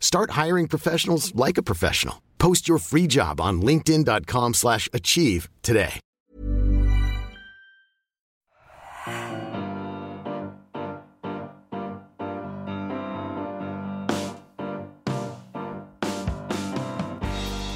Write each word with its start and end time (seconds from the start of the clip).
Start 0.00 0.32
hiring 0.32 0.66
professionals 0.66 1.32
like 1.36 1.58
a 1.58 1.62
professional. 1.62 2.22
Post 2.38 2.68
your 2.68 2.78
free 2.78 3.06
job 3.06 3.40
on 3.40 3.62
linkedin.com/achieve 3.62 4.54
slash 4.54 4.88
achieve 4.92 5.48
today. 5.62 6.00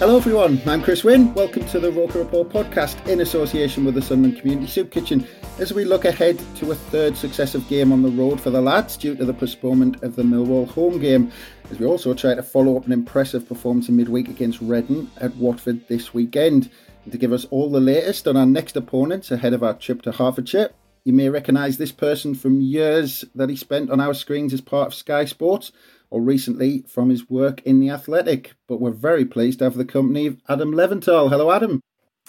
Hello, 0.02 0.16
everyone. 0.16 0.60
I'm 0.66 0.82
Chris 0.82 1.04
Wynn. 1.04 1.32
Welcome 1.32 1.64
to 1.66 1.78
the 1.78 1.92
Roker 1.92 2.18
Report 2.18 2.48
podcast 2.48 3.06
in 3.06 3.20
association 3.20 3.84
with 3.84 3.94
the 3.94 4.02
Sunderland 4.02 4.40
Community 4.40 4.66
Soup 4.66 4.90
Kitchen 4.90 5.24
as 5.60 5.72
we 5.72 5.84
look 5.84 6.04
ahead 6.04 6.42
to 6.56 6.72
a 6.72 6.74
third 6.74 7.16
successive 7.16 7.68
game 7.68 7.92
on 7.92 8.02
the 8.02 8.10
road 8.10 8.40
for 8.40 8.50
the 8.50 8.60
lads 8.60 8.96
due 8.96 9.14
to 9.14 9.24
the 9.24 9.32
postponement 9.32 10.02
of 10.02 10.16
the 10.16 10.24
Millwall 10.24 10.66
home 10.66 10.98
game, 10.98 11.30
as 11.72 11.78
we 11.78 11.86
also 11.86 12.12
try 12.12 12.34
to 12.34 12.42
follow 12.42 12.76
up 12.76 12.84
an 12.84 12.92
impressive 12.92 13.48
performance 13.48 13.88
in 13.88 13.96
midweek 13.96 14.28
against 14.28 14.60
Reading 14.60 15.10
at 15.16 15.34
Watford 15.36 15.88
this 15.88 16.12
weekend. 16.12 16.70
And 17.04 17.12
to 17.12 17.18
give 17.18 17.32
us 17.32 17.46
all 17.46 17.70
the 17.70 17.80
latest 17.80 18.28
on 18.28 18.36
our 18.36 18.44
next 18.44 18.76
opponents 18.76 19.30
ahead 19.30 19.54
of 19.54 19.62
our 19.62 19.72
trip 19.72 20.02
to 20.02 20.12
Hertfordshire, 20.12 20.68
you 21.04 21.14
may 21.14 21.30
recognise 21.30 21.78
this 21.78 21.90
person 21.90 22.34
from 22.34 22.60
years 22.60 23.24
that 23.34 23.48
he 23.48 23.56
spent 23.56 23.90
on 23.90 24.00
our 24.00 24.12
screens 24.12 24.52
as 24.52 24.60
part 24.60 24.88
of 24.88 24.94
Sky 24.94 25.24
Sports 25.24 25.72
or 26.10 26.20
recently 26.20 26.84
from 26.86 27.08
his 27.08 27.30
work 27.30 27.62
in 27.62 27.80
The 27.80 27.88
Athletic. 27.88 28.52
But 28.68 28.82
we're 28.82 28.90
very 28.90 29.24
pleased 29.24 29.60
to 29.60 29.64
have 29.64 29.76
the 29.76 29.86
company 29.86 30.26
of 30.26 30.36
Adam 30.50 30.72
Leventhal. 30.72 31.30
Hello, 31.30 31.50
Adam. 31.50 31.80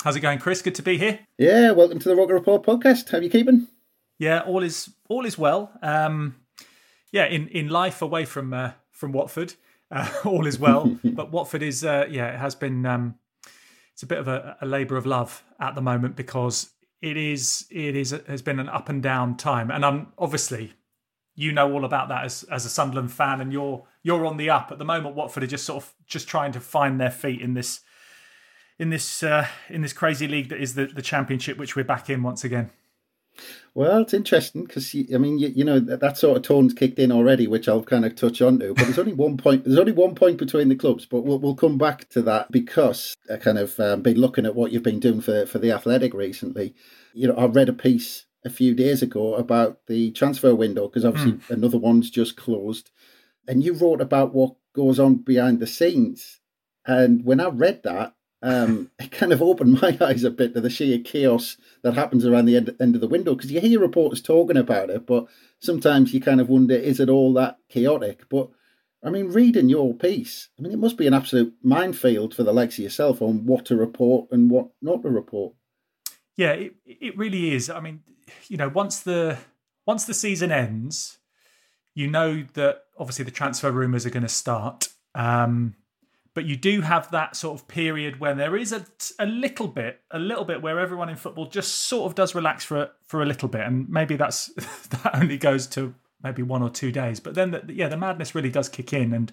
How's 0.06 0.16
it 0.16 0.22
going, 0.22 0.40
Chris? 0.40 0.62
Good 0.62 0.76
to 0.76 0.84
be 0.84 0.98
here. 0.98 1.20
Yeah, 1.38 1.72
welcome 1.72 2.00
to 2.00 2.08
the 2.08 2.16
Roker 2.16 2.34
Report 2.34 2.64
podcast. 2.64 3.10
How 3.10 3.18
are 3.18 3.22
you 3.22 3.30
keeping? 3.30 3.68
Yeah, 4.18 4.40
all 4.40 4.64
is 4.64 4.90
all 5.10 5.26
is 5.26 5.38
well. 5.38 5.78
Um, 5.82 6.38
yeah, 7.12 7.26
in, 7.26 7.50
in 7.50 7.68
life 7.68 8.02
away 8.02 8.24
from 8.24 8.54
uh, 8.54 8.72
from 9.04 9.12
Watford, 9.12 9.56
uh, 9.92 10.10
all 10.24 10.48
is 10.48 10.58
well. 10.58 10.98
but 11.04 11.30
Watford 11.34 11.62
is 11.62 11.84
uh, 11.84 12.08
yeah, 12.10 12.28
it 12.28 12.40
has 12.40 12.56
been 12.56 12.86
um, 12.86 13.16
it's 13.92 14.02
a 14.02 14.06
bit 14.06 14.18
of 14.18 14.30
a, 14.30 14.56
a 14.62 14.66
labour 14.66 14.96
of 14.96 15.06
love 15.06 15.44
at 15.60 15.76
the 15.76 15.82
moment 15.82 16.16
because 16.16 16.72
it 17.02 17.18
is 17.18 17.66
it 17.70 17.98
is 17.98 18.12
has 18.28 18.42
been 18.42 18.62
an 18.62 18.70
up 18.70 18.88
and 18.88 19.04
down 19.04 19.36
time, 19.36 19.70
and 19.70 19.86
I'm 19.86 20.14
obviously 20.18 20.72
you 21.36 21.52
know 21.52 21.70
all 21.70 21.84
about 21.84 22.08
that 22.08 22.24
as 22.24 22.44
as 22.44 22.66
a 22.66 22.70
Sunderland 22.70 23.12
fan, 23.12 23.42
and 23.42 23.52
you're 23.52 23.86
you're 24.04 24.26
on 24.26 24.38
the 24.38 24.50
up 24.50 24.72
at 24.72 24.78
the 24.78 24.86
moment. 24.86 25.16
Watford 25.16 25.44
are 25.44 25.48
just 25.48 25.66
sort 25.66 25.84
of 25.84 25.94
just 26.08 26.30
trying 26.30 26.54
to 26.54 26.62
find 26.62 26.98
their 27.02 27.12
feet 27.12 27.42
in 27.42 27.56
this 27.56 27.82
in 28.80 28.90
this 28.90 29.22
uh, 29.22 29.48
in 29.68 29.82
this 29.82 29.92
crazy 29.92 30.30
league 30.30 30.48
that 30.48 30.62
is 30.62 30.76
the 30.76 30.86
the 30.86 31.02
Championship, 31.02 31.58
which 31.58 31.76
we're 31.76 31.84
back 31.84 32.10
in 32.10 32.24
once 32.24 32.46
again. 32.46 32.72
Well, 33.76 34.04
it's 34.04 34.14
interesting 34.14 34.66
because 34.66 34.96
I 35.14 35.18
mean, 35.18 35.40
you, 35.40 35.48
you 35.48 35.64
know, 35.64 35.80
that, 35.80 36.00
that 36.00 36.18
sort 36.18 36.38
of 36.38 36.44
tone's 36.44 36.74
kicked 36.74 37.00
in 37.00 37.12
already, 37.12 37.48
which 37.48 37.68
I'll 37.68 37.84
kind 37.84 38.06
of 38.06 38.16
touch 38.16 38.42
on 38.42 38.60
to. 38.60 38.74
But 38.74 38.84
there's 38.84 39.00
only 39.00 39.14
one 39.14 39.38
point. 39.38 39.64
There's 39.64 39.80
only 39.80 39.92
one 39.92 40.14
point 40.14 40.38
between 40.38 40.70
the 40.70 40.76
clubs, 40.76 41.06
but 41.06 41.22
we'll 41.22 41.40
we'll 41.40 41.56
come 41.56 41.78
back 41.78 42.08
to 42.10 42.22
that 42.24 42.52
because 42.52 43.16
I 43.32 43.38
kind 43.38 43.58
of 43.58 43.80
um, 43.80 44.02
been 44.02 44.18
looking 44.18 44.46
at 44.46 44.56
what 44.56 44.72
you've 44.72 44.84
been 44.84 45.00
doing 45.00 45.22
for 45.22 45.46
for 45.46 45.58
the 45.58 45.72
Athletic 45.72 46.14
recently. 46.14 46.76
You 47.14 47.28
know, 47.28 47.36
I 47.36 47.46
read 47.46 47.70
a 47.70 47.74
piece 47.74 48.26
a 48.46 48.50
few 48.50 48.76
days 48.76 49.02
ago 49.02 49.36
about 49.36 49.80
the 49.88 50.12
transfer 50.12 50.54
window 50.54 50.88
because 50.88 51.06
obviously 51.06 51.34
mm. 51.34 51.50
another 51.50 51.78
one's 51.78 52.12
just 52.12 52.38
closed, 52.38 52.92
and 53.48 53.64
you 53.64 53.74
wrote 53.74 54.02
about 54.02 54.34
what 54.36 54.56
goes 54.76 55.00
on 55.00 55.16
behind 55.16 55.60
the 55.60 55.68
scenes. 55.68 56.40
And 56.86 57.24
when 57.24 57.40
I 57.40 57.48
read 57.48 57.82
that, 57.84 58.14
um, 58.44 58.92
it 59.00 59.10
kind 59.10 59.32
of 59.32 59.42
opened 59.42 59.82
my 59.82 59.98
eyes 60.02 60.26
a 60.26 60.30
bit 60.30 60.54
to 60.54 60.62
the 60.62 60.70
sheer 60.70 61.00
chaos 61.00 61.56
that 61.82 61.96
happens 61.96 62.26
around 62.26 62.46
the 62.46 62.58
end, 62.58 62.76
end 62.80 62.94
of 62.94 63.02
the 63.02 63.08
window 63.08 63.34
because 63.34 63.52
you 63.52 63.62
hear 63.62 63.80
reporters 63.80 64.22
talking 64.22 64.58
about 64.58 64.90
it, 64.90 65.08
but 65.08 65.26
sometimes 65.60 66.14
you 66.14 66.20
kind 66.20 66.42
of 66.42 66.50
wonder, 66.50 66.76
is 66.76 67.00
it 67.00 67.10
all 67.10 67.34
that 67.34 67.58
chaotic? 67.70 68.28
But 68.30 68.50
I 69.02 69.10
mean, 69.10 69.30
reading 69.30 69.70
your 69.70 69.94
piece, 69.94 70.50
I 70.60 70.62
mean, 70.62 70.74
it 70.74 70.80
must 70.80 70.98
be 70.98 71.08
an 71.08 71.14
absolute 71.14 71.54
minefield 71.64 72.36
for 72.36 72.44
the 72.44 72.54
likes 72.54 72.78
of 72.78 72.84
yourself 72.84 73.22
on 73.22 73.46
what 73.46 73.66
to 73.66 73.78
report 73.78 74.28
and 74.32 74.52
what 74.52 74.68
not 74.82 75.04
to 75.04 75.10
report. 75.10 75.56
Yeah, 76.36 76.52
it, 76.52 76.74
it 76.86 77.18
really 77.18 77.54
is. 77.54 77.70
I 77.70 77.80
mean, 77.80 78.02
you 78.50 78.58
know, 78.58 78.68
once 78.68 79.00
the 79.00 79.38
once 79.86 80.04
the 80.04 80.14
season 80.14 80.52
ends, 80.52 81.18
you 81.96 82.08
know 82.08 82.44
that 82.56 82.84
obviously 82.98 83.24
the 83.24 83.32
transfer 83.32 83.72
rumours 83.72 84.06
are 84.06 84.10
going 84.10 84.24
to 84.24 84.30
start. 84.30 84.90
Um, 85.16 85.76
but 86.34 86.46
you 86.46 86.56
do 86.56 86.82
have 86.82 87.12
that 87.12 87.36
sort 87.36 87.60
of 87.60 87.68
period 87.68 88.20
when 88.20 88.38
there 88.38 88.56
is 88.56 88.72
a, 88.72 88.86
a 89.20 89.26
little 89.26 89.68
bit, 89.68 90.02
a 90.10 90.18
little 90.18 90.46
bit 90.46 90.62
where 90.62 90.80
everyone 90.80 91.10
in 91.10 91.16
football 91.16 91.46
just 91.46 91.74
sort 91.88 92.10
of 92.10 92.16
does 92.16 92.34
relax 92.34 92.66
for 92.66 92.90
for 93.06 93.22
a 93.22 93.26
little 93.26 93.48
bit, 93.48 93.62
and 93.62 93.88
maybe 93.90 94.16
that's 94.16 94.48
that 94.90 95.12
only 95.14 95.38
goes 95.38 95.68
to 95.68 95.94
maybe 96.24 96.42
one 96.42 96.64
or 96.64 96.70
two 96.70 96.92
days. 96.92 97.20
But 97.20 97.36
then, 97.36 97.52
the, 97.52 97.64
yeah, 97.70 97.88
the 97.88 97.98
madness 97.98 98.34
really 98.34 98.50
does 98.50 98.70
kick 98.70 98.94
in, 98.94 99.14
and 99.14 99.32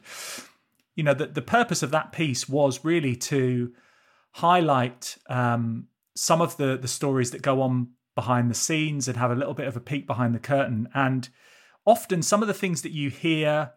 you 0.95 1.03
know 1.03 1.15
the 1.15 1.27
the 1.27 1.43
purpose 1.43 1.83
of 1.83 1.91
that 1.93 2.13
piece 2.13 2.49
was 2.49 2.85
really 2.85 3.17
to 3.17 3.73
highlight 4.33 5.17
um, 5.29 5.87
some 6.15 6.43
of 6.43 6.57
the 6.59 6.77
the 6.77 6.89
stories 6.89 7.31
that 7.31 7.43
go 7.43 7.63
on 7.63 7.89
behind 8.15 8.51
the 8.51 8.55
scenes 8.55 9.09
and 9.09 9.17
have 9.17 9.31
a 9.31 9.37
little 9.37 9.55
bit 9.55 9.69
of 9.69 9.77
a 9.77 9.81
peek 9.81 10.07
behind 10.07 10.35
the 10.35 10.39
curtain. 10.39 10.89
And 10.93 11.31
often, 11.87 12.21
some 12.21 12.43
of 12.43 12.49
the 12.49 12.55
things 12.55 12.83
that 12.83 12.93
you 12.93 13.09
hear 13.09 13.73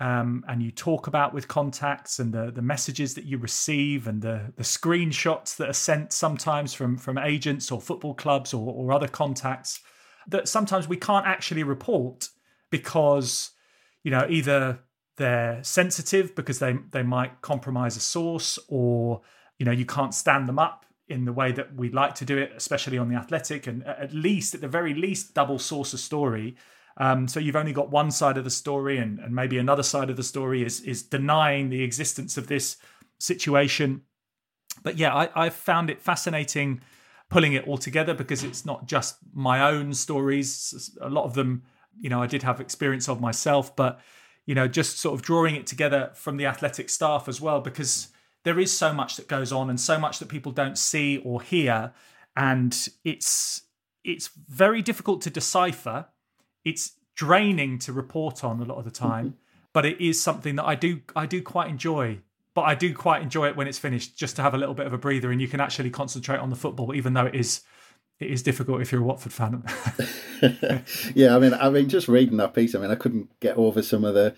um, 0.00 0.44
and 0.48 0.62
you 0.62 0.70
talk 0.70 1.08
about 1.08 1.34
with 1.34 1.48
contacts 1.48 2.18
and 2.18 2.32
the 2.32 2.50
the 2.50 2.62
messages 2.62 3.14
that 3.14 3.24
you 3.24 3.38
receive 3.38 4.06
and 4.06 4.22
the 4.22 4.52
the 4.56 4.62
screenshots 4.62 5.56
that 5.56 5.68
are 5.68 5.74
sent 5.74 6.12
sometimes 6.12 6.74
from 6.74 6.96
from 6.96 7.18
agents 7.18 7.70
or 7.72 7.80
football 7.80 8.14
clubs 8.14 8.54
or, 8.54 8.72
or 8.72 8.92
other 8.92 9.08
contacts 9.08 9.80
that 10.28 10.46
sometimes 10.46 10.86
we 10.86 10.96
can't 10.96 11.26
actually 11.26 11.62
report 11.62 12.28
because 12.70 13.50
you 14.04 14.10
know 14.10 14.26
either 14.28 14.78
they're 15.16 15.58
sensitive 15.62 16.34
because 16.34 16.58
they 16.60 16.76
they 16.92 17.02
might 17.02 17.40
compromise 17.40 17.96
a 17.96 18.00
source 18.00 18.58
or 18.68 19.22
you 19.58 19.66
know 19.66 19.72
you 19.72 19.86
can't 19.86 20.14
stand 20.14 20.48
them 20.48 20.58
up 20.58 20.84
in 21.08 21.24
the 21.24 21.32
way 21.32 21.52
that 21.52 21.74
we 21.74 21.90
like 21.90 22.14
to 22.16 22.24
do 22.24 22.36
it, 22.36 22.52
especially 22.54 22.98
on 22.98 23.08
the 23.08 23.16
athletic, 23.16 23.66
and 23.66 23.84
at 23.86 24.12
least, 24.12 24.54
at 24.54 24.60
the 24.60 24.68
very 24.68 24.92
least, 24.94 25.34
double 25.34 25.58
source 25.58 25.92
a 25.94 25.98
story. 25.98 26.54
Um, 26.98 27.28
so 27.28 27.40
you've 27.40 27.56
only 27.56 27.72
got 27.72 27.90
one 27.90 28.10
side 28.10 28.36
of 28.36 28.44
the 28.44 28.50
story, 28.50 28.98
and, 28.98 29.18
and 29.20 29.34
maybe 29.34 29.56
another 29.58 29.84
side 29.84 30.10
of 30.10 30.16
the 30.16 30.22
story 30.22 30.62
is 30.62 30.80
is 30.80 31.02
denying 31.02 31.70
the 31.70 31.82
existence 31.82 32.36
of 32.36 32.48
this 32.48 32.76
situation. 33.18 34.02
But 34.82 34.98
yeah, 34.98 35.14
I, 35.14 35.28
I've 35.34 35.54
found 35.54 35.90
it 35.90 36.02
fascinating 36.02 36.80
pulling 37.30 37.52
it 37.52 37.66
all 37.68 37.78
together 37.78 38.14
because 38.14 38.42
it's 38.42 38.64
not 38.64 38.86
just 38.86 39.16
my 39.32 39.60
own 39.70 39.92
stories. 39.92 40.96
A 41.00 41.10
lot 41.10 41.24
of 41.24 41.34
them, 41.34 41.62
you 42.00 42.08
know, 42.08 42.22
I 42.22 42.26
did 42.26 42.42
have 42.42 42.60
experience 42.60 43.08
of 43.08 43.20
myself, 43.20 43.76
but 43.76 44.00
you 44.46 44.54
know, 44.54 44.66
just 44.66 44.98
sort 44.98 45.14
of 45.14 45.22
drawing 45.22 45.56
it 45.56 45.66
together 45.66 46.10
from 46.14 46.38
the 46.38 46.46
athletic 46.46 46.88
staff 46.88 47.28
as 47.28 47.38
well 47.38 47.60
because 47.60 48.08
there 48.44 48.58
is 48.58 48.76
so 48.76 48.94
much 48.94 49.16
that 49.16 49.28
goes 49.28 49.52
on 49.52 49.68
and 49.68 49.78
so 49.78 49.98
much 49.98 50.18
that 50.18 50.28
people 50.28 50.52
don't 50.52 50.78
see 50.78 51.18
or 51.18 51.42
hear 51.42 51.92
and 52.34 52.88
it's 53.04 53.62
it's 54.04 54.30
very 54.48 54.80
difficult 54.80 55.20
to 55.20 55.28
decipher 55.28 56.06
it's 56.64 56.92
draining 57.14 57.78
to 57.78 57.92
report 57.92 58.44
on 58.44 58.60
a 58.60 58.64
lot 58.64 58.78
of 58.78 58.84
the 58.84 58.90
time 58.90 59.26
mm-hmm. 59.26 59.36
but 59.72 59.84
it 59.84 60.00
is 60.00 60.22
something 60.22 60.56
that 60.56 60.64
I 60.64 60.74
do 60.74 61.00
I 61.16 61.26
do 61.26 61.42
quite 61.42 61.68
enjoy 61.68 62.20
but 62.54 62.62
I 62.62 62.74
do 62.74 62.94
quite 62.94 63.22
enjoy 63.22 63.48
it 63.48 63.56
when 63.56 63.68
it's 63.68 63.78
finished 63.78 64.16
just 64.16 64.36
to 64.36 64.42
have 64.42 64.54
a 64.54 64.58
little 64.58 64.74
bit 64.74 64.86
of 64.86 64.92
a 64.92 64.98
breather 64.98 65.30
and 65.30 65.40
you 65.40 65.48
can 65.48 65.60
actually 65.60 65.90
concentrate 65.90 66.38
on 66.38 66.50
the 66.50 66.56
football 66.56 66.94
even 66.94 67.14
though 67.14 67.26
it 67.26 67.34
is 67.34 67.62
it 68.20 68.30
is 68.30 68.42
difficult 68.42 68.80
if 68.80 68.90
you're 68.90 69.00
a 69.00 69.04
Watford 69.04 69.32
fan. 69.32 69.62
yeah, 71.14 71.36
I 71.36 71.38
mean, 71.38 71.54
I 71.54 71.70
mean, 71.70 71.88
just 71.88 72.08
reading 72.08 72.38
that 72.38 72.54
piece, 72.54 72.74
I 72.74 72.80
mean, 72.80 72.90
I 72.90 72.96
couldn't 72.96 73.30
get 73.40 73.56
over 73.56 73.82
some 73.82 74.04
of 74.04 74.14
the 74.14 74.34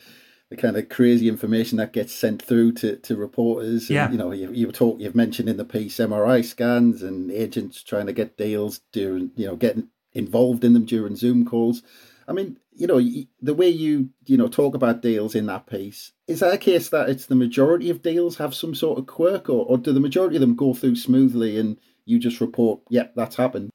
the 0.50 0.56
kind 0.56 0.76
of 0.76 0.88
crazy 0.88 1.28
information 1.28 1.78
that 1.78 1.93
gets 1.93 2.12
sent 2.12 2.43
through 2.43 2.73
to, 2.73 2.96
to 2.96 3.16
reporters. 3.16 3.88
And, 3.88 3.94
yeah. 3.94 4.11
you 4.11 4.19
know, 4.19 4.32
you, 4.32 4.50
you 4.52 4.73
talk, 4.73 4.99
you've 4.99 5.14
mentioned 5.14 5.49
in 5.49 5.56
the 5.56 5.64
piece 5.64 5.99
MRI 5.99 6.44
scans 6.44 7.05
and 7.05 7.31
agents 7.31 7.84
trying 7.84 8.06
to 8.06 8.12
get 8.12 8.37
deals, 8.37 8.81
doing, 8.90 9.31
you 9.37 9.46
know, 9.46 9.55
getting 9.55 9.90
involved 10.12 10.64
in 10.64 10.73
them 10.73 10.84
during 10.84 11.14
Zoom 11.14 11.46
calls. 11.46 11.84
I 12.30 12.32
mean, 12.32 12.58
you 12.72 12.86
know, 12.86 13.00
the 13.42 13.54
way 13.54 13.68
you 13.68 14.10
you 14.24 14.36
know 14.36 14.46
talk 14.46 14.76
about 14.76 15.02
deals 15.02 15.34
in 15.34 15.46
that 15.46 15.66
piece 15.66 16.12
is 16.28 16.40
that 16.40 16.54
a 16.54 16.58
case 16.58 16.88
that 16.90 17.10
it's 17.10 17.26
the 17.26 17.34
majority 17.34 17.90
of 17.90 18.02
deals 18.02 18.36
have 18.36 18.54
some 18.54 18.74
sort 18.74 19.00
of 19.00 19.06
quirk, 19.06 19.50
or, 19.50 19.66
or 19.66 19.76
do 19.76 19.92
the 19.92 20.00
majority 20.00 20.36
of 20.36 20.40
them 20.40 20.54
go 20.54 20.72
through 20.72 20.94
smoothly 20.94 21.58
and 21.58 21.76
you 22.04 22.20
just 22.20 22.40
report, 22.40 22.80
yep, 22.88 23.12
that's 23.16 23.34
happened? 23.36 23.70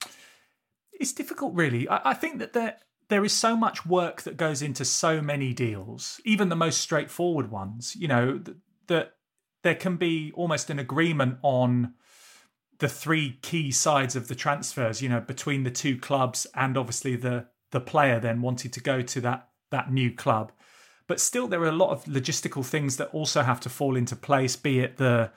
It's 0.94 1.12
difficult, 1.12 1.54
really. 1.54 1.88
I, 1.90 2.12
I 2.12 2.14
think 2.14 2.40
that 2.40 2.54
there 2.54 2.78
there 3.10 3.26
is 3.26 3.34
so 3.34 3.58
much 3.58 3.86
work 3.86 4.22
that 4.22 4.38
goes 4.38 4.62
into 4.62 4.86
so 4.86 5.22
many 5.22 5.54
deals, 5.54 6.22
even 6.24 6.48
the 6.48 6.56
most 6.56 6.80
straightforward 6.80 7.52
ones. 7.52 7.94
You 7.98 8.08
know 8.08 8.38
that, 8.38 8.56
that 8.88 9.16
there 9.64 9.76
can 9.76 9.98
be 9.98 10.32
almost 10.34 10.70
an 10.70 10.80
agreement 10.80 11.40
on 11.42 11.94
the 12.80 12.88
three 12.88 13.38
key 13.42 13.72
sides 13.72 14.16
of 14.16 14.30
the 14.30 14.36
transfers. 14.36 15.02
You 15.02 15.10
know, 15.10 15.20
between 15.20 15.64
the 15.64 15.72
two 15.72 15.98
clubs 15.98 16.48
and 16.56 16.78
obviously 16.78 17.18
the 17.18 17.48
the 17.76 17.82
player 17.82 18.22
then 18.22 18.42
wanted 18.42 18.72
to 18.72 18.80
go 18.80 19.02
to 19.02 19.20
that 19.20 19.50
that 19.70 19.92
new 19.92 20.10
club. 20.10 20.54
But 21.08 21.20
still, 21.20 21.48
there 21.50 21.62
are 21.62 21.68
a 21.68 21.84
lot 21.84 21.92
of 21.92 22.06
logistical 22.06 22.66
things 22.66 22.96
that 22.96 23.10
also 23.14 23.42
have 23.42 23.60
to 23.60 23.70
fall 23.70 23.98
into 23.98 24.16
place. 24.16 24.56
Be 24.56 24.80
it 24.80 24.96
the 24.96 25.32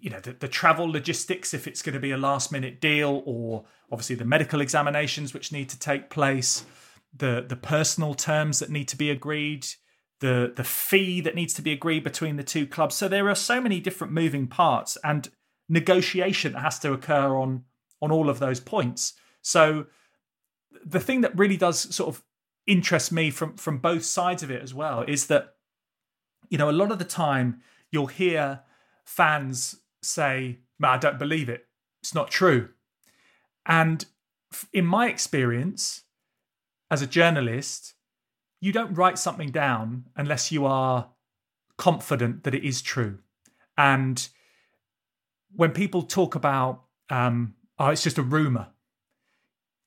you 0.00 0.08
know 0.08 0.18
the, 0.18 0.32
the 0.32 0.48
travel 0.48 0.90
logistics 0.90 1.52
if 1.52 1.66
it's 1.66 1.82
going 1.82 1.92
to 1.92 2.00
be 2.00 2.10
a 2.10 2.16
last 2.16 2.50
minute 2.50 2.80
deal 2.80 3.22
or 3.26 3.64
obviously 3.92 4.16
the 4.16 4.24
medical 4.24 4.62
examinations 4.62 5.34
which 5.34 5.52
need 5.52 5.68
to 5.68 5.78
take 5.78 6.08
place 6.08 6.64
the 7.14 7.44
the 7.46 7.54
personal 7.54 8.14
terms 8.14 8.58
that 8.58 8.70
need 8.70 8.88
to 8.88 8.96
be 8.96 9.10
agreed 9.10 9.64
the 10.20 10.52
the 10.56 10.64
fee 10.64 11.20
that 11.20 11.36
needs 11.36 11.54
to 11.54 11.62
be 11.62 11.70
agreed 11.70 12.02
between 12.02 12.36
the 12.36 12.42
two 12.42 12.66
clubs 12.66 12.96
so 12.96 13.06
there 13.06 13.28
are 13.28 13.34
so 13.36 13.60
many 13.60 13.78
different 13.78 14.12
moving 14.12 14.48
parts 14.48 14.98
and 15.04 15.28
negotiation 15.68 16.52
that 16.54 16.62
has 16.62 16.80
to 16.80 16.92
occur 16.92 17.36
on 17.36 17.62
on 18.00 18.10
all 18.10 18.28
of 18.28 18.40
those 18.40 18.58
points 18.58 19.12
so 19.40 19.86
the 20.84 21.00
thing 21.00 21.20
that 21.22 21.36
really 21.36 21.56
does 21.56 21.94
sort 21.94 22.14
of 22.14 22.22
interest 22.66 23.12
me 23.12 23.30
from 23.30 23.56
from 23.56 23.78
both 23.78 24.04
sides 24.04 24.42
of 24.42 24.50
it 24.50 24.62
as 24.62 24.72
well 24.72 25.02
is 25.02 25.26
that 25.26 25.54
you 26.48 26.58
know 26.58 26.70
a 26.70 26.72
lot 26.72 26.92
of 26.92 26.98
the 26.98 27.04
time 27.04 27.60
you'll 27.90 28.06
hear 28.06 28.60
fans 29.04 29.76
say, 30.02 30.58
I 30.82 30.98
don't 30.98 31.18
believe 31.18 31.48
it. 31.48 31.66
It's 32.00 32.14
not 32.14 32.30
true. 32.30 32.70
And 33.66 34.04
in 34.72 34.84
my 34.84 35.08
experience, 35.08 36.02
as 36.90 37.02
a 37.02 37.06
journalist, 37.06 37.94
you 38.60 38.72
don't 38.72 38.94
write 38.94 39.18
something 39.18 39.50
down 39.50 40.06
unless 40.16 40.50
you 40.50 40.66
are 40.66 41.10
confident 41.78 42.44
that 42.44 42.54
it 42.54 42.64
is 42.64 42.82
true. 42.82 43.18
And 43.78 44.28
when 45.54 45.70
people 45.70 46.02
talk 46.02 46.34
about, 46.34 46.82
um, 47.08 47.54
oh, 47.78 47.88
it's 47.88 48.02
just 48.02 48.18
a 48.18 48.22
rumor, 48.22 48.68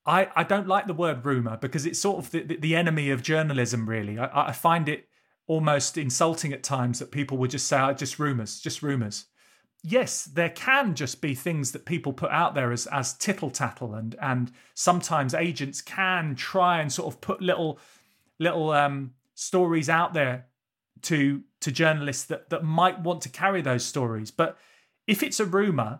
I, 0.06 0.30
I 0.36 0.44
don't 0.44 0.68
like 0.68 0.88
the 0.88 0.94
word 0.94 1.25
rumor 1.25 1.57
because 1.57 1.86
it's 1.86 2.00
sort 2.00 2.19
of 2.19 2.31
the, 2.31 2.44
the 2.44 2.75
enemy 2.75 3.10
of 3.10 3.24
journalism, 3.24 3.90
really. 3.90 4.19
I, 4.19 4.50
I 4.50 4.52
find 4.52 4.88
it 4.88 5.07
almost 5.48 5.98
insulting 5.98 6.54
at 6.54 6.63
times 6.63 7.00
that 7.00 7.12
people 7.12 7.38
would 7.38 7.52
just 7.52 7.68
say, 7.68 7.80
oh, 7.80 7.94
just 7.94 8.19
rumors, 8.19 8.60
just 8.60 8.81
rumors 8.84 9.25
yes, 9.86 10.24
there 10.24 10.50
can 10.50 10.96
just 10.96 11.22
be 11.22 11.36
things 11.36 11.72
that 11.72 11.86
people 11.86 12.12
put 12.12 12.31
out 12.31 12.56
there 12.56 12.72
as 12.72 12.88
as 12.88 13.13
tittle 13.13 13.52
tattle, 13.52 13.94
and 13.94 14.16
and 14.22 14.52
sometimes 14.74 15.34
agents 15.34 15.81
can 15.81 16.36
try 16.36 16.81
and 16.81 16.92
sort 16.92 17.13
of 17.13 17.22
put 17.22 17.42
little 17.42 17.80
little 18.40 18.72
um, 18.72 19.12
stories 19.36 19.90
out 19.90 20.13
there 20.13 20.48
to 21.04 21.44
to 21.62 21.72
journalists 21.72 22.25
that 22.25 22.50
that 22.50 22.63
might 22.63 23.00
want 23.00 23.22
to 23.22 23.30
carry 23.30 23.62
those 23.62 23.86
stories. 23.86 24.31
But 24.31 24.57
if 25.07 25.22
it's 25.22 25.40
a 25.40 25.46
rumor, 25.46 26.00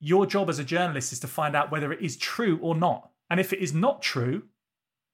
your 0.00 0.26
job 0.26 0.50
as 0.50 0.58
a 0.58 0.64
journalist 0.64 1.12
is 1.12 1.20
to 1.20 1.26
find 1.26 1.56
out 1.56 1.70
whether 1.70 1.92
it 1.92 2.02
is 2.02 2.16
true 2.16 2.58
or 2.62 2.74
not. 2.74 3.10
And 3.30 3.40
if 3.40 3.52
it 3.52 3.60
is 3.60 3.72
not 3.72 4.02
true, 4.02 4.42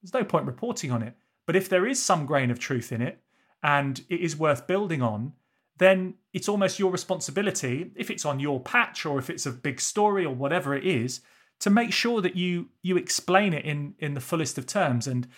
there's 0.02 0.14
no 0.14 0.24
point 0.24 0.46
reporting 0.46 0.90
on 0.90 1.02
it. 1.02 1.14
But 1.46 1.56
if 1.56 1.68
there 1.68 1.86
is 1.86 2.02
some 2.02 2.26
grain 2.26 2.50
of 2.50 2.58
truth 2.58 2.92
in 2.92 3.02
it 3.02 3.22
and 3.62 4.04
it 4.08 4.20
is 4.20 4.36
worth 4.36 4.66
building 4.66 5.02
on, 5.02 5.32
then 5.78 6.14
it's 6.32 6.48
almost 6.48 6.78
your 6.78 6.90
responsibility, 6.90 7.90
if 7.96 8.10
it's 8.10 8.24
on 8.24 8.40
your 8.40 8.60
patch 8.60 9.06
or 9.06 9.18
if 9.18 9.30
it's 9.30 9.46
a 9.46 9.50
big 9.50 9.80
story 9.80 10.24
or 10.24 10.34
whatever 10.34 10.74
it 10.74 10.84
is, 10.84 11.20
to 11.60 11.70
make 11.70 11.92
sure 11.92 12.20
that 12.20 12.36
you 12.36 12.68
you 12.82 12.96
explain 12.96 13.52
it 13.54 13.64
in 13.64 13.94
in 13.98 14.14
the 14.14 14.20
fullest 14.20 14.58
of 14.58 14.66
terms. 14.66 15.06
And 15.06 15.28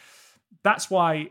that's 0.63 0.91
why 0.91 1.31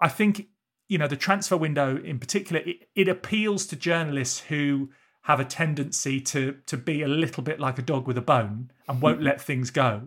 I 0.00 0.08
think 0.08 0.48
you 0.88 0.98
know 0.98 1.08
the 1.08 1.16
transfer 1.16 1.56
window 1.56 1.96
in 1.96 2.18
particular 2.18 2.62
it, 2.64 2.88
it 2.94 3.08
appeals 3.08 3.66
to 3.66 3.76
journalists 3.76 4.40
who 4.40 4.90
have 5.26 5.40
a 5.40 5.44
tendency 5.44 6.20
to 6.20 6.56
to 6.66 6.76
be 6.76 7.02
a 7.02 7.08
little 7.08 7.42
bit 7.42 7.58
like 7.58 7.78
a 7.80 7.82
dog 7.82 8.06
with 8.06 8.16
a 8.16 8.22
bone 8.22 8.70
and 8.88 9.02
won't 9.02 9.20
let 9.20 9.40
things 9.40 9.70
go. 9.70 10.02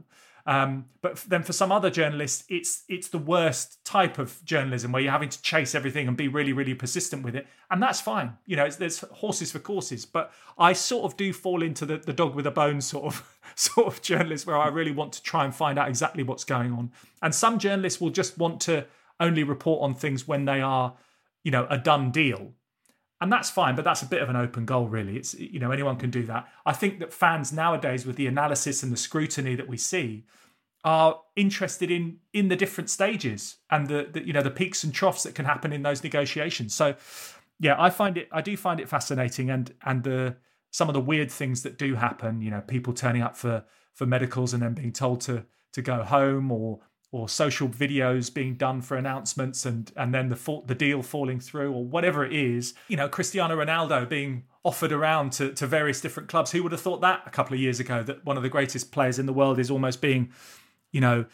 Um, 0.46 0.86
but 1.02 1.18
then 1.28 1.44
for 1.44 1.52
some 1.52 1.74
other 1.74 1.90
journalists, 1.90 2.46
it's 2.48 2.86
it's 2.88 3.10
the 3.10 3.18
worst 3.18 3.84
type 3.84 4.18
of 4.18 4.44
journalism 4.46 4.94
where 4.94 5.02
you're 5.02 5.12
having 5.12 5.28
to 5.28 5.42
chase 5.42 5.76
everything 5.76 6.08
and 6.08 6.16
be 6.16 6.30
really 6.30 6.54
really 6.54 6.74
persistent 6.74 7.24
with 7.24 7.36
it, 7.36 7.48
and 7.70 7.84
that's 7.84 8.00
fine. 8.00 8.38
You 8.46 8.56
know, 8.56 8.70
there's 8.70 9.00
horses 9.12 9.52
for 9.52 9.60
courses. 9.60 10.06
But 10.06 10.32
I 10.58 10.72
sort 10.72 11.04
of 11.04 11.18
do 11.18 11.34
fall 11.34 11.64
into 11.64 11.86
the, 11.86 11.98
the 11.98 12.14
dog 12.14 12.34
with 12.34 12.48
a 12.48 12.52
bone 12.52 12.80
sort 12.80 13.04
of 13.04 13.38
sort 13.56 13.88
of 13.88 14.02
journalist 14.02 14.48
where 14.48 14.58
I 14.58 14.70
really 14.70 14.94
want 14.94 15.12
to 15.14 15.22
try 15.22 15.44
and 15.44 15.54
find 15.54 15.78
out 15.78 15.90
exactly 15.90 16.24
what's 16.24 16.46
going 16.46 16.72
on. 16.72 16.94
And 17.22 17.36
some 17.36 17.60
journalists 17.60 18.00
will 18.00 18.10
just 18.10 18.38
want 18.38 18.62
to 18.62 18.86
only 19.20 19.44
report 19.44 19.84
on 19.84 19.96
things 19.96 20.26
when 20.26 20.46
they 20.46 20.62
are, 20.62 20.94
you 21.44 21.52
know, 21.52 21.68
a 21.70 21.78
done 21.78 22.10
deal 22.10 22.54
and 23.22 23.32
that's 23.32 23.50
fine 23.50 23.76
but 23.76 23.84
that's 23.84 24.02
a 24.02 24.06
bit 24.06 24.22
of 24.22 24.30
an 24.30 24.36
open 24.36 24.66
goal 24.66 24.88
really. 24.88 25.18
It's 25.18 25.34
you 25.34 25.60
know 25.60 25.72
anyone 25.72 25.98
can 25.98 26.10
do 26.10 26.24
that. 26.24 26.48
I 26.66 26.74
think 26.74 27.00
that 27.00 27.14
fans 27.14 27.52
nowadays 27.52 28.06
with 28.06 28.16
the 28.16 28.28
analysis 28.28 28.84
and 28.84 28.92
the 28.92 28.98
scrutiny 28.98 29.56
that 29.56 29.68
we 29.68 29.78
see 29.78 30.26
are 30.84 31.22
interested 31.36 31.92
in 31.92 32.18
in 32.34 32.48
the 32.48 32.56
different 32.56 32.90
stages 32.90 33.58
and 33.70 33.88
the, 33.88 34.08
the, 34.12 34.26
you 34.26 34.34
know 34.34 34.42
the 34.42 34.52
peaks 34.52 34.84
and 34.84 34.94
troughs 34.94 35.24
that 35.24 35.36
can 35.36 35.46
happen 35.46 35.74
in 35.74 35.84
those 35.84 36.04
negotiations. 36.04 36.74
So 36.74 36.96
yeah 37.60 37.76
i 37.78 37.90
find 37.90 38.18
it 38.18 38.28
i 38.32 38.42
do 38.42 38.56
find 38.58 38.80
it 38.80 38.90
fascinating 38.90 39.50
and 39.50 39.74
and 39.86 40.04
the 40.04 40.36
some 40.72 40.88
of 40.88 40.94
the 40.94 41.00
weird 41.00 41.32
things 41.32 41.64
that 41.64 41.78
do 41.78 41.96
happen 41.96 42.42
you 42.42 42.50
know 42.50 42.62
people 42.62 42.94
turning 42.94 43.22
up 43.22 43.36
for 43.36 43.64
for 43.94 44.06
medicals 44.06 44.54
and 44.54 44.64
then 44.64 44.74
being 44.74 44.94
told 44.94 45.22
to 45.22 45.46
to 45.74 45.82
go 45.82 46.04
home 46.04 46.52
or 46.52 46.80
or 47.12 47.28
social 47.28 47.68
videos 47.68 48.32
being 48.32 48.56
done 48.56 48.82
for 48.82 48.96
announcements 48.96 49.66
and 49.66 49.92
and 49.96 50.14
then 50.14 50.30
the 50.30 50.62
the 50.68 50.76
deal 50.76 51.02
falling 51.02 51.40
through 51.40 51.72
or 51.72 51.84
whatever 51.84 52.24
it 52.24 52.34
is 52.34 52.74
you 52.88 52.96
know 52.96 53.10
Cristiano 53.10 53.56
Ronaldo 53.56 54.08
being 54.08 54.44
offered 54.64 54.92
around 54.92 55.32
to 55.34 55.54
to 55.54 55.66
various 55.66 56.02
different 56.02 56.30
clubs. 56.30 56.52
Who 56.52 56.64
would 56.64 56.72
have 56.72 56.82
thought 56.82 57.02
that 57.02 57.24
a 57.26 57.30
couple 57.30 57.54
of 57.56 57.60
years 57.60 57.80
ago 57.80 58.04
that 58.04 58.26
one 58.26 58.38
of 58.38 58.44
the 58.44 58.50
greatest 58.50 58.92
players 58.92 59.18
in 59.18 59.26
the 59.26 59.34
world 59.34 59.60
is 59.60 59.72
almost 59.72 60.02
being 60.02 60.32
you 60.92 61.02
know 61.02 61.26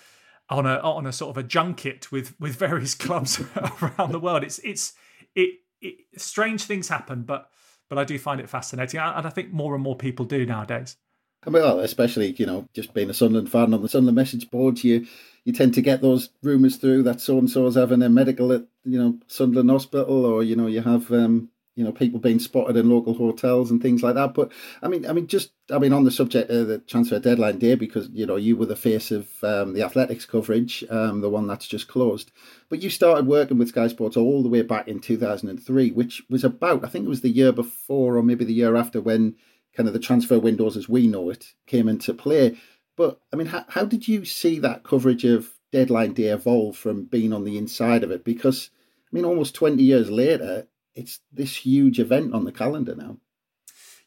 on 0.50 0.66
a 0.66 0.76
on 0.80 1.06
a 1.06 1.12
sort 1.12 1.36
of 1.36 1.44
a 1.44 1.48
junket 1.48 2.12
with 2.12 2.40
with 2.40 2.56
various 2.56 2.96
clubs 3.06 3.42
around 3.82 4.12
the 4.12 4.20
world? 4.20 4.44
It's 4.44 4.60
it's 4.60 4.94
it, 5.36 5.60
it 5.82 5.96
strange 6.18 6.64
things 6.64 6.88
happen 6.88 7.24
but 7.24 7.50
but 7.90 7.98
I 7.98 8.04
do 8.04 8.18
find 8.18 8.40
it 8.40 8.50
fascinating 8.50 9.00
and 9.00 9.28
I 9.28 9.30
think 9.30 9.52
more 9.52 9.76
and 9.76 9.84
more 9.84 9.96
people 9.96 10.26
do 10.26 10.46
nowadays 10.46 10.98
I 11.46 11.50
mean, 11.50 11.62
well, 11.62 11.80
especially 11.80 12.32
you 12.38 12.46
know, 12.46 12.68
just 12.74 12.94
being 12.94 13.10
a 13.10 13.14
Sunderland 13.14 13.52
fan 13.52 13.74
on 13.74 13.82
the 13.82 13.90
Sunderland 13.90 14.16
message 14.16 14.50
boards, 14.50 14.84
you 14.84 15.06
you 15.44 15.54
tend 15.54 15.74
to 15.76 15.82
get 15.82 16.02
those 16.02 16.30
rumours 16.42 16.78
through 16.78 17.04
that 17.04 17.22
so 17.22 17.38
and 17.38 17.50
so 17.50 17.68
is 17.68 17.76
having 17.76 18.02
a 18.02 18.10
medical 18.10 18.52
at 18.52 18.64
you 18.84 19.00
know 19.00 19.20
Sunderland 19.28 19.70
Hospital, 19.70 20.26
or 20.26 20.44
you 20.44 20.56
know 20.56 20.68
you 20.68 20.82
have 20.82 21.12
um, 21.12 21.50
you 21.76 21.84
know 21.84 21.92
people 21.92 22.20
being 22.20 22.40
spotted 22.40 22.78
in 22.78 22.90
local 22.90 23.14
hotels 23.14 23.70
and 23.70 23.82
things 23.82 24.02
like 24.02 24.16
that. 24.16 24.34
But 24.34 24.52
I 24.82 24.88
mean, 24.88 25.06
I 25.06 25.14
mean, 25.14 25.28
just 25.28 25.52
I 25.72 25.78
mean 25.78 25.94
on 25.94 26.04
the 26.04 26.12
subject 26.12 26.50
of 26.50 26.68
the 26.68 26.80
transfer 26.80 27.20
deadline 27.20 27.60
day, 27.60 27.76
because 27.76 28.10
you 28.10 28.26
know 28.26 28.38
you 28.38 28.58
were 28.58 28.66
the 28.66 28.76
face 28.76 29.12
of 29.12 29.28
um, 29.44 29.74
the 29.74 29.84
athletics 29.84 30.26
coverage, 30.26 30.84
um, 30.90 31.22
the 31.22 31.30
one 31.30 31.46
that's 31.46 31.68
just 31.68 31.88
closed. 31.88 32.32
But 32.70 32.82
you 32.82 32.90
started 32.90 33.28
working 33.28 33.60
with 33.60 33.70
Sky 33.70 33.88
Sports 33.88 34.18
all 34.18 34.42
the 34.42 34.50
way 34.50 34.64
back 34.64 34.88
in 34.88 35.00
two 35.00 35.18
thousand 35.18 35.50
and 35.50 35.64
three, 35.64 35.92
which 35.92 36.24
was 36.28 36.44
about 36.44 36.84
I 36.84 36.88
think 36.88 37.06
it 37.06 37.10
was 37.10 37.22
the 37.22 37.30
year 37.30 37.52
before 37.52 38.18
or 38.18 38.24
maybe 38.24 38.46
the 38.46 38.54
year 38.54 38.76
after 38.76 39.00
when 39.00 39.36
kind 39.76 39.88
of 39.88 39.94
the 39.94 40.00
transfer 40.00 40.40
windows 40.40 40.78
as 40.78 40.90
we 40.90 41.08
know 41.08 41.30
it 41.30 41.54
came 41.68 41.88
into 41.88 42.14
play. 42.14 42.58
But 42.96 43.20
I 43.34 43.36
mean, 43.36 43.48
how, 43.48 43.66
how 43.68 43.86
did 43.86 44.08
you 44.08 44.26
see 44.26 44.60
that 44.60 44.84
coverage 44.84 45.26
of 45.26 45.54
deadline 45.72 46.14
day 46.14 46.30
evolve 46.30 46.78
from 46.78 47.06
being 47.06 47.34
on 47.34 47.44
the 47.44 47.58
inside 47.58 48.04
of 48.04 48.12
it? 48.12 48.24
Because 48.24 48.70
I 49.12 49.16
mean, 49.16 49.26
almost 49.26 49.56
20 49.56 49.82
years 49.84 50.10
later, 50.10 50.68
it's 50.96 51.20
this 51.32 51.58
huge 51.58 52.00
event 52.00 52.34
on 52.34 52.46
the 52.46 52.52
calendar 52.52 52.96
now. 52.96 53.18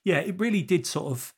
Yeah, 0.05 0.19
it 0.19 0.39
really 0.39 0.63
did 0.63 0.87
sort 0.87 1.13
of 1.13 1.35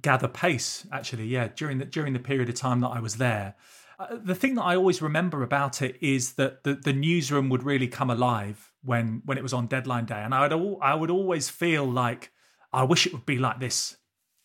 gather 0.00 0.28
pace 0.28 0.86
actually 0.92 1.26
yeah 1.26 1.48
during 1.48 1.78
the 1.78 1.84
during 1.84 2.12
the 2.12 2.18
period 2.18 2.48
of 2.48 2.54
time 2.54 2.80
that 2.80 2.88
I 2.88 3.00
was 3.00 3.16
there 3.16 3.54
uh, 3.98 4.16
the 4.22 4.34
thing 4.34 4.54
that 4.54 4.62
I 4.62 4.76
always 4.76 5.02
remember 5.02 5.42
about 5.42 5.82
it 5.82 5.96
is 6.00 6.34
that 6.34 6.62
the, 6.62 6.74
the 6.74 6.92
newsroom 6.92 7.48
would 7.48 7.64
really 7.64 7.88
come 7.88 8.10
alive 8.10 8.72
when 8.82 9.22
when 9.24 9.38
it 9.38 9.42
was 9.42 9.52
on 9.52 9.66
deadline 9.66 10.04
day 10.04 10.20
and 10.22 10.34
I 10.34 10.42
would 10.42 10.52
all, 10.52 10.78
I 10.82 10.94
would 10.94 11.10
always 11.10 11.48
feel 11.48 11.84
like 11.84 12.30
I 12.72 12.84
wish 12.84 13.06
it 13.06 13.12
would 13.12 13.26
be 13.26 13.38
like 13.38 13.60
this 13.60 13.96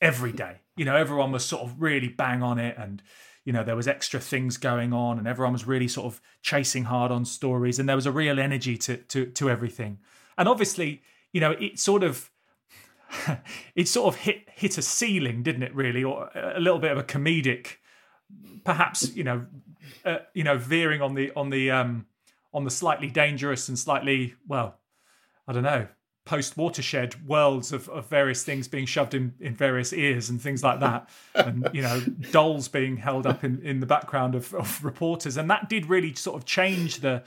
every 0.01 0.31
day. 0.31 0.57
You 0.75 0.85
know, 0.85 0.95
everyone 0.95 1.31
was 1.31 1.45
sort 1.45 1.63
of 1.63 1.81
really 1.81 2.07
bang 2.07 2.41
on 2.41 2.59
it 2.59 2.75
and 2.77 3.01
you 3.45 3.51
know 3.51 3.63
there 3.63 3.75
was 3.75 3.87
extra 3.87 4.19
things 4.19 4.55
going 4.57 4.93
on 4.93 5.17
and 5.17 5.27
everyone 5.27 5.53
was 5.53 5.67
really 5.67 5.87
sort 5.87 6.05
of 6.05 6.21
chasing 6.41 6.85
hard 6.85 7.11
on 7.11 7.25
stories 7.25 7.77
and 7.77 7.89
there 7.89 7.95
was 7.95 8.05
a 8.05 8.11
real 8.11 8.39
energy 8.39 8.77
to 8.77 8.97
to 8.97 9.25
to 9.27 9.49
everything. 9.49 9.99
And 10.37 10.47
obviously, 10.47 11.01
you 11.31 11.41
know, 11.41 11.51
it 11.51 11.79
sort 11.79 12.03
of 12.03 12.31
it 13.75 13.87
sort 13.87 14.13
of 14.13 14.21
hit 14.21 14.47
hit 14.49 14.77
a 14.77 14.81
ceiling, 14.81 15.43
didn't 15.43 15.63
it 15.63 15.75
really? 15.75 16.03
Or 16.03 16.29
a 16.33 16.59
little 16.59 16.79
bit 16.79 16.91
of 16.91 16.97
a 16.97 17.03
comedic 17.03 17.77
perhaps 18.63 19.15
you 19.15 19.23
know, 19.23 19.45
uh, 20.05 20.19
you 20.33 20.43
know, 20.43 20.57
veering 20.57 21.01
on 21.01 21.13
the 21.13 21.31
on 21.35 21.49
the 21.49 21.71
um, 21.71 22.05
on 22.53 22.63
the 22.63 22.71
slightly 22.71 23.07
dangerous 23.07 23.67
and 23.67 23.77
slightly 23.77 24.35
well, 24.47 24.79
I 25.47 25.53
don't 25.53 25.63
know, 25.63 25.87
post 26.25 26.55
watershed 26.55 27.27
worlds 27.27 27.73
of, 27.73 27.89
of 27.89 28.07
various 28.07 28.43
things 28.43 28.67
being 28.67 28.85
shoved 28.85 29.13
in, 29.13 29.33
in 29.39 29.55
various 29.55 29.91
ears 29.91 30.29
and 30.29 30.41
things 30.41 30.63
like 30.63 30.79
that. 30.79 31.09
And 31.35 31.69
you 31.73 31.81
know 31.81 32.01
dolls 32.31 32.67
being 32.67 32.97
held 32.97 33.27
up 33.27 33.43
in, 33.43 33.59
in 33.61 33.79
the 33.79 33.85
background 33.85 34.35
of, 34.35 34.53
of 34.53 34.83
reporters. 34.83 35.37
And 35.37 35.49
that 35.49 35.69
did 35.69 35.87
really 35.87 36.13
sort 36.15 36.37
of 36.37 36.45
change 36.45 36.99
the 36.99 37.23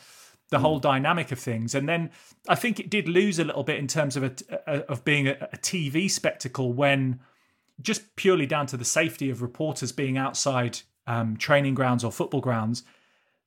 the 0.50 0.60
whole 0.60 0.78
dynamic 0.78 1.32
of 1.32 1.38
things. 1.38 1.74
And 1.74 1.88
then 1.88 2.10
i 2.48 2.54
think 2.54 2.78
it 2.78 2.88
did 2.88 3.08
lose 3.08 3.38
a 3.38 3.44
little 3.44 3.64
bit 3.64 3.78
in 3.78 3.86
terms 3.88 4.16
of 4.16 4.22
a, 4.22 4.32
a 4.66 4.80
of 4.88 5.04
being 5.04 5.26
a, 5.26 5.32
a 5.52 5.56
tv 5.56 6.08
spectacle 6.10 6.72
when 6.72 7.18
just 7.82 8.14
purely 8.16 8.46
down 8.46 8.66
to 8.66 8.76
the 8.76 8.84
safety 8.84 9.28
of 9.28 9.42
reporters 9.42 9.90
being 9.90 10.16
outside 10.16 10.78
um, 11.08 11.36
training 11.36 11.74
grounds 11.74 12.04
or 12.04 12.12
football 12.12 12.40
grounds 12.40 12.84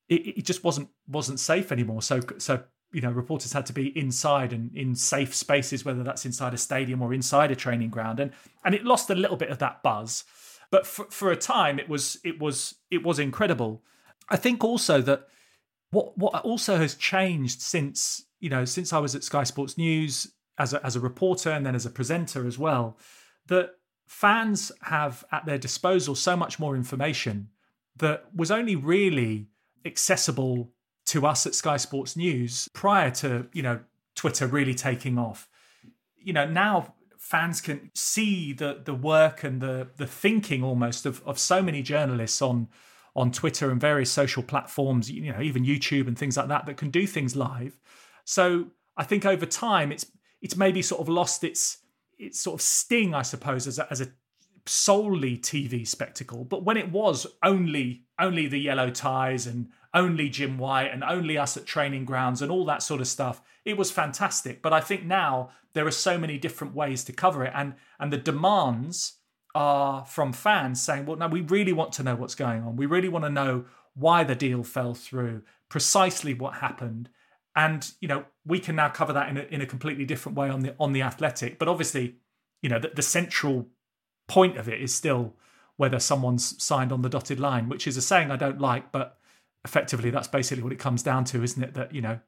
it, 0.10 0.40
it 0.40 0.46
just 0.46 0.64
wasn't 0.64 0.90
wasn't 1.08 1.40
safe 1.40 1.72
anymore. 1.72 2.02
So 2.02 2.20
so 2.38 2.64
you 2.92 3.02
know 3.02 3.12
reporters 3.12 3.54
had 3.54 3.66
to 3.68 3.74
be 3.74 3.98
inside 3.98 4.54
and 4.54 4.76
in 4.76 4.96
safe 4.96 5.36
spaces 5.36 5.86
whether 5.86 6.04
that's 6.04 6.26
inside 6.26 6.54
a 6.54 6.58
stadium 6.58 7.02
or 7.02 7.14
inside 7.14 7.52
a 7.52 7.56
training 7.56 7.90
ground. 7.90 8.20
And 8.20 8.32
and 8.64 8.76
it 8.76 8.84
lost 8.84 9.10
a 9.10 9.16
little 9.16 9.38
bit 9.38 9.50
of 9.50 9.60
that 9.60 9.84
buzz. 9.84 10.24
But 10.72 10.86
for, 10.86 11.06
for 11.06 11.32
a 11.32 11.38
time 11.38 11.80
it 11.80 11.90
was 11.90 12.18
it 12.24 12.40
was 12.40 12.76
it 12.92 13.04
was 13.04 13.20
incredible. 13.20 13.84
I 14.30 14.36
think 14.36 14.64
also 14.64 15.02
that 15.02 15.28
what 15.92 16.18
what 16.18 16.44
also 16.44 16.78
has 16.78 16.96
changed 16.96 17.62
since 17.62 18.26
you 18.40 18.50
know 18.50 18.66
since 18.66 18.94
i 18.94 19.00
was 19.00 19.16
at 19.16 19.24
sky 19.24 19.44
sports 19.44 19.78
news 19.78 20.32
as 20.58 20.74
a, 20.74 20.86
as 20.86 20.96
a 20.96 21.00
reporter 21.00 21.50
and 21.50 21.66
then 21.66 21.76
as 21.76 21.86
a 21.86 21.90
presenter 21.90 22.46
as 22.46 22.58
well 22.58 22.98
that 23.48 23.72
fans 24.08 24.72
have 24.82 25.24
at 25.32 25.46
their 25.46 25.58
disposal 25.58 26.16
so 26.16 26.36
much 26.36 26.60
more 26.60 26.76
information 26.76 27.50
that 27.96 28.26
was 28.36 28.52
only 28.52 28.76
really 28.76 29.48
accessible 29.86 30.72
to 31.10 31.26
us 31.26 31.46
at 31.46 31.56
Sky 31.56 31.78
Sports 31.78 32.16
News 32.16 32.68
prior 32.74 33.12
to, 33.12 33.48
you 33.54 33.62
know, 33.62 33.80
Twitter 34.16 34.48
really 34.48 34.76
taking 34.76 35.18
off. 35.18 35.48
You 36.18 36.34
know, 36.34 36.46
now 36.48 36.94
fans 37.18 37.62
can 37.62 37.92
see 37.94 38.54
the 38.54 38.82
the 38.84 38.94
work 38.94 39.44
and 39.44 39.62
the 39.62 39.90
the 39.98 40.08
thinking 40.08 40.64
almost 40.64 41.06
of, 41.06 41.22
of 41.26 41.38
so 41.38 41.62
many 41.62 41.82
journalists 41.82 42.42
on 42.42 42.68
on 43.16 43.32
Twitter 43.32 43.72
and 43.72 43.82
various 43.82 44.12
social 44.12 44.44
platforms, 44.44 45.10
you 45.10 45.32
know, 45.32 45.42
even 45.42 45.66
YouTube 45.66 46.08
and 46.08 46.18
things 46.18 46.38
like 46.38 46.48
that 46.48 46.66
that 46.66 46.78
can 46.78 46.90
do 46.90 47.08
things 47.08 47.36
live. 47.36 47.80
So 48.24 48.68
I 48.96 49.04
think 49.04 49.26
over 49.26 49.46
time 49.46 49.92
it's 49.92 50.06
it's 50.42 50.56
maybe 50.56 50.82
sort 50.82 51.02
of 51.02 51.10
lost 51.10 51.44
its 51.44 51.80
its 52.18 52.40
sort 52.40 52.56
of 52.56 52.62
sting, 52.62 53.14
I 53.14 53.22
suppose, 53.22 53.66
as 53.68 53.80
a, 53.80 53.88
as 53.92 54.02
a 54.02 54.08
solely 54.66 55.38
TV 55.38 55.88
spectacle. 55.88 56.44
But 56.44 56.64
when 56.64 56.78
it 56.78 56.92
was 56.92 57.26
only 57.44 58.04
only 58.20 58.48
the 58.48 58.60
yellow 58.60 58.90
ties 58.90 59.48
and 59.48 59.70
only 59.94 60.30
Jim 60.30 60.58
White 60.58 60.92
and 60.92 61.04
only 61.04 61.38
us 61.38 61.58
at 61.58 61.66
training 61.66 62.06
grounds 62.06 62.42
and 62.42 62.52
all 62.52 62.66
that 62.66 62.84
sort 62.84 63.02
of 63.02 63.08
stuff. 63.08 63.42
It 63.66 63.78
was 63.78 63.92
fantastic. 63.92 64.62
But 64.62 64.74
I 64.74 64.82
think 64.82 65.04
now 65.04 65.50
there 65.74 65.88
are 65.88 65.92
so 65.92 66.18
many 66.18 66.38
different 66.38 66.76
ways 66.76 67.04
to 67.06 67.14
cover 67.14 67.44
it. 67.44 67.54
And 67.56 67.76
and 68.00 68.14
the 68.14 68.18
demands 68.18 69.18
are 69.56 70.06
from 70.06 70.34
fans 70.34 70.82
saying, 70.82 71.06
well, 71.06 71.18
no, 71.18 71.28
we 71.28 71.42
really 71.42 71.74
want 71.74 71.92
to 71.94 72.04
know 72.04 72.16
what's 72.16 72.36
going 72.36 72.64
on. 72.64 72.76
We 72.76 72.86
really 72.86 73.10
want 73.10 73.26
to 73.26 73.32
know 73.32 73.66
why 73.96 74.24
the 74.24 74.36
deal 74.36 74.64
fell 74.64 74.94
through, 74.94 75.42
precisely 75.70 76.34
what 76.34 76.56
happened. 76.56 77.10
And, 77.56 77.92
you 78.00 78.08
know, 78.08 78.26
we 78.46 78.60
can 78.60 78.76
now 78.76 78.90
cover 78.90 79.12
that 79.14 79.30
in 79.30 79.38
a, 79.38 79.42
in 79.42 79.62
a 79.62 79.66
completely 79.66 80.06
different 80.06 80.38
way 80.38 80.50
on 80.50 80.62
the 80.62 80.76
on 80.80 80.94
the 80.94 81.02
athletic. 81.02 81.60
But 81.60 81.68
obviously, 81.68 82.18
you 82.62 82.70
know, 82.70 82.80
the, 82.80 82.92
the 82.96 83.02
central 83.02 83.68
point 84.28 84.58
of 84.58 84.70
it 84.70 84.82
is 84.82 84.94
still 84.94 85.36
whether 85.76 86.00
someone's 86.00 86.62
signed 86.62 86.92
on 86.92 87.02
the 87.02 87.10
dotted 87.10 87.40
line, 87.40 87.70
which 87.70 87.88
is 87.88 87.98
a 87.98 88.02
saying 88.02 88.32
I 88.32 88.36
don't 88.36 88.60
like, 88.60 88.92
but 88.92 89.18
effectively 89.66 90.10
that's 90.10 90.28
basically 90.28 90.64
what 90.64 90.72
it 90.72 90.80
comes 90.80 91.04
down 91.04 91.24
to 91.26 91.44
isn't 91.44 91.64
it? 91.64 91.74
That 91.74 91.94
you 91.94 92.02
know 92.02 92.20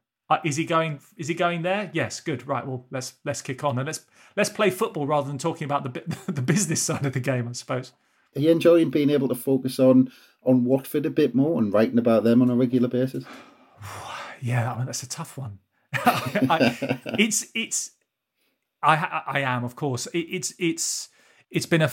is 0.44 0.56
he 0.56 0.66
going 0.66 1.00
is 1.18 1.28
he 1.28 1.34
going 1.34 1.62
there? 1.62 1.90
Yes 1.94 2.20
good. 2.20 2.48
Right 2.48 2.66
well 2.66 2.86
let's 2.92 3.16
let's 3.26 3.42
kick 3.42 3.64
on 3.64 3.78
and 3.78 3.86
let's 3.86 4.06
let's 4.36 4.50
play 4.50 4.70
football 4.70 5.08
rather 5.08 5.28
than 5.28 5.38
talking 5.38 5.66
about 5.66 5.84
the 5.84 6.04
the 6.32 6.42
business 6.42 6.82
side 6.82 7.06
of 7.06 7.14
the 7.14 7.20
game 7.20 7.48
i 7.48 7.52
suppose. 7.54 7.94
Are 8.36 8.40
you 8.40 8.52
enjoying 8.52 8.90
being 8.90 9.10
able 9.10 9.28
to 9.28 9.36
focus 9.36 9.80
on 9.80 10.12
on 10.44 10.66
watford 10.66 11.06
a 11.06 11.10
bit 11.10 11.36
more 11.36 11.60
and 11.60 11.74
writing 11.74 12.00
about 12.00 12.24
them 12.24 12.42
on 12.42 12.50
a 12.50 12.56
regular 12.56 12.88
basis? 12.88 13.26
Yeah 14.44 14.74
I 14.74 14.78
mean, 14.78 14.88
that's 14.88 15.04
a 15.04 15.08
tough 15.08 15.38
one. 15.38 15.60
I, 15.94 17.00
it's 17.20 17.46
it's 17.54 17.92
i 18.82 19.22
i 19.28 19.40
am 19.42 19.64
of 19.64 19.76
course. 19.76 20.08
It, 20.08 20.20
it's 20.20 20.54
it's 20.58 21.10
it's 21.52 21.68
been 21.68 21.84
a 21.84 21.92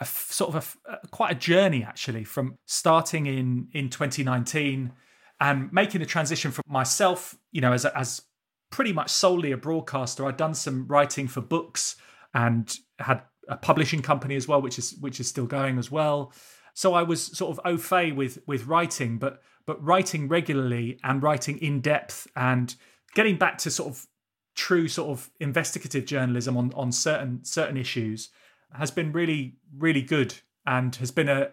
a 0.00 0.06
sort 0.06 0.54
of 0.54 0.78
a, 0.86 0.92
a, 0.92 1.08
quite 1.08 1.32
a 1.32 1.34
journey 1.34 1.84
actually 1.84 2.24
from 2.24 2.56
starting 2.66 3.26
in 3.26 3.68
in 3.72 3.90
2019 3.90 4.92
and 5.40 5.72
making 5.72 6.00
the 6.00 6.06
transition 6.06 6.50
from 6.50 6.64
myself, 6.66 7.36
you 7.50 7.60
know, 7.60 7.72
as 7.72 7.84
a, 7.84 7.96
as 7.96 8.22
pretty 8.70 8.92
much 8.92 9.10
solely 9.10 9.52
a 9.52 9.56
broadcaster. 9.56 10.26
I'd 10.26 10.36
done 10.36 10.54
some 10.54 10.86
writing 10.86 11.28
for 11.28 11.40
books 11.40 11.96
and 12.34 12.74
had 12.98 13.22
a 13.48 13.56
publishing 13.56 14.02
company 14.02 14.36
as 14.36 14.46
well, 14.46 14.62
which 14.62 14.78
is 14.78 14.94
which 15.00 15.20
is 15.20 15.28
still 15.28 15.46
going 15.46 15.78
as 15.78 15.90
well. 15.90 16.32
So 16.74 16.94
I 16.94 17.02
was 17.02 17.22
sort 17.36 17.58
of 17.58 17.60
au 17.64 17.76
fait 17.76 18.12
with 18.12 18.38
with 18.46 18.66
writing, 18.66 19.18
but 19.18 19.42
but 19.66 19.82
writing 19.84 20.28
regularly 20.28 20.98
and 21.02 21.22
writing 21.22 21.58
in 21.58 21.80
depth 21.80 22.26
and 22.36 22.74
getting 23.14 23.36
back 23.36 23.58
to 23.58 23.70
sort 23.70 23.90
of 23.90 24.06
true 24.54 24.88
sort 24.88 25.10
of 25.10 25.30
investigative 25.40 26.06
journalism 26.06 26.56
on 26.56 26.72
on 26.74 26.92
certain 26.92 27.44
certain 27.44 27.76
issues 27.76 28.30
has 28.72 28.90
been 28.90 29.12
really, 29.12 29.56
really 29.76 30.02
good 30.02 30.34
and 30.66 30.94
has 30.96 31.10
been 31.10 31.28
a 31.28 31.50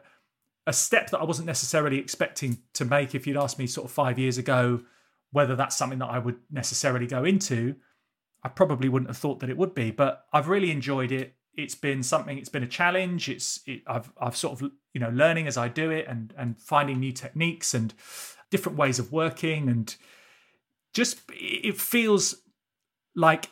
a 0.66 0.74
step 0.74 1.10
that 1.12 1.20
I 1.20 1.24
wasn't 1.24 1.48
necessarily 1.48 1.98
expecting 1.98 2.58
to 2.74 2.84
make. 2.84 3.16
If 3.16 3.26
you'd 3.26 3.38
asked 3.38 3.58
me 3.58 3.68
sort 3.68 3.86
of 3.86 3.92
five 3.92 4.20
years 4.20 4.38
ago 4.38 4.82
whether 5.32 5.56
that's 5.56 5.78
something 5.78 6.00
that 6.00 6.10
I 6.10 6.20
would 6.20 6.40
necessarily 6.52 7.08
go 7.08 7.24
into, 7.24 7.76
I 8.44 8.50
probably 8.50 8.90
wouldn't 8.90 9.10
have 9.10 9.18
thought 9.18 9.40
that 9.40 9.50
it 9.50 9.58
would 9.58 9.74
be. 9.74 9.92
But 9.92 10.26
I've 10.34 10.48
really 10.50 10.72
enjoyed 10.72 11.12
it. 11.12 11.36
It's 11.54 11.76
been 11.76 12.04
something. 12.04 12.38
It's 12.38 12.50
been 12.50 12.64
a 12.64 12.68
challenge. 12.68 13.30
It's 13.30 13.62
it, 13.66 13.82
I've 13.88 14.12
I've 14.20 14.36
sort 14.36 14.62
of 14.62 14.72
you 14.94 15.00
know 15.00 15.10
learning 15.10 15.48
as 15.48 15.58
I 15.58 15.70
do 15.70 15.90
it 15.90 16.06
and 16.08 16.34
and 16.38 16.60
finding 16.60 17.00
new 17.00 17.14
techniques 17.14 17.74
and 17.74 17.94
different 18.52 18.78
ways 18.78 19.00
of 19.00 19.12
working 19.12 19.70
and 19.70 19.96
just 20.94 21.22
it 21.30 21.80
feels 21.80 22.36
like 23.16 23.50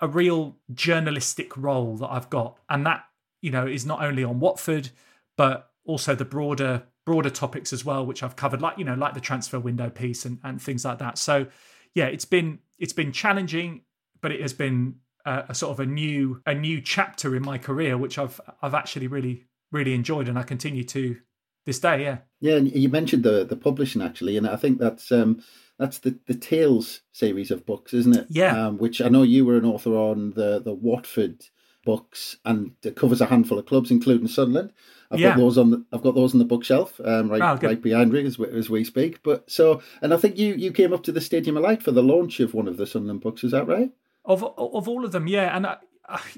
a 0.00 0.08
real 0.08 0.56
journalistic 0.72 1.56
role 1.56 1.96
that 1.96 2.08
I've 2.08 2.30
got, 2.30 2.58
and 2.68 2.84
that 2.86 3.04
you 3.40 3.50
know 3.50 3.66
is 3.66 3.86
not 3.86 4.02
only 4.02 4.24
on 4.24 4.40
Watford, 4.40 4.90
but 5.36 5.70
also 5.84 6.14
the 6.14 6.24
broader 6.24 6.84
broader 7.04 7.30
topics 7.30 7.72
as 7.72 7.84
well, 7.84 8.04
which 8.04 8.22
I've 8.22 8.36
covered, 8.36 8.60
like 8.60 8.78
you 8.78 8.84
know, 8.84 8.94
like 8.94 9.14
the 9.14 9.20
transfer 9.20 9.58
window 9.58 9.90
piece 9.90 10.24
and 10.24 10.38
and 10.42 10.60
things 10.60 10.84
like 10.84 10.98
that. 10.98 11.18
So 11.18 11.46
yeah, 11.94 12.06
it's 12.06 12.24
been 12.24 12.58
it's 12.78 12.92
been 12.92 13.12
challenging, 13.12 13.82
but 14.20 14.32
it 14.32 14.40
has 14.40 14.52
been 14.52 14.96
a, 15.24 15.44
a 15.48 15.54
sort 15.54 15.72
of 15.72 15.80
a 15.80 15.86
new 15.86 16.42
a 16.46 16.54
new 16.54 16.80
chapter 16.80 17.34
in 17.34 17.44
my 17.44 17.58
career, 17.58 17.96
which 17.96 18.18
I've 18.18 18.40
I've 18.60 18.74
actually 18.74 19.06
really 19.06 19.44
really 19.72 19.94
enjoyed, 19.94 20.28
and 20.28 20.38
I 20.38 20.42
continue 20.42 20.84
to 20.84 21.16
this 21.66 21.78
day. 21.78 22.02
Yeah, 22.02 22.18
yeah. 22.40 22.56
And 22.56 22.72
you 22.72 22.88
mentioned 22.88 23.24
the 23.24 23.44
the 23.44 23.56
publishing 23.56 24.00
actually, 24.00 24.38
and 24.38 24.48
I 24.48 24.56
think 24.56 24.78
that's 24.78 25.12
um 25.12 25.42
that's 25.78 25.98
the 25.98 26.18
the 26.26 26.34
Tales 26.34 27.02
series 27.12 27.50
of 27.50 27.66
books, 27.66 27.92
isn't 27.92 28.16
it? 28.16 28.26
Yeah. 28.30 28.68
Um, 28.68 28.78
which 28.78 29.02
I 29.02 29.08
know 29.08 29.22
you 29.22 29.44
were 29.44 29.58
an 29.58 29.66
author 29.66 29.94
on 29.94 30.30
the 30.30 30.60
the 30.60 30.72
Watford 30.72 31.44
books, 31.84 32.36
and 32.44 32.72
it 32.82 32.96
covers 32.96 33.20
a 33.20 33.26
handful 33.26 33.58
of 33.58 33.66
clubs, 33.66 33.90
including 33.90 34.28
Sunderland. 34.28 34.72
I've 35.10 35.20
yeah. 35.20 35.30
got 35.30 35.38
those 35.38 35.58
on 35.58 35.70
the 35.70 35.84
I've 35.92 36.02
got 36.02 36.14
those 36.14 36.34
on 36.34 36.38
the 36.38 36.44
bookshelf, 36.44 37.00
um, 37.04 37.28
right 37.30 37.42
oh, 37.42 37.66
right 37.66 37.80
behind 37.80 38.12
me 38.12 38.24
as 38.24 38.38
we, 38.38 38.48
as 38.48 38.70
we 38.70 38.84
speak. 38.84 39.22
But 39.22 39.50
so, 39.50 39.82
and 40.02 40.14
I 40.14 40.16
think 40.16 40.38
you 40.38 40.54
you 40.54 40.72
came 40.72 40.92
up 40.92 41.02
to 41.04 41.12
the 41.12 41.20
Stadium 41.20 41.56
of 41.56 41.62
Light 41.62 41.82
for 41.82 41.92
the 41.92 42.02
launch 42.02 42.40
of 42.40 42.54
one 42.54 42.68
of 42.68 42.76
the 42.76 42.86
Sunderland 42.86 43.20
books. 43.20 43.44
Is 43.44 43.52
that 43.52 43.66
right? 43.66 43.90
Of 44.24 44.42
of 44.42 44.88
all 44.88 45.04
of 45.04 45.12
them, 45.12 45.28
yeah. 45.28 45.56
And 45.56 45.66
I, 45.66 45.76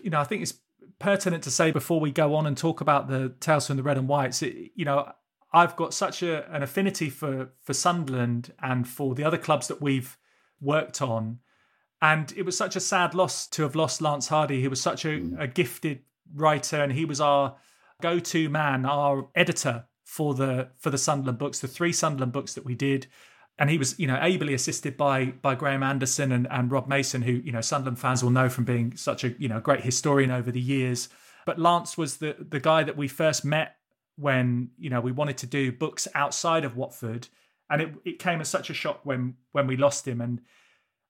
you 0.03 0.11
know, 0.11 0.21
I 0.21 0.25
think 0.25 0.43
it's 0.43 0.55
pertinent 0.99 1.45
to 1.45 1.51
say 1.51 1.71
before 1.71 2.01
we 2.01 2.11
go 2.11 2.35
on 2.35 2.47
and 2.47 2.57
talk 2.57 2.81
about 2.81 3.09
the 3.09 3.35
Tales 3.41 3.67
from 3.67 3.77
the 3.77 3.83
Red 3.83 3.99
and 3.99 4.09
Whites. 4.09 4.43
It, 4.43 4.73
you 4.75 4.85
know, 4.85 5.13
I've 5.53 5.77
got 5.77 5.95
such 5.95 6.23
a, 6.23 6.51
an 6.53 6.63
affinity 6.63 7.11
for 7.11 7.53
for 7.63 7.73
Sunderland 7.75 8.53
and 8.63 8.87
for 8.87 9.15
the 9.15 9.25
other 9.25 9.39
clubs 9.39 9.69
that 9.69 9.81
we've 9.81 10.17
worked 10.61 11.01
on, 11.01 11.39
and 12.03 12.33
it 12.37 12.45
was 12.45 12.57
such 12.57 12.77
a 12.77 12.81
sad 12.81 13.15
loss 13.15 13.47
to 13.49 13.63
have 13.63 13.77
lost 13.77 14.03
Lance 14.03 14.29
Hardy. 14.29 14.61
He 14.61 14.69
was 14.69 14.81
such 14.81 15.05
a, 15.05 15.09
mm. 15.09 15.41
a 15.41 15.47
gifted 15.47 16.03
writer, 16.35 16.83
and 16.83 16.93
he 16.93 17.05
was 17.05 17.21
our 17.21 17.57
go-to 18.03 18.49
man, 18.49 18.85
our 18.85 19.29
editor 19.35 19.87
for 20.05 20.35
the 20.35 20.71
for 20.79 20.91
the 20.91 20.99
Sunderland 20.99 21.39
books, 21.39 21.61
the 21.61 21.69
three 21.69 21.93
Sunderland 21.93 22.33
books 22.33 22.55
that 22.55 22.65
we 22.65 22.75
did. 22.75 23.07
And 23.59 23.69
he 23.69 23.79
was, 23.79 23.99
you 23.99 24.07
know, 24.07 24.19
ably 24.21 24.55
assisted 24.55 24.97
by 24.97 25.27
by 25.27 25.55
Graham 25.55 25.83
Anderson 25.83 26.33
and, 26.33 26.47
and 26.51 26.71
Rob 26.71 26.89
Mason, 26.89 27.23
who, 27.23 27.33
you 27.33 27.53
know, 27.53 27.61
Sunderland 27.61 27.99
fans 27.99 28.23
will 28.23 28.31
know 28.31 28.49
from 28.49 28.65
being 28.65 28.97
such 28.97 29.25
a, 29.25 29.35
you 29.39 29.49
know, 29.49 29.61
great 29.61 29.83
historian 29.83 30.31
over 30.31 30.51
the 30.51 30.61
years. 30.61 31.09
But 31.45 31.59
Lance 31.59 31.99
was 31.99 32.19
the 32.19 32.37
the 32.39 32.61
guy 32.61 32.85
that 32.85 32.97
we 32.97 33.09
first 33.09 33.45
met 33.45 33.77
when 34.17 34.71
you 34.79 34.91
know 34.91 35.01
we 35.01 35.13
wanted 35.13 35.39
to 35.39 35.47
do 35.47 35.73
books 35.73 36.07
outside 36.15 36.65
of 36.65 36.77
Watford, 36.77 37.29
and 37.71 37.83
it 37.83 37.95
it 38.05 38.19
came 38.19 38.41
as 38.41 38.49
such 38.49 38.71
a 38.71 38.75
shock 38.75 39.01
when 39.05 39.35
when 39.53 39.67
we 39.67 39.77
lost 39.77 40.07
him. 40.07 40.21
And 40.21 40.41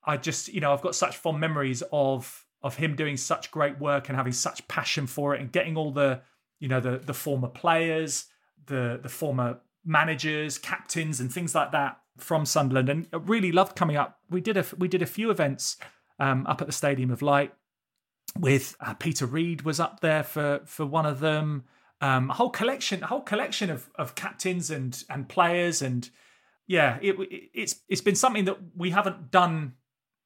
I 0.05 0.17
just 0.17 0.49
you 0.49 0.61
know 0.61 0.73
I've 0.73 0.83
got 0.83 0.95
such 0.95 1.17
fond 1.17 1.41
memories 1.41 1.83
of 1.93 2.47
of 2.63 2.77
him 2.77 2.97
doing 2.97 3.17
such 3.17 3.51
great 3.51 3.79
work 3.79 4.09
and 4.09 4.17
having 4.17 4.33
such 4.33 4.67
passion 4.69 5.07
for 5.07 5.35
it 5.35 5.41
and 5.41 5.53
getting 5.53 5.77
all 5.77 5.91
the 5.91 6.23
you 6.61 6.69
know 6.69 6.81
the 6.81 6.99
the 6.99 7.15
former 7.15 7.49
players 7.49 8.27
the 8.69 9.01
the 9.03 9.09
former 9.09 9.59
managers, 9.85 10.59
captains, 10.59 11.19
and 11.19 11.33
things 11.33 11.55
like 11.55 11.73
that 11.73 11.99
from 12.19 12.45
Sunderland, 12.45 12.89
and 12.89 13.07
really 13.29 13.53
loved 13.53 13.77
coming 13.77 13.97
up. 13.97 14.19
We 14.29 14.41
did 14.41 14.57
a 14.57 14.65
we 14.77 14.89
did 14.89 15.03
a 15.03 15.07
few 15.07 15.31
events 15.31 15.77
um, 16.19 16.47
up 16.47 16.61
at 16.61 16.67
the 16.67 16.73
Stadium 16.73 17.11
of 17.11 17.23
Light 17.23 17.53
with 18.39 18.77
uh, 18.81 18.95
Peter 18.95 19.27
Reid 19.27 19.63
was 19.63 19.81
up 19.81 20.01
there 20.01 20.23
for 20.23 20.61
for 20.65 20.87
one 20.87 21.07
of 21.07 21.21
them. 21.21 21.65
Um, 22.01 22.31
a 22.31 22.35
whole 22.35 22.51
collection, 22.51 23.03
a 23.03 23.07
whole 23.07 23.23
collection 23.23 23.71
of 23.71 23.91
of 23.97 24.15
captains 24.15 24.71
and 24.71 25.03
and 25.11 25.29
players, 25.29 25.83
and 25.83 26.09
yeah, 26.67 26.99
it, 27.03 27.19
it, 27.19 27.51
it's 27.55 27.77
it's 27.89 28.01
been 28.01 28.15
something 28.15 28.45
that 28.45 28.59
we 28.77 28.91
haven't 28.91 29.31
done 29.31 29.75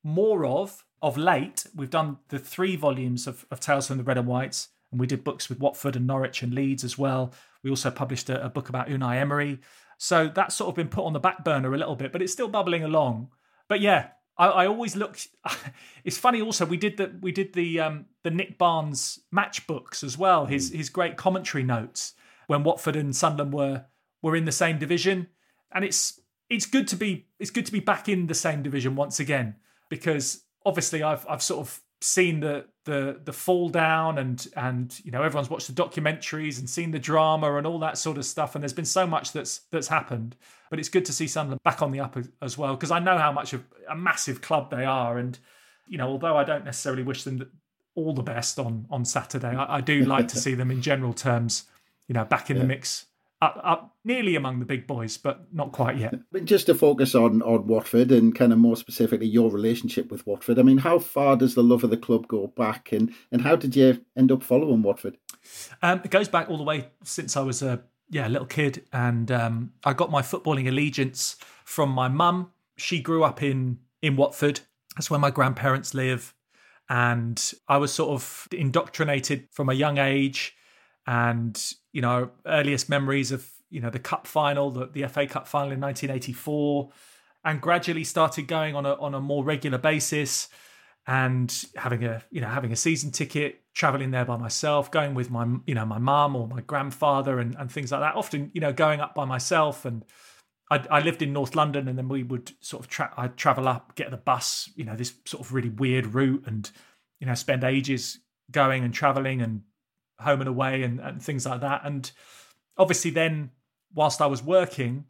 more 0.02 0.44
of 0.44 0.84
of 1.00 1.16
late. 1.16 1.66
We've 1.74 1.90
done 1.90 2.18
the 2.28 2.38
three 2.38 2.76
volumes 2.76 3.26
of, 3.26 3.46
of 3.50 3.60
Tales 3.60 3.88
from 3.88 3.98
the 3.98 4.04
Red 4.04 4.18
and 4.18 4.26
Whites, 4.26 4.68
and 4.90 5.00
we 5.00 5.06
did 5.06 5.24
books 5.24 5.48
with 5.48 5.60
Watford 5.60 5.96
and 5.96 6.06
Norwich 6.06 6.42
and 6.42 6.52
Leeds 6.52 6.84
as 6.84 6.98
well. 6.98 7.32
We 7.62 7.70
also 7.70 7.90
published 7.90 8.28
a, 8.28 8.44
a 8.44 8.48
book 8.48 8.68
about 8.68 8.88
Unai 8.88 9.16
Emery. 9.16 9.60
So 10.02 10.26
that's 10.26 10.56
sort 10.56 10.68
of 10.68 10.74
been 10.74 10.88
put 10.88 11.04
on 11.04 11.12
the 11.12 11.20
back 11.20 11.44
burner 11.44 11.72
a 11.72 11.78
little 11.78 11.94
bit, 11.94 12.10
but 12.10 12.20
it's 12.20 12.32
still 12.32 12.48
bubbling 12.48 12.82
along. 12.82 13.28
But 13.68 13.80
yeah, 13.80 14.08
I, 14.36 14.48
I 14.48 14.66
always 14.66 14.96
look. 14.96 15.16
it's 16.04 16.18
funny. 16.18 16.42
Also, 16.42 16.66
we 16.66 16.76
did 16.76 16.96
the 16.96 17.16
we 17.20 17.30
did 17.30 17.52
the 17.52 17.78
um, 17.78 18.06
the 18.24 18.32
Nick 18.32 18.58
Barnes 18.58 19.20
match 19.30 19.64
books 19.68 20.02
as 20.02 20.18
well. 20.18 20.46
His 20.46 20.72
mm. 20.72 20.74
his 20.74 20.90
great 20.90 21.16
commentary 21.16 21.62
notes 21.62 22.14
when 22.48 22.64
Watford 22.64 22.96
and 22.96 23.14
Sunderland 23.14 23.54
were 23.54 23.84
were 24.22 24.34
in 24.34 24.44
the 24.44 24.50
same 24.50 24.76
division, 24.76 25.28
and 25.70 25.84
it's 25.84 26.20
it's 26.50 26.66
good 26.66 26.88
to 26.88 26.96
be 26.96 27.28
it's 27.38 27.52
good 27.52 27.66
to 27.66 27.72
be 27.72 27.78
back 27.78 28.08
in 28.08 28.26
the 28.26 28.34
same 28.34 28.60
division 28.60 28.96
once 28.96 29.20
again 29.20 29.54
because 29.88 30.42
obviously 30.66 31.04
I've 31.04 31.24
I've 31.28 31.44
sort 31.44 31.60
of 31.60 31.80
seen 32.00 32.40
the 32.40 32.64
the 32.84 33.20
the 33.24 33.32
fall 33.32 33.68
down 33.68 34.18
and 34.18 34.46
and 34.56 35.00
you 35.04 35.12
know 35.12 35.22
everyone's 35.22 35.48
watched 35.48 35.68
the 35.68 35.82
documentaries 35.82 36.58
and 36.58 36.68
seen 36.68 36.90
the 36.90 36.98
drama 36.98 37.54
and 37.56 37.66
all 37.66 37.78
that 37.78 37.98
sort 37.98 38.18
of 38.18 38.24
stuff. 38.24 38.54
And 38.54 38.62
there's 38.62 38.72
been 38.72 38.84
so 38.84 39.06
much 39.06 39.32
that's 39.32 39.60
that's 39.70 39.88
happened 39.88 40.36
but 40.72 40.78
it's 40.78 40.88
good 40.88 41.04
to 41.04 41.12
see 41.12 41.26
Sunderland 41.26 41.62
back 41.64 41.82
on 41.82 41.92
the 41.92 42.00
up 42.00 42.16
as 42.40 42.56
well 42.56 42.74
because 42.74 42.90
I 42.90 42.98
know 42.98 43.18
how 43.18 43.30
much 43.30 43.52
of 43.52 43.62
a 43.90 43.94
massive 43.94 44.40
club 44.40 44.70
they 44.70 44.86
are. 44.86 45.18
And 45.18 45.38
you 45.86 45.98
know 45.98 46.08
although 46.08 46.36
I 46.36 46.44
don't 46.44 46.64
necessarily 46.64 47.02
wish 47.02 47.24
them 47.24 47.46
all 47.94 48.14
the 48.14 48.22
best 48.22 48.58
on 48.58 48.86
on 48.90 49.04
Saturday 49.04 49.54
I, 49.54 49.76
I 49.76 49.80
do 49.82 50.04
like 50.04 50.28
to 50.28 50.36
see 50.44 50.54
them 50.54 50.70
in 50.70 50.80
general 50.80 51.12
terms 51.12 51.64
you 52.08 52.14
know 52.14 52.24
back 52.24 52.50
in 52.50 52.56
yeah. 52.56 52.62
the 52.62 52.68
mix 52.68 53.06
up, 53.42 53.60
up 53.64 53.96
nearly 54.04 54.36
among 54.36 54.60
the 54.60 54.64
big 54.64 54.86
boys, 54.86 55.18
but 55.18 55.52
not 55.52 55.72
quite 55.72 55.98
yet. 55.98 56.14
But 56.30 56.44
just 56.44 56.66
to 56.66 56.74
focus 56.74 57.14
on 57.14 57.42
on 57.42 57.66
Watford 57.66 58.12
and 58.12 58.34
kind 58.34 58.52
of 58.52 58.58
more 58.58 58.76
specifically 58.76 59.26
your 59.26 59.50
relationship 59.50 60.10
with 60.10 60.24
Watford. 60.26 60.60
I 60.60 60.62
mean, 60.62 60.78
how 60.78 61.00
far 61.00 61.36
does 61.36 61.54
the 61.54 61.62
love 61.62 61.82
of 61.82 61.90
the 61.90 61.96
club 61.96 62.28
go 62.28 62.46
back, 62.46 62.92
and 62.92 63.12
and 63.32 63.42
how 63.42 63.56
did 63.56 63.74
you 63.74 64.00
end 64.16 64.30
up 64.30 64.44
following 64.44 64.82
Watford? 64.82 65.18
Um, 65.82 66.00
it 66.04 66.12
goes 66.12 66.28
back 66.28 66.48
all 66.48 66.56
the 66.56 66.62
way 66.62 66.88
since 67.02 67.36
I 67.36 67.40
was 67.40 67.62
a 67.62 67.82
yeah 68.10 68.28
little 68.28 68.46
kid, 68.46 68.86
and 68.92 69.30
um, 69.32 69.72
I 69.84 69.92
got 69.92 70.10
my 70.10 70.22
footballing 70.22 70.68
allegiance 70.68 71.36
from 71.64 71.90
my 71.90 72.06
mum. 72.06 72.52
She 72.78 73.00
grew 73.00 73.24
up 73.24 73.42
in 73.42 73.80
in 74.00 74.14
Watford. 74.14 74.60
That's 74.94 75.10
where 75.10 75.20
my 75.20 75.30
grandparents 75.30 75.94
live, 75.94 76.32
and 76.88 77.52
I 77.66 77.78
was 77.78 77.92
sort 77.92 78.10
of 78.10 78.46
indoctrinated 78.52 79.48
from 79.50 79.68
a 79.68 79.74
young 79.74 79.98
age 79.98 80.54
and 81.06 81.74
you 81.92 82.00
know 82.00 82.30
earliest 82.46 82.88
memories 82.88 83.32
of 83.32 83.48
you 83.70 83.80
know 83.80 83.90
the 83.90 83.98
cup 83.98 84.26
final 84.26 84.70
the, 84.70 84.86
the 84.86 85.06
FA 85.08 85.26
Cup 85.26 85.46
final 85.46 85.72
in 85.72 85.80
1984 85.80 86.90
and 87.44 87.60
gradually 87.60 88.04
started 88.04 88.46
going 88.46 88.74
on 88.74 88.86
a 88.86 88.94
on 88.94 89.14
a 89.14 89.20
more 89.20 89.44
regular 89.44 89.78
basis 89.78 90.48
and 91.06 91.64
having 91.76 92.04
a 92.04 92.22
you 92.30 92.40
know 92.40 92.48
having 92.48 92.72
a 92.72 92.76
season 92.76 93.10
ticket 93.10 93.60
traveling 93.74 94.10
there 94.10 94.24
by 94.24 94.36
myself 94.36 94.90
going 94.90 95.14
with 95.14 95.30
my 95.30 95.46
you 95.66 95.74
know 95.74 95.84
my 95.84 95.98
mum 95.98 96.36
or 96.36 96.46
my 96.46 96.60
grandfather 96.60 97.38
and, 97.38 97.56
and 97.58 97.70
things 97.70 97.90
like 97.90 98.00
that 98.00 98.14
often 98.14 98.50
you 98.54 98.60
know 98.60 98.72
going 98.72 99.00
up 99.00 99.14
by 99.14 99.24
myself. 99.24 99.84
And 99.84 100.04
I, 100.70 100.84
I 100.90 101.00
lived 101.00 101.22
in 101.22 101.32
North 101.32 101.56
London 101.56 101.88
and 101.88 101.98
then 101.98 102.08
we 102.08 102.22
would 102.22 102.52
sort 102.60 102.84
of 102.84 102.90
tra- 102.90 103.12
I'd 103.16 103.36
travel 103.36 103.68
up 103.68 103.94
get 103.94 104.10
the 104.10 104.16
bus 104.16 104.70
you 104.76 104.84
know 104.84 104.96
this 104.96 105.14
sort 105.24 105.44
of 105.44 105.52
really 105.52 105.70
weird 105.70 106.14
route 106.14 106.44
and 106.46 106.70
you 107.18 107.26
know 107.26 107.34
spend 107.34 107.64
ages 107.64 108.18
going 108.50 108.84
and 108.84 108.92
traveling 108.92 109.40
and 109.40 109.62
home 110.22 110.40
and 110.40 110.48
away 110.48 110.82
and, 110.82 111.00
and 111.00 111.22
things 111.22 111.46
like 111.46 111.60
that. 111.60 111.82
And 111.84 112.10
obviously, 112.76 113.10
then 113.10 113.50
whilst 113.94 114.20
I 114.20 114.26
was 114.26 114.42
working 114.42 115.04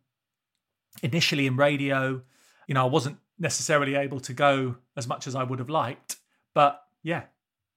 initially 1.02 1.46
in 1.46 1.56
radio, 1.56 2.22
you 2.66 2.74
know, 2.74 2.82
I 2.82 2.88
wasn't 2.88 3.18
necessarily 3.38 3.94
able 3.94 4.20
to 4.20 4.32
go 4.32 4.76
as 4.96 5.08
much 5.08 5.26
as 5.26 5.34
I 5.34 5.42
would 5.42 5.58
have 5.58 5.70
liked. 5.70 6.16
But 6.54 6.82
yeah, 7.02 7.24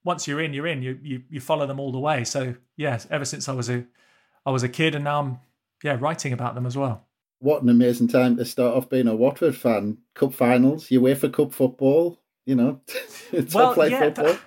once 0.03 0.27
you're 0.27 0.41
in, 0.41 0.53
you're 0.53 0.67
in. 0.67 0.81
You 0.81 0.99
you 1.01 1.23
you 1.29 1.39
follow 1.39 1.65
them 1.65 1.79
all 1.79 1.91
the 1.91 1.99
way. 1.99 2.23
So 2.23 2.55
yes, 2.77 3.07
ever 3.09 3.25
since 3.25 3.49
I 3.49 3.53
was 3.53 3.69
a 3.69 3.85
I 4.45 4.51
was 4.51 4.63
a 4.63 4.69
kid, 4.69 4.95
and 4.95 5.03
now 5.03 5.19
I'm 5.19 5.39
yeah 5.83 5.97
writing 5.99 6.33
about 6.33 6.55
them 6.55 6.65
as 6.65 6.77
well. 6.77 7.05
What 7.39 7.63
an 7.63 7.69
amazing 7.69 8.07
time 8.07 8.37
to 8.37 8.45
start 8.45 8.75
off 8.75 8.89
being 8.89 9.07
a 9.07 9.15
Watford 9.15 9.57
fan. 9.57 9.97
Cup 10.13 10.33
finals, 10.33 10.87
UEFA 10.87 11.33
Cup 11.33 11.53
football. 11.53 12.21
You 12.45 12.55
know, 12.55 12.81
top 13.49 13.75
well, 13.75 13.89
yeah, 13.89 13.99
football. 13.99 14.25
That, 14.25 14.39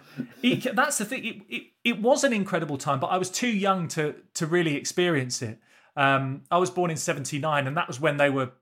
it, 0.43 0.75
that's 0.75 0.99
the 0.99 1.05
thing. 1.05 1.25
It, 1.25 1.43
it, 1.49 1.63
it 1.85 2.03
was 2.03 2.25
an 2.25 2.33
incredible 2.33 2.79
time, 2.79 3.01
but 3.01 3.09
I 3.09 3.19
was 3.19 3.31
too 3.31 3.49
young 3.49 3.89
to 3.89 4.15
to 4.35 4.47
really 4.47 4.77
experience 4.77 5.43
it. 5.43 5.59
Um, 5.97 6.43
I 6.51 6.59
was 6.59 6.71
born 6.71 6.91
in 6.91 6.97
'79, 6.97 7.67
and 7.67 7.77
that 7.77 7.89
was 7.89 8.01
when 8.01 8.17
they 8.17 8.31
were, 8.31 8.53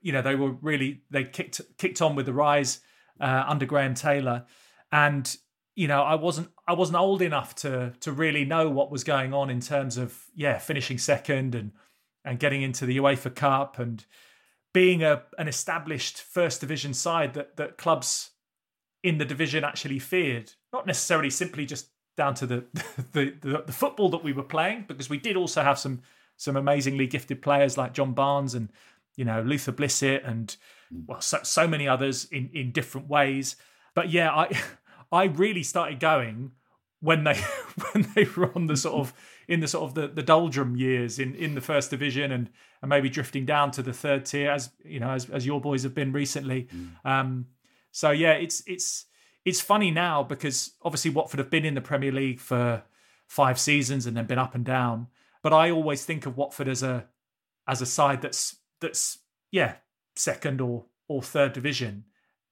you 0.00 0.12
know, 0.12 0.22
they 0.22 0.34
were 0.34 0.50
really 0.50 1.02
they 1.10 1.24
kicked 1.24 1.60
kicked 1.78 2.00
on 2.00 2.16
with 2.16 2.26
the 2.26 2.32
rise 2.32 2.80
uh, 3.20 3.44
under 3.46 3.66
Graham 3.66 3.94
Taylor, 3.94 4.46
and 4.92 5.36
you 5.74 5.88
know, 5.88 6.02
I 6.02 6.14
wasn't 6.14 6.48
I 6.66 6.72
wasn't 6.72 6.98
old 6.98 7.22
enough 7.22 7.54
to 7.56 7.92
to 8.00 8.12
really 8.12 8.44
know 8.44 8.70
what 8.70 8.90
was 8.90 9.04
going 9.04 9.34
on 9.34 9.50
in 9.50 9.60
terms 9.60 9.98
of 9.98 10.24
yeah 10.34 10.58
finishing 10.58 10.98
second 10.98 11.54
and 11.54 11.72
and 12.24 12.38
getting 12.38 12.62
into 12.62 12.86
the 12.86 12.96
UEFA 12.96 13.34
Cup 13.34 13.78
and 13.78 14.04
being 14.72 15.02
a 15.02 15.22
an 15.38 15.48
established 15.48 16.20
first 16.22 16.60
division 16.60 16.94
side 16.94 17.34
that 17.34 17.56
that 17.56 17.76
clubs 17.76 18.30
in 19.06 19.18
the 19.18 19.24
division 19.24 19.62
actually 19.62 20.00
feared. 20.00 20.52
Not 20.72 20.84
necessarily 20.84 21.30
simply 21.30 21.64
just 21.64 21.90
down 22.16 22.34
to 22.34 22.46
the 22.46 22.64
the, 23.12 23.34
the, 23.40 23.62
the 23.66 23.72
football 23.72 24.10
that 24.10 24.24
we 24.24 24.32
were 24.32 24.42
playing, 24.42 24.84
because 24.88 25.08
we 25.08 25.18
did 25.18 25.36
also 25.36 25.62
have 25.62 25.78
some 25.78 26.02
some 26.36 26.56
amazingly 26.56 27.06
gifted 27.06 27.40
players 27.40 27.78
like 27.78 27.94
John 27.94 28.12
Barnes 28.12 28.54
and 28.54 28.68
you 29.14 29.24
know 29.24 29.42
Luther 29.42 29.72
Blissett 29.72 30.28
and 30.28 30.56
mm. 30.92 31.04
well 31.06 31.20
so, 31.20 31.38
so 31.44 31.68
many 31.68 31.86
others 31.86 32.24
in 32.32 32.50
in 32.52 32.72
different 32.72 33.08
ways. 33.08 33.54
But 33.94 34.10
yeah, 34.10 34.34
I 34.34 34.60
I 35.12 35.24
really 35.24 35.62
started 35.62 36.00
going 36.00 36.50
when 37.00 37.22
they 37.22 37.36
when 37.92 38.08
they 38.16 38.24
were 38.24 38.50
on 38.56 38.66
the 38.66 38.76
sort 38.76 38.96
of 38.96 39.14
in 39.46 39.60
the 39.60 39.68
sort 39.68 39.84
of 39.84 39.94
the, 39.94 40.08
the 40.08 40.24
doldrum 40.24 40.74
years 40.74 41.20
in, 41.20 41.36
in 41.36 41.54
the 41.54 41.60
first 41.60 41.90
division 41.90 42.32
and 42.32 42.50
and 42.82 42.88
maybe 42.88 43.08
drifting 43.08 43.46
down 43.46 43.70
to 43.70 43.82
the 43.82 43.92
third 43.92 44.26
tier 44.26 44.50
as 44.50 44.70
you 44.84 44.98
know 44.98 45.10
as, 45.10 45.30
as 45.30 45.46
your 45.46 45.60
boys 45.60 45.84
have 45.84 45.94
been 45.94 46.12
recently. 46.12 46.68
Mm. 46.74 47.08
Um, 47.08 47.46
so 47.96 48.10
yeah, 48.10 48.32
it's 48.32 48.62
it's 48.66 49.06
it's 49.46 49.62
funny 49.62 49.90
now 49.90 50.22
because 50.22 50.72
obviously 50.82 51.10
Watford 51.10 51.38
have 51.38 51.48
been 51.48 51.64
in 51.64 51.72
the 51.72 51.80
Premier 51.80 52.12
League 52.12 52.40
for 52.40 52.82
five 53.26 53.58
seasons 53.58 54.04
and 54.04 54.14
then 54.14 54.26
been 54.26 54.38
up 54.38 54.54
and 54.54 54.66
down. 54.66 55.06
But 55.42 55.54
I 55.54 55.70
always 55.70 56.04
think 56.04 56.26
of 56.26 56.36
Watford 56.36 56.68
as 56.68 56.82
a 56.82 57.06
as 57.66 57.80
a 57.80 57.86
side 57.86 58.20
that's 58.20 58.56
that's 58.82 59.20
yeah 59.50 59.76
second 60.14 60.60
or 60.60 60.84
or 61.08 61.22
third 61.22 61.54
division. 61.54 62.04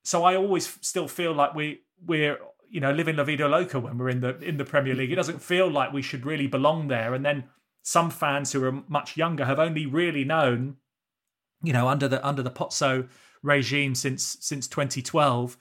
So 0.03 0.25
I 0.25 0.35
always 0.35 0.79
still 0.81 1.09
feel 1.09 1.35
like 1.35 1.55
we 1.55 1.83
we're 2.03 2.39
you 2.71 2.81
know 2.81 2.93
living 2.93 3.17
la 3.17 3.25
vida 3.25 3.47
loca 3.47 3.79
when 3.79 3.99
we're 3.99 4.09
in 4.09 4.23
the 4.23 4.39
in 4.39 4.57
the 4.57 4.65
Premier 4.65 4.95
League. 4.95 5.13
It 5.13 5.17
doesn't 5.17 5.43
feel 5.43 5.71
like 5.71 5.93
we 5.93 6.01
should 6.01 6.25
really 6.25 6.47
belong 6.47 6.89
there. 6.89 7.13
And 7.13 7.23
then 7.23 7.45
some 7.83 8.09
fans 8.09 8.53
who 8.53 8.65
are 8.65 8.83
much 8.89 9.19
younger 9.19 9.45
have 9.45 9.59
only 9.59 9.85
really 9.85 10.25
known, 10.25 10.79
you 11.63 11.75
know, 11.75 11.87
under 11.87 12.09
the 12.09 12.27
under 12.27 12.43
the 12.43 12.51
Pozzo 12.51 13.09
regime 13.45 13.95
since 13.95 14.37
since 14.41 14.67
2012 14.67 15.57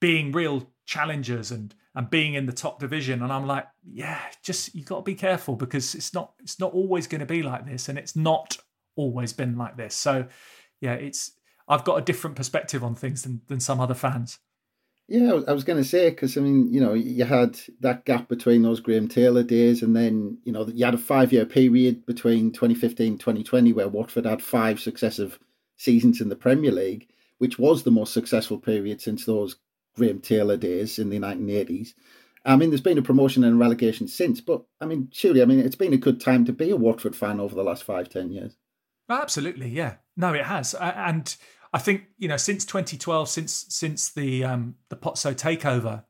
being 0.00 0.32
real 0.32 0.68
challengers 0.84 1.50
and 1.50 1.74
and 1.94 2.10
being 2.10 2.34
in 2.34 2.46
the 2.46 2.52
top 2.52 2.80
division. 2.80 3.22
And 3.22 3.32
I'm 3.32 3.46
like 3.46 3.66
yeah 3.84 4.20
just 4.42 4.74
you 4.74 4.84
got 4.84 4.96
to 4.96 5.02
be 5.02 5.14
careful 5.14 5.54
because 5.54 5.94
it's 5.94 6.12
not 6.12 6.32
it's 6.40 6.58
not 6.58 6.72
always 6.72 7.06
going 7.06 7.20
to 7.20 7.26
be 7.26 7.42
like 7.42 7.66
this 7.66 7.88
and 7.88 7.98
it's 7.98 8.16
not 8.16 8.58
always 8.96 9.32
been 9.32 9.56
like 9.56 9.76
this. 9.76 9.94
So 9.94 10.26
yeah 10.80 10.94
it's 10.94 11.32
I've 11.68 11.84
got 11.84 11.98
a 11.98 12.02
different 12.02 12.36
perspective 12.36 12.82
on 12.82 12.94
things 12.94 13.22
than 13.22 13.42
than 13.48 13.60
some 13.60 13.80
other 13.80 13.94
fans. 13.94 14.38
Yeah, 15.08 15.40
I 15.46 15.52
was 15.52 15.62
going 15.62 15.80
to 15.80 15.88
say 15.88 16.10
because 16.10 16.36
I 16.36 16.40
mean, 16.40 16.72
you 16.72 16.80
know, 16.80 16.94
you 16.94 17.24
had 17.24 17.60
that 17.80 18.04
gap 18.04 18.28
between 18.28 18.62
those 18.62 18.80
Graham 18.80 19.06
Taylor 19.06 19.44
days, 19.44 19.82
and 19.82 19.94
then 19.94 20.38
you 20.42 20.50
know 20.50 20.66
you 20.66 20.84
had 20.84 20.94
a 20.94 20.98
five-year 20.98 21.46
period 21.46 22.04
between 22.06 22.50
2015 22.50 23.18
2020 23.18 23.72
where 23.72 23.88
Watford 23.88 24.26
had 24.26 24.42
five 24.42 24.80
successive 24.80 25.38
seasons 25.76 26.20
in 26.20 26.28
the 26.28 26.34
Premier 26.34 26.72
League, 26.72 27.08
which 27.38 27.58
was 27.58 27.82
the 27.82 27.90
most 27.90 28.12
successful 28.12 28.58
period 28.58 29.00
since 29.00 29.24
those 29.24 29.56
Graham 29.96 30.20
Taylor 30.20 30.56
days 30.56 30.98
in 30.98 31.10
the 31.10 31.18
1980s. 31.18 31.94
I 32.44 32.54
mean, 32.54 32.70
there's 32.70 32.80
been 32.80 32.98
a 32.98 33.02
promotion 33.02 33.42
and 33.42 33.58
relegation 33.58 34.06
since, 34.06 34.40
but 34.40 34.64
I 34.80 34.86
mean, 34.86 35.08
surely, 35.12 35.42
I 35.42 35.46
mean, 35.46 35.58
it's 35.58 35.74
been 35.74 35.92
a 35.92 35.98
good 35.98 36.20
time 36.20 36.44
to 36.44 36.52
be 36.52 36.70
a 36.70 36.76
Watford 36.76 37.16
fan 37.16 37.40
over 37.40 37.54
the 37.54 37.64
last 37.64 37.82
five, 37.82 38.08
ten 38.08 38.30
years. 38.30 38.56
Absolutely, 39.08 39.68
yeah. 39.68 39.96
No, 40.16 40.32
it 40.32 40.44
has, 40.44 40.74
and 40.74 41.36
I 41.72 41.78
think 41.78 42.04
you 42.18 42.28
know 42.28 42.36
since 42.36 42.64
2012, 42.64 43.28
since 43.28 43.66
since 43.68 44.10
the 44.10 44.44
um, 44.44 44.76
the 44.88 44.96
Pozzo 44.96 45.34
takeover, 45.34 46.04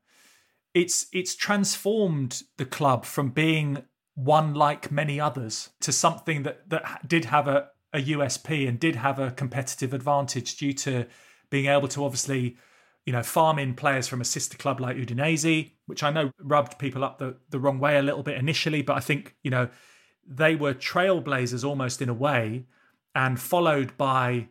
it's 0.74 1.06
it's 1.12 1.34
transformed 1.34 2.42
the 2.58 2.66
club 2.66 3.04
from 3.04 3.30
being 3.30 3.82
one 4.14 4.54
like 4.54 4.90
many 4.90 5.18
others 5.18 5.70
to 5.80 5.92
something 5.92 6.42
that 6.42 6.68
that 6.68 7.08
did 7.08 7.26
have 7.26 7.48
a, 7.48 7.68
a 7.92 8.03
USP 8.03 8.68
and 8.68 8.79
did 8.79 8.96
have 8.96 9.18
a 9.18 9.31
competitive 9.31 9.94
advantage 9.94 10.57
due 10.57 10.72
to 10.75 11.07
being 11.51 11.66
able 11.66 11.88
to 11.88 12.05
obviously 12.05 12.57
you 13.07 13.12
know, 13.12 13.22
farm 13.22 13.59
in 13.59 13.72
players 13.72 14.09
from 14.09 14.20
a 14.20 14.25
sister 14.25 14.59
club 14.59 14.81
like 14.81 14.96
Udinese, 14.96 15.70
which 15.87 16.03
I 16.03 16.11
know 16.11 16.33
rubbed 16.40 16.77
people 16.79 17.05
up 17.05 17.18
the, 17.18 17.37
the 17.51 17.61
wrong 17.61 17.79
way 17.79 17.96
a 17.96 18.03
little 18.03 18.25
bit 18.25 18.37
initially, 18.37 18.83
but 18.83 18.96
I 18.96 19.01
think, 19.01 19.37
you 19.44 19.51
know, 19.51 19.68
they 20.27 20.57
were 20.57 20.75
trailblazers 20.75 21.64
almost 21.66 22.03
in 22.03 22.09
a 22.09 22.14
way 22.14 22.66
and 23.14 23.40
followed 23.40 23.96
by, 23.96 24.49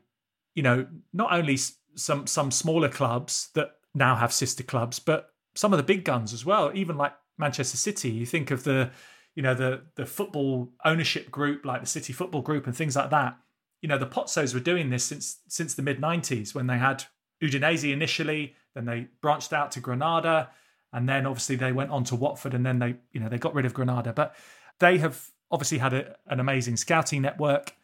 you 0.55 0.63
know, 0.63 0.87
not 1.11 1.33
only 1.33 1.57
some 1.95 2.25
some 2.27 2.49
smaller 2.49 2.87
clubs 2.87 3.49
that 3.55 3.75
now 3.93 4.15
have 4.15 4.31
sister 4.31 4.63
clubs, 4.63 4.99
but 4.99 5.33
some 5.53 5.73
of 5.73 5.77
the 5.77 5.83
big 5.83 6.05
guns 6.05 6.33
as 6.33 6.45
well, 6.45 6.71
even 6.73 6.97
like 6.97 7.13
Manchester 7.37 7.77
City. 7.77 8.09
You 8.09 8.25
think 8.25 8.51
of 8.51 8.63
the, 8.63 8.89
you 9.35 9.43
know, 9.43 9.53
the 9.53 9.81
the 9.95 10.05
football 10.05 10.71
ownership 10.83 11.29
group 11.29 11.65
like 11.65 11.81
the 11.81 11.87
City 11.87 12.13
Football 12.13 12.41
Group 12.41 12.65
and 12.65 12.75
things 12.75 12.95
like 12.95 13.09
that. 13.09 13.37
You 13.81 13.89
know, 13.89 13.97
the 13.97 14.07
Pozzos 14.07 14.53
were 14.53 14.59
doing 14.59 14.89
this 14.89 15.03
since 15.03 15.39
since 15.47 15.75
the 15.75 15.81
mid 15.81 15.99
90s 15.99 16.55
when 16.55 16.67
they 16.67 16.77
had 16.77 17.03
Udinese 17.43 17.91
initially, 17.91 18.55
then 18.73 18.85
they 18.85 19.07
branched 19.21 19.53
out 19.53 19.71
to 19.73 19.79
Granada, 19.81 20.49
and 20.93 21.07
then 21.07 21.25
obviously 21.25 21.57
they 21.57 21.73
went 21.73 21.91
on 21.91 22.05
to 22.05 22.15
Watford, 22.15 22.53
and 22.53 22.65
then 22.65 22.79
they, 22.79 22.95
you 23.11 23.19
know, 23.19 23.29
they 23.29 23.37
got 23.37 23.53
rid 23.53 23.65
of 23.65 23.73
Granada. 23.73 24.13
But 24.13 24.35
they 24.79 24.97
have 24.99 25.29
obviously 25.51 25.77
had 25.77 25.93
a, 25.93 26.15
an 26.27 26.39
amazing 26.39 26.77
scouting 26.77 27.21
network, 27.21 27.75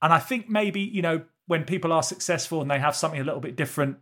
and 0.00 0.12
I 0.12 0.20
think 0.20 0.48
maybe 0.48 0.80
you 0.80 1.02
know 1.02 1.22
when 1.46 1.64
people 1.64 1.92
are 1.92 2.02
successful 2.02 2.60
and 2.62 2.70
they 2.70 2.78
have 2.78 2.96
something 2.96 3.20
a 3.20 3.24
little 3.24 3.40
bit 3.40 3.56
different, 3.56 3.98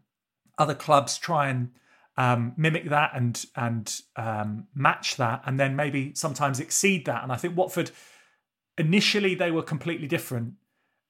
other 0.59 0.75
clubs 0.75 1.19
try 1.19 1.49
and 1.49 1.71
um, 2.17 2.53
mimic 2.57 2.89
that 2.91 3.13
and 3.15 3.45
and 3.57 4.01
um, 4.17 4.67
match 4.75 5.17
that, 5.17 5.43
and 5.47 5.59
then 5.59 5.77
maybe 5.77 6.13
sometimes 6.15 6.61
exceed 6.61 7.07
that. 7.07 7.23
And 7.23 7.33
I 7.33 7.37
think 7.37 7.57
Watford 7.57 7.91
initially 8.79 9.35
they 9.35 9.51
were 9.51 9.63
completely 9.63 10.07
different. 10.07 10.55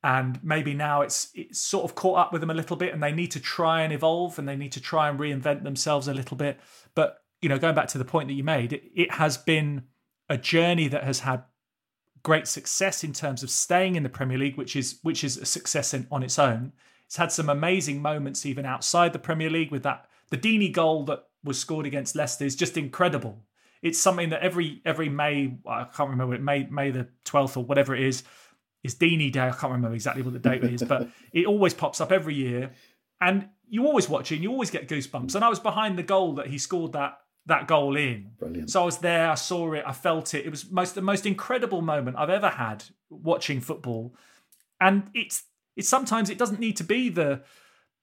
And 0.03 0.38
maybe 0.45 0.75
now 0.75 1.01
it's 1.01 1.31
it's 1.35 1.61
sort 1.61 1.85
of 1.85 1.95
caught 1.95 2.19
up 2.19 2.33
with 2.33 2.43
them 2.43 2.51
a 2.51 2.55
little 2.55 2.77
bit 2.77 2.93
and 2.93 3.03
they 3.03 3.12
need 3.12 3.31
to 3.31 3.40
try 3.40 3.83
and 3.83 3.93
evolve 3.93 4.38
and 4.38 4.47
they 4.47 4.57
need 4.57 4.73
to 4.73 4.81
try 4.81 5.09
and 5.09 5.19
reinvent 5.19 5.62
themselves 5.62 6.09
a 6.09 6.14
little 6.14 6.37
bit. 6.37 6.61
But 6.95 7.23
you 7.40 7.49
know 7.49 7.59
going 7.59 7.75
back 7.75 7.88
to 7.88 7.99
the 7.99 8.05
point 8.05 8.29
that 8.29 8.35
you 8.35 8.45
made 8.45 8.73
it, 8.73 8.83
it 8.95 9.12
has 9.12 9.37
been 9.37 9.85
a 10.29 10.37
journey 10.37 10.88
that 10.88 11.05
has 11.05 11.21
had 11.21 11.45
great 12.23 12.47
success 12.47 13.05
in 13.05 13.12
terms 13.12 13.43
of 13.43 13.51
staying 13.51 13.97
in 13.97 14.03
the 14.03 14.09
Premier 14.09 14.38
League 14.38 14.57
which 14.57 14.77
is 14.77 14.99
which 15.03 15.25
is 15.25 15.38
a 15.38 15.47
success 15.47 15.95
in, 15.95 16.07
on 16.11 16.23
its 16.23 16.38
own. 16.38 16.73
It's 17.07 17.17
had 17.17 17.33
some 17.33 17.49
amazing 17.49 18.03
moments 18.03 18.45
even 18.45 18.67
outside 18.67 19.14
the 19.14 19.19
Premier 19.19 19.49
League 19.49 19.71
with 19.71 19.85
that 19.85 20.07
the 20.35 20.59
Deeney 20.59 20.73
goal 20.73 21.05
that 21.05 21.25
was 21.42 21.59
scored 21.59 21.87
against 21.87 22.16
Leicester 22.16 22.44
is 22.44 22.57
just 22.57 22.77
incredible 22.77 23.44
it's 23.85 23.99
something 23.99 24.31
that 24.31 24.40
every 24.40 24.81
every 24.85 25.09
May 25.11 25.59
I 25.66 25.85
can't 25.85 26.11
remember 26.11 26.35
it 26.35 26.40
May 26.40 26.64
May 26.64 26.90
the 26.90 27.07
12th 27.27 27.59
or 27.59 27.64
whatever 27.64 27.94
it 27.94 28.03
is 28.03 28.25
is 28.83 28.94
Deeney 28.94 29.31
Day. 29.31 29.42
I 29.42 29.51
can't 29.51 29.73
remember 29.73 29.94
exactly 29.94 30.23
what 30.23 30.33
the 30.33 30.38
date 30.38 30.64
is, 30.64 30.83
but 30.83 31.09
it 31.33 31.47
always 31.47 31.75
pops 31.75 32.01
up 32.01 32.11
every 32.11 32.35
year. 32.35 32.73
And 33.20 33.49
you 33.68 33.87
always 33.87 34.09
watch 34.09 34.33
it 34.33 34.37
and 34.37 34.44
you 34.44 34.51
always 34.51 34.70
get 34.70 34.88
goosebumps. 34.88 35.35
And 35.35 35.44
I 35.44 35.49
was 35.49 35.61
behind 35.61 35.99
the 35.99 36.03
goal 36.03 36.35
that 36.35 36.49
he 36.49 36.59
scored 36.59 36.92
that 36.94 37.18
that 37.47 37.68
goal 37.68 37.94
in. 37.94 38.31
Brilliant. 38.38 38.70
So 38.70 38.83
I 38.83 38.85
was 38.87 38.99
there, 38.99 39.31
I 39.31 39.35
saw 39.35 39.75
it, 39.75 39.85
I 39.87 39.92
felt 39.92 40.33
it. 40.33 40.47
It 40.47 40.51
was 40.51 40.70
most 40.70 40.94
the 40.94 41.03
most 41.03 41.27
incredible 41.27 41.83
moment 41.83 42.16
I've 42.18 42.31
ever 42.31 42.49
had 42.49 42.85
watching 43.11 43.61
football. 43.61 44.14
And 44.81 45.11
it's 45.12 45.44
it's 45.77 45.90
sometimes 45.90 46.31
it 46.31 46.38
doesn't 46.38 46.59
need 46.59 46.79
to 46.79 46.85
be 46.85 47.11
the 47.11 47.42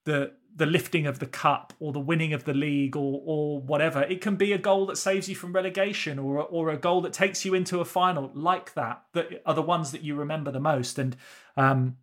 the 0.05 0.33
the 0.53 0.65
lifting 0.65 1.07
of 1.07 1.19
the 1.19 1.25
cup 1.25 1.73
or 1.79 1.93
the 1.93 1.99
winning 1.99 2.33
of 2.33 2.43
the 2.43 2.53
league 2.53 2.95
or 2.95 3.21
or 3.25 3.61
whatever. 3.61 4.03
It 4.03 4.21
can 4.21 4.35
be 4.35 4.53
a 4.53 4.57
goal 4.57 4.85
that 4.87 4.97
saves 4.97 5.29
you 5.29 5.35
from 5.35 5.53
relegation 5.53 6.19
or 6.19 6.39
or 6.39 6.69
a 6.69 6.77
goal 6.77 7.01
that 7.01 7.13
takes 7.13 7.45
you 7.45 7.53
into 7.53 7.79
a 7.79 7.85
final 7.85 8.31
like 8.33 8.73
that. 8.73 9.03
That 9.13 9.41
are 9.45 9.53
the 9.53 9.61
ones 9.61 9.91
that 9.91 10.01
you 10.01 10.15
remember 10.15 10.51
the 10.51 10.59
most. 10.59 10.99
And 10.99 11.15
um, 11.55 11.97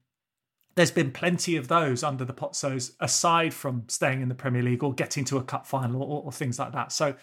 there's 0.76 0.90
been 0.90 1.10
plenty 1.10 1.56
of 1.56 1.68
those 1.68 2.02
under 2.04 2.24
the 2.24 2.32
Pozzos, 2.32 2.92
aside 3.00 3.52
from 3.52 3.84
staying 3.88 4.22
in 4.22 4.28
the 4.28 4.34
Premier 4.34 4.62
League 4.62 4.82
or 4.82 4.94
getting 4.94 5.24
to 5.26 5.36
a 5.36 5.42
cup 5.42 5.66
final 5.66 6.02
or, 6.02 6.22
or 6.24 6.32
things 6.32 6.58
like 6.58 6.72
that. 6.72 6.92
So 6.92 7.16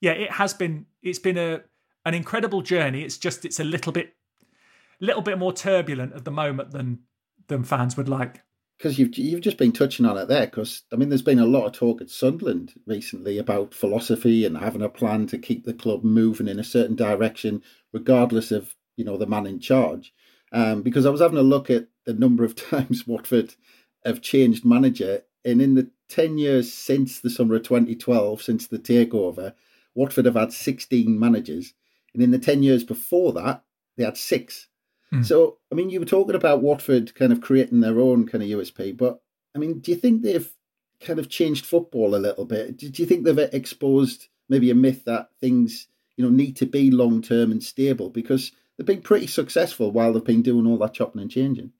yeah, 0.00 0.12
it 0.12 0.32
has 0.32 0.54
been 0.54 0.86
it's 1.02 1.18
been 1.18 1.38
a 1.38 1.62
an 2.04 2.14
incredible 2.14 2.62
journey. 2.62 3.02
It's 3.02 3.18
just 3.18 3.44
it's 3.44 3.60
a 3.60 3.64
little 3.64 3.92
bit 3.92 4.14
little 5.00 5.22
bit 5.22 5.38
more 5.38 5.52
turbulent 5.52 6.12
at 6.14 6.24
the 6.24 6.30
moment 6.30 6.70
than 6.70 7.00
than 7.48 7.64
fans 7.64 7.96
would 7.96 8.08
like 8.08 8.42
because 8.78 8.98
you've 8.98 9.16
you've 9.18 9.40
just 9.40 9.58
been 9.58 9.72
touching 9.72 10.06
on 10.06 10.16
it 10.16 10.28
there. 10.28 10.46
Because 10.46 10.82
I 10.92 10.96
mean, 10.96 11.08
there's 11.08 11.22
been 11.22 11.40
a 11.40 11.46
lot 11.46 11.66
of 11.66 11.72
talk 11.72 12.00
at 12.00 12.10
Sunderland 12.10 12.74
recently 12.86 13.36
about 13.36 13.74
philosophy 13.74 14.44
and 14.44 14.56
having 14.56 14.82
a 14.82 14.88
plan 14.88 15.26
to 15.28 15.38
keep 15.38 15.64
the 15.64 15.74
club 15.74 16.04
moving 16.04 16.48
in 16.48 16.58
a 16.58 16.64
certain 16.64 16.96
direction, 16.96 17.62
regardless 17.92 18.52
of 18.52 18.74
you 18.96 19.04
know 19.04 19.16
the 19.16 19.26
man 19.26 19.46
in 19.46 19.58
charge. 19.60 20.12
Um, 20.52 20.82
because 20.82 21.04
I 21.04 21.10
was 21.10 21.20
having 21.20 21.38
a 21.38 21.42
look 21.42 21.68
at 21.68 21.88
the 22.06 22.14
number 22.14 22.44
of 22.44 22.54
times 22.70 23.06
Watford 23.06 23.54
have 24.04 24.22
changed 24.22 24.64
manager, 24.64 25.22
and 25.44 25.60
in 25.60 25.74
the 25.74 25.90
ten 26.08 26.38
years 26.38 26.72
since 26.72 27.20
the 27.20 27.30
summer 27.30 27.56
of 27.56 27.64
2012, 27.64 28.40
since 28.40 28.66
the 28.66 28.78
takeover, 28.78 29.54
Watford 29.94 30.26
have 30.26 30.36
had 30.36 30.52
16 30.52 31.18
managers, 31.18 31.74
and 32.14 32.22
in 32.22 32.30
the 32.30 32.38
10 32.38 32.62
years 32.62 32.84
before 32.84 33.32
that, 33.32 33.64
they 33.96 34.04
had 34.04 34.16
six. 34.16 34.68
Mm. 35.12 35.24
So, 35.24 35.58
I 35.72 35.74
mean, 35.74 35.90
you 35.90 36.00
were 36.00 36.06
talking 36.06 36.34
about 36.34 36.62
Watford 36.62 37.14
kind 37.14 37.32
of 37.32 37.40
creating 37.40 37.80
their 37.80 37.98
own 38.00 38.26
kind 38.26 38.42
of 38.42 38.50
USP, 38.50 38.96
but 38.96 39.20
I 39.54 39.58
mean, 39.58 39.80
do 39.80 39.90
you 39.90 39.96
think 39.96 40.22
they've 40.22 40.50
kind 41.00 41.18
of 41.18 41.28
changed 41.28 41.66
football 41.66 42.14
a 42.14 42.16
little 42.16 42.44
bit? 42.44 42.76
Do 42.76 42.90
you 42.94 43.06
think 43.06 43.24
they've 43.24 43.38
exposed 43.38 44.28
maybe 44.48 44.70
a 44.70 44.74
myth 44.74 45.04
that 45.04 45.30
things, 45.40 45.88
you 46.16 46.24
know, 46.24 46.30
need 46.30 46.56
to 46.56 46.66
be 46.66 46.90
long 46.90 47.22
term 47.22 47.50
and 47.50 47.62
stable? 47.62 48.10
Because 48.10 48.52
they've 48.76 48.86
been 48.86 49.02
pretty 49.02 49.26
successful 49.26 49.90
while 49.90 50.12
they've 50.12 50.24
been 50.24 50.42
doing 50.42 50.66
all 50.66 50.78
that 50.78 50.94
chopping 50.94 51.22
and 51.22 51.30
changing. 51.30 51.72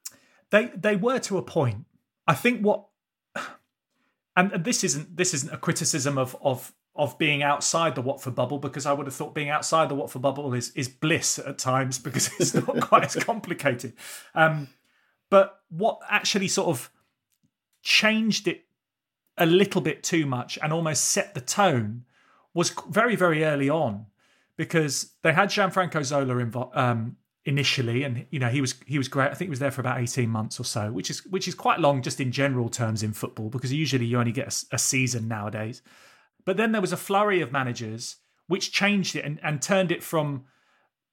They 0.50 0.66
they 0.74 0.96
were 0.96 1.18
to 1.20 1.38
a 1.38 1.42
point. 1.42 1.84
I 2.26 2.34
think 2.34 2.62
what, 2.62 2.86
and 4.36 4.64
this 4.64 4.84
isn't 4.84 5.16
this 5.16 5.34
isn't 5.34 5.52
a 5.52 5.58
criticism 5.58 6.16
of 6.16 6.36
of 6.40 6.72
of 6.98 7.16
being 7.16 7.42
outside 7.42 7.94
the 7.94 8.02
Watford 8.02 8.34
bubble 8.34 8.58
because 8.58 8.84
I 8.84 8.92
would 8.92 9.06
have 9.06 9.14
thought 9.14 9.34
being 9.34 9.48
outside 9.48 9.88
the 9.88 9.94
Watford 9.94 10.20
bubble 10.22 10.52
is 10.52 10.72
is 10.74 10.88
bliss 10.88 11.38
at 11.38 11.58
times 11.58 11.98
because 12.06 12.30
it's 12.38 12.54
not 12.54 12.80
quite 12.80 13.04
as 13.04 13.22
complicated. 13.24 13.94
Um, 14.34 14.68
but 15.30 15.60
what 15.70 16.00
actually 16.08 16.48
sort 16.48 16.68
of 16.68 16.90
changed 17.82 18.48
it 18.48 18.64
a 19.36 19.46
little 19.46 19.80
bit 19.80 20.02
too 20.02 20.26
much 20.26 20.58
and 20.60 20.72
almost 20.72 21.04
set 21.04 21.34
the 21.34 21.40
tone 21.40 22.04
was 22.52 22.72
very 22.90 23.14
very 23.14 23.44
early 23.44 23.70
on 23.70 24.06
because 24.56 25.12
they 25.22 25.32
had 25.32 25.48
Gianfranco 25.48 26.04
Zola 26.04 26.70
um, 26.74 27.16
initially, 27.44 28.02
and 28.02 28.26
you 28.30 28.40
know 28.40 28.48
he 28.48 28.60
was 28.60 28.74
he 28.86 28.98
was 28.98 29.06
great. 29.06 29.30
I 29.30 29.34
think 29.34 29.48
he 29.48 29.50
was 29.50 29.60
there 29.60 29.70
for 29.70 29.80
about 29.80 30.00
eighteen 30.00 30.30
months 30.30 30.58
or 30.58 30.64
so, 30.64 30.90
which 30.90 31.10
is 31.10 31.24
which 31.26 31.46
is 31.46 31.54
quite 31.54 31.78
long 31.78 32.02
just 32.02 32.20
in 32.20 32.32
general 32.32 32.68
terms 32.68 33.04
in 33.04 33.12
football 33.12 33.48
because 33.48 33.72
usually 33.72 34.04
you 34.04 34.18
only 34.18 34.32
get 34.32 34.48
a, 34.48 34.74
a 34.74 34.78
season 34.78 35.28
nowadays. 35.28 35.80
But 36.48 36.56
then 36.56 36.72
there 36.72 36.80
was 36.80 36.94
a 36.94 36.96
flurry 36.96 37.42
of 37.42 37.52
managers 37.52 38.16
which 38.46 38.72
changed 38.72 39.14
it 39.14 39.22
and, 39.22 39.38
and 39.42 39.60
turned 39.60 39.92
it 39.92 40.02
from 40.02 40.46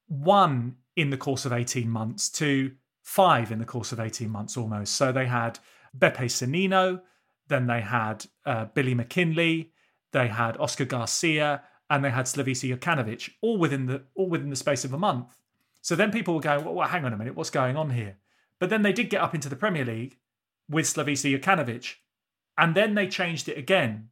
one 0.08 0.78
in 0.95 1.10
the 1.10 1.17
course 1.17 1.43
of 1.43 1.52
18 1.52 1.89
months 1.89 2.30
to 2.30 2.71
five 3.02 3.52
in 3.52 3.60
the 3.60 3.65
course 3.65 3.91
of 3.91 4.00
18 4.00 4.30
months 4.30 4.56
almost. 4.56 4.93
So 4.95 5.12
they 5.12 5.26
had 5.26 5.60
Beppe 5.93 6.30
Sannino, 6.30 7.02
then 7.50 7.67
they 7.67 7.82
had 7.82 8.26
uh, 8.45 8.67
Billy 8.74 8.95
McKinlay, 8.95 9.71
they 10.13 10.30
had 10.30 10.56
Oscar 10.56 10.86
Garcia, 10.86 11.63
and 11.89 12.02
they 12.02 12.12
had 12.12 12.28
Slavisa 12.28 12.74
Jokanovic, 12.74 13.32
all 13.41 13.58
within 13.58 13.88
the 13.88 14.04
all 14.15 14.30
within 14.30 14.52
the 14.52 14.56
space 14.56 14.86
of 14.86 14.93
a 14.93 14.98
month. 14.98 15.38
So 15.82 15.98
then 15.98 16.13
people 16.13 16.34
were 16.34 16.39
going, 16.39 16.63
well, 16.63 16.76
well, 16.76 16.88
hang 16.88 17.04
on 17.04 17.12
a 17.12 17.17
minute, 17.17 17.36
what's 17.36 17.50
going 17.50 17.76
on 17.76 17.89
here? 17.89 18.19
But 18.58 18.69
then 18.69 18.84
they 18.84 18.93
did 18.93 19.10
get 19.10 19.21
up 19.21 19.36
into 19.36 19.50
the 19.50 19.58
Premier 19.58 19.84
League 19.84 20.17
with 20.69 20.86
Slavisa 20.86 21.38
Jokanovic, 21.38 21.95
and 22.58 22.74
then 22.74 22.95
they 22.95 23.10
changed 23.10 23.50
it 23.50 23.58
again 23.58 24.12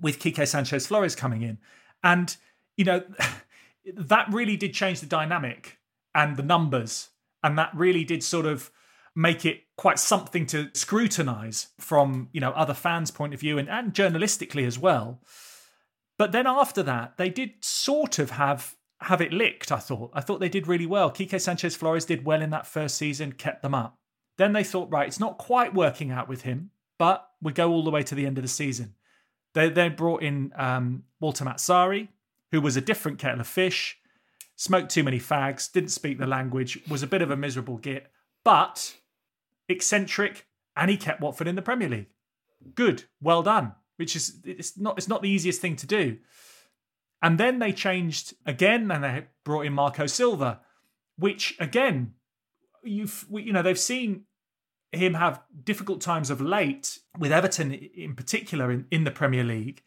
with 0.00 0.18
Quique 0.18 0.46
Sanchez 0.46 0.86
Flores 0.86 1.14
coming 1.14 1.42
in. 1.42 1.58
And, 2.02 2.36
you 2.76 2.84
know, 2.84 3.02
that 3.94 4.32
really 4.32 4.56
did 4.56 4.74
change 4.74 5.00
the 5.00 5.06
dynamic 5.06 5.78
and 6.14 6.36
the 6.36 6.42
numbers. 6.42 7.10
And 7.42 7.58
that 7.58 7.70
really 7.74 8.04
did 8.04 8.22
sort 8.22 8.46
of 8.46 8.70
make 9.14 9.44
it 9.44 9.64
quite 9.76 9.98
something 9.98 10.46
to 10.46 10.70
scrutinize 10.72 11.68
from, 11.78 12.28
you 12.32 12.40
know, 12.40 12.52
other 12.52 12.74
fans' 12.74 13.10
point 13.10 13.34
of 13.34 13.40
view 13.40 13.58
and, 13.58 13.68
and 13.68 13.92
journalistically 13.92 14.66
as 14.66 14.78
well. 14.78 15.20
But 16.18 16.32
then 16.32 16.46
after 16.46 16.82
that, 16.84 17.16
they 17.16 17.30
did 17.30 17.52
sort 17.60 18.18
of 18.18 18.30
have 18.30 18.76
have 19.00 19.20
it 19.20 19.32
licked, 19.32 19.72
I 19.72 19.78
thought. 19.78 20.12
I 20.14 20.20
thought 20.20 20.38
they 20.38 20.48
did 20.48 20.68
really 20.68 20.86
well. 20.86 21.10
Quique 21.10 21.40
Sanchez 21.40 21.74
Flores 21.74 22.04
did 22.04 22.24
well 22.24 22.40
in 22.40 22.50
that 22.50 22.68
first 22.68 22.96
season, 22.96 23.32
kept 23.32 23.60
them 23.60 23.74
up. 23.74 23.98
Then 24.38 24.52
they 24.52 24.62
thought, 24.62 24.92
right, 24.92 25.08
it's 25.08 25.18
not 25.18 25.38
quite 25.38 25.74
working 25.74 26.12
out 26.12 26.28
with 26.28 26.42
him, 26.42 26.70
but 26.98 27.28
we 27.40 27.52
go 27.52 27.72
all 27.72 27.82
the 27.82 27.90
way 27.90 28.04
to 28.04 28.14
the 28.14 28.26
end 28.26 28.38
of 28.38 28.42
the 28.42 28.48
season. 28.48 28.94
They 29.54 29.68
then 29.68 29.96
brought 29.96 30.22
in 30.22 30.52
um, 30.56 31.04
Walter 31.20 31.44
Mazzarri, 31.44 32.08
who 32.50 32.60
was 32.60 32.76
a 32.76 32.80
different 32.80 33.18
kettle 33.18 33.40
of 33.40 33.46
fish, 33.46 33.98
smoked 34.56 34.90
too 34.90 35.02
many 35.02 35.18
fags, 35.18 35.70
didn't 35.70 35.90
speak 35.90 36.18
the 36.18 36.26
language, 36.26 36.78
was 36.88 37.02
a 37.02 37.06
bit 37.06 37.22
of 37.22 37.30
a 37.30 37.36
miserable 37.36 37.78
git, 37.78 38.10
but 38.44 38.96
eccentric, 39.68 40.46
and 40.76 40.90
he 40.90 40.96
kept 40.96 41.20
Watford 41.20 41.48
in 41.48 41.56
the 41.56 41.62
Premier 41.62 41.88
League. 41.88 42.08
Good, 42.74 43.04
well 43.20 43.42
done. 43.42 43.72
Which 43.96 44.16
is 44.16 44.40
it's 44.44 44.76
not 44.78 44.98
it's 44.98 45.08
not 45.08 45.22
the 45.22 45.28
easiest 45.28 45.60
thing 45.60 45.76
to 45.76 45.86
do. 45.86 46.18
And 47.20 47.38
then 47.38 47.58
they 47.58 47.72
changed 47.72 48.34
again 48.46 48.90
and 48.90 49.04
they 49.04 49.26
brought 49.44 49.66
in 49.66 49.72
Marco 49.72 50.06
Silva, 50.06 50.60
which 51.16 51.56
again, 51.60 52.14
you've 52.82 53.26
you 53.30 53.52
know 53.52 53.62
they've 53.62 53.78
seen 53.78 54.24
him 54.92 55.14
have 55.14 55.42
difficult 55.64 56.00
times 56.00 56.30
of 56.30 56.40
late 56.40 56.98
with 57.18 57.32
Everton 57.32 57.72
in 57.72 58.14
particular 58.14 58.70
in, 58.70 58.86
in 58.90 59.04
the 59.04 59.10
Premier 59.10 59.42
League. 59.42 59.82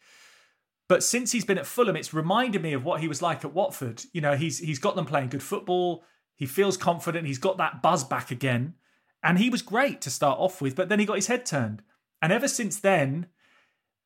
But 0.88 1.02
since 1.02 1.32
he's 1.32 1.44
been 1.44 1.58
at 1.58 1.66
Fulham, 1.66 1.96
it's 1.96 2.14
reminded 2.14 2.62
me 2.62 2.72
of 2.72 2.84
what 2.84 3.00
he 3.00 3.08
was 3.08 3.22
like 3.22 3.44
at 3.44 3.54
Watford. 3.54 4.04
You 4.12 4.20
know, 4.20 4.36
he's 4.36 4.58
he's 4.58 4.78
got 4.78 4.94
them 4.94 5.06
playing 5.06 5.30
good 5.30 5.42
football. 5.42 6.04
He 6.34 6.46
feels 6.46 6.76
confident. 6.76 7.26
He's 7.26 7.38
got 7.38 7.56
that 7.58 7.82
buzz 7.82 8.04
back 8.04 8.30
again, 8.30 8.74
and 9.22 9.38
he 9.38 9.50
was 9.50 9.62
great 9.62 10.00
to 10.02 10.10
start 10.10 10.38
off 10.38 10.60
with. 10.60 10.76
But 10.76 10.88
then 10.88 11.00
he 11.00 11.06
got 11.06 11.16
his 11.16 11.26
head 11.26 11.46
turned, 11.46 11.82
and 12.22 12.32
ever 12.32 12.46
since 12.46 12.78
then, 12.78 13.26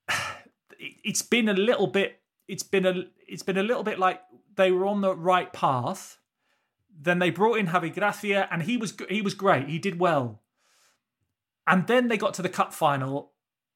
it's 0.78 1.22
been 1.22 1.48
a 1.48 1.54
little 1.54 1.86
bit. 1.86 2.20
It's 2.48 2.62
been 2.62 2.86
a 2.86 3.04
it's 3.28 3.42
been 3.42 3.58
a 3.58 3.62
little 3.62 3.82
bit 3.82 3.98
like 3.98 4.22
they 4.56 4.70
were 4.70 4.86
on 4.86 5.02
the 5.02 5.14
right 5.14 5.52
path. 5.52 6.18
Then 7.02 7.18
they 7.18 7.30
brought 7.30 7.58
in 7.58 7.68
Javi 7.68 7.94
Gracia, 7.94 8.48
and 8.50 8.62
he 8.62 8.78
was 8.78 8.94
he 9.10 9.20
was 9.20 9.34
great. 9.34 9.68
He 9.68 9.78
did 9.78 9.98
well. 9.98 10.40
And 11.66 11.86
then 11.86 12.08
they 12.08 12.16
got 12.16 12.34
to 12.34 12.42
the 12.42 12.48
cup 12.48 12.72
final, 12.72 13.32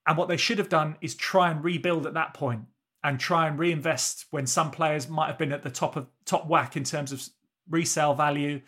and 0.06 0.16
what 0.16 0.28
they 0.28 0.36
should 0.36 0.58
have 0.58 0.68
done 0.68 0.96
is 1.00 1.14
try 1.14 1.50
and 1.50 1.62
rebuild 1.62 2.06
at 2.06 2.14
that 2.14 2.34
point 2.34 2.62
and 3.02 3.20
try 3.20 3.46
and 3.46 3.58
reinvest 3.58 4.26
when 4.30 4.46
some 4.46 4.70
players 4.70 5.08
might 5.08 5.26
have 5.26 5.38
been 5.38 5.52
at 5.52 5.62
the 5.62 5.70
top 5.70 5.94
of 5.94 6.06
top 6.24 6.48
whack 6.48 6.76
in 6.76 6.84
terms 6.84 7.12
of 7.12 7.22
resale 7.68 8.14
value. 8.14 8.60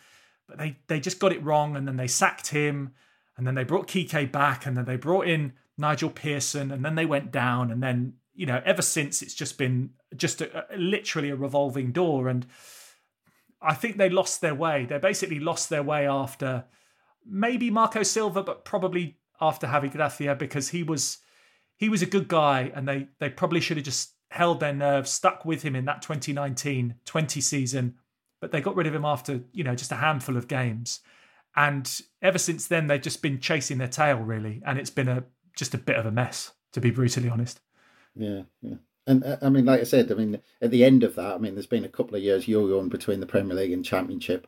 But 0.47 0.59
they 0.59 0.77
they 0.87 0.99
just 0.99 1.19
got 1.19 1.33
it 1.33 1.43
wrong, 1.43 1.75
and 1.75 1.87
then 1.87 1.97
they 1.97 2.07
sacked 2.07 2.47
him, 2.47 2.93
and 3.35 3.45
then 3.45 3.55
they 3.55 3.63
brought 3.63 3.91
Quique 3.91 4.31
back, 4.31 4.65
and 4.65 4.77
then 4.77 4.85
they 4.85 4.95
brought 4.95 5.27
in 5.27 5.53
Nigel 5.77 6.09
Pearson, 6.09 6.71
and 6.71 6.85
then 6.85 6.95
they 6.95 7.05
went 7.05 7.31
down, 7.31 7.71
and 7.71 7.81
then 7.83 8.13
you 8.33 8.45
know 8.45 8.61
ever 8.65 8.81
since 8.81 9.21
it's 9.21 9.33
just 9.33 9.57
been 9.57 9.89
just 10.15 10.41
a, 10.41 10.73
a, 10.73 10.77
literally 10.77 11.29
a 11.29 11.35
revolving 11.35 11.91
door, 11.91 12.29
and 12.29 12.45
I 13.61 13.73
think 13.73 13.97
they 13.97 14.09
lost 14.09 14.41
their 14.41 14.55
way. 14.55 14.85
They 14.85 14.99
basically 14.99 15.39
lost 15.39 15.69
their 15.69 15.83
way 15.83 16.07
after 16.07 16.65
maybe 17.29 17.69
Marco 17.69 18.03
Silva, 18.03 18.43
but 18.43 18.65
probably 18.65 19.17
after 19.39 19.67
Javi 19.67 19.91
Gracia 19.91 20.35
because 20.35 20.69
he 20.69 20.83
was 20.83 21.19
he 21.75 21.89
was 21.89 22.01
a 22.01 22.07
good 22.07 22.27
guy, 22.27 22.71
and 22.73 22.87
they 22.87 23.07
they 23.19 23.29
probably 23.29 23.59
should 23.59 23.77
have 23.77 23.85
just 23.85 24.13
held 24.31 24.59
their 24.59 24.73
nerve, 24.73 25.07
stuck 25.07 25.45
with 25.45 25.61
him 25.61 25.75
in 25.75 25.85
that 25.85 26.03
2019-20 26.03 27.41
season, 27.41 27.95
but 28.41 28.51
they 28.51 28.59
got 28.59 28.75
rid 28.75 28.87
of 28.87 28.93
him 28.93 29.05
after 29.05 29.41
you 29.53 29.63
know 29.63 29.75
just 29.75 29.91
a 29.91 29.95
handful 29.95 30.37
of 30.37 30.47
games. 30.47 31.01
And 31.55 31.89
ever 32.21 32.37
since 32.37 32.67
then, 32.67 32.87
they've 32.87 33.01
just 33.01 33.21
been 33.21 33.39
chasing 33.39 33.77
their 33.77 33.87
tail, 33.87 34.17
really, 34.17 34.61
and 34.65 34.77
it's 34.77 34.89
been 34.89 35.07
a 35.07 35.23
just 35.55 35.73
a 35.73 35.79
bit 35.79 35.95
of 35.95 36.05
a 36.05 36.11
mess, 36.11 36.51
to 36.73 36.81
be 36.81 36.91
brutally 36.91 37.29
honest. 37.29 37.61
Yeah, 38.15 38.43
yeah. 38.61 38.75
And 39.07 39.23
uh, 39.23 39.37
I 39.41 39.49
mean, 39.49 39.65
like 39.65 39.79
I 39.79 39.85
said, 39.85 40.11
I 40.11 40.15
mean, 40.15 40.39
at 40.61 40.71
the 40.71 40.83
end 40.83 41.03
of 41.03 41.15
that, 41.15 41.35
I 41.35 41.37
mean, 41.37 41.55
there's 41.55 41.65
been 41.65 41.85
a 41.85 41.89
couple 41.89 42.15
of 42.15 42.21
years 42.21 42.47
yo-yoing 42.47 42.89
between 42.89 43.21
the 43.21 43.25
Premier 43.25 43.55
League 43.55 43.71
and 43.71 43.85
Championship, 43.85 44.47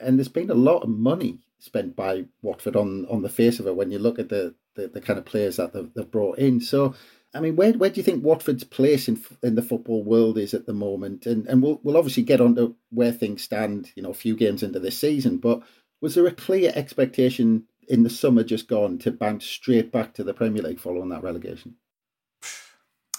and 0.00 0.18
there's 0.18 0.28
been 0.28 0.50
a 0.50 0.54
lot 0.54 0.82
of 0.82 0.88
money 0.88 1.40
spent 1.58 1.96
by 1.96 2.24
Watford 2.42 2.76
on 2.76 3.06
on 3.06 3.22
the 3.22 3.28
face 3.28 3.58
of 3.58 3.66
it 3.66 3.76
when 3.76 3.90
you 3.90 3.98
look 3.98 4.18
at 4.18 4.28
the 4.28 4.54
the, 4.74 4.88
the 4.88 5.00
kind 5.00 5.18
of 5.18 5.24
players 5.24 5.56
that 5.56 5.72
they've, 5.72 5.92
they've 5.94 6.10
brought 6.10 6.38
in. 6.38 6.60
So, 6.60 6.94
I 7.34 7.40
mean, 7.40 7.56
where 7.56 7.72
where 7.72 7.90
do 7.90 7.96
you 7.96 8.04
think 8.04 8.24
Watford's 8.24 8.64
place 8.64 9.08
in 9.08 9.20
in 9.42 9.54
the 9.54 9.62
football 9.62 10.02
world 10.02 10.38
is 10.38 10.54
at 10.54 10.66
the 10.66 10.72
moment? 10.72 11.26
And 11.26 11.46
and 11.46 11.62
we'll 11.62 11.80
we'll 11.82 11.96
obviously 11.96 12.22
get 12.22 12.40
on 12.40 12.54
to 12.56 12.76
where 12.90 13.12
things 13.12 13.42
stand, 13.42 13.92
you 13.94 14.02
know, 14.02 14.10
a 14.10 14.14
few 14.14 14.36
games 14.36 14.62
into 14.62 14.78
this 14.78 14.98
season. 14.98 15.38
But 15.38 15.62
was 16.00 16.14
there 16.14 16.26
a 16.26 16.32
clear 16.32 16.72
expectation 16.74 17.64
in 17.88 18.02
the 18.02 18.10
summer 18.10 18.44
just 18.44 18.68
gone 18.68 18.98
to 18.98 19.10
bounce 19.10 19.44
straight 19.44 19.90
back 19.90 20.14
to 20.14 20.24
the 20.24 20.34
Premier 20.34 20.62
League 20.62 20.80
following 20.80 21.08
that 21.08 21.22
relegation? 21.22 21.76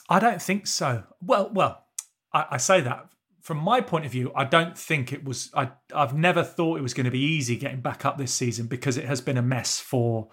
I 0.07 0.19
don't 0.19 0.41
think 0.41 0.65
so. 0.65 1.03
Well, 1.21 1.51
well, 1.53 1.85
I, 2.33 2.45
I 2.51 2.57
say 2.57 2.81
that 2.81 3.09
from 3.41 3.57
my 3.57 3.81
point 3.81 4.05
of 4.05 4.11
view, 4.11 4.31
I 4.35 4.43
don't 4.43 4.77
think 4.77 5.13
it 5.13 5.23
was. 5.23 5.49
I 5.55 5.71
I've 5.93 6.13
never 6.13 6.43
thought 6.43 6.77
it 6.77 6.83
was 6.83 6.93
going 6.93 7.05
to 7.05 7.11
be 7.11 7.19
easy 7.19 7.55
getting 7.55 7.81
back 7.81 8.05
up 8.05 8.17
this 8.17 8.33
season 8.33 8.67
because 8.67 8.97
it 8.97 9.05
has 9.05 9.21
been 9.21 9.37
a 9.37 9.41
mess 9.41 9.79
for 9.79 10.29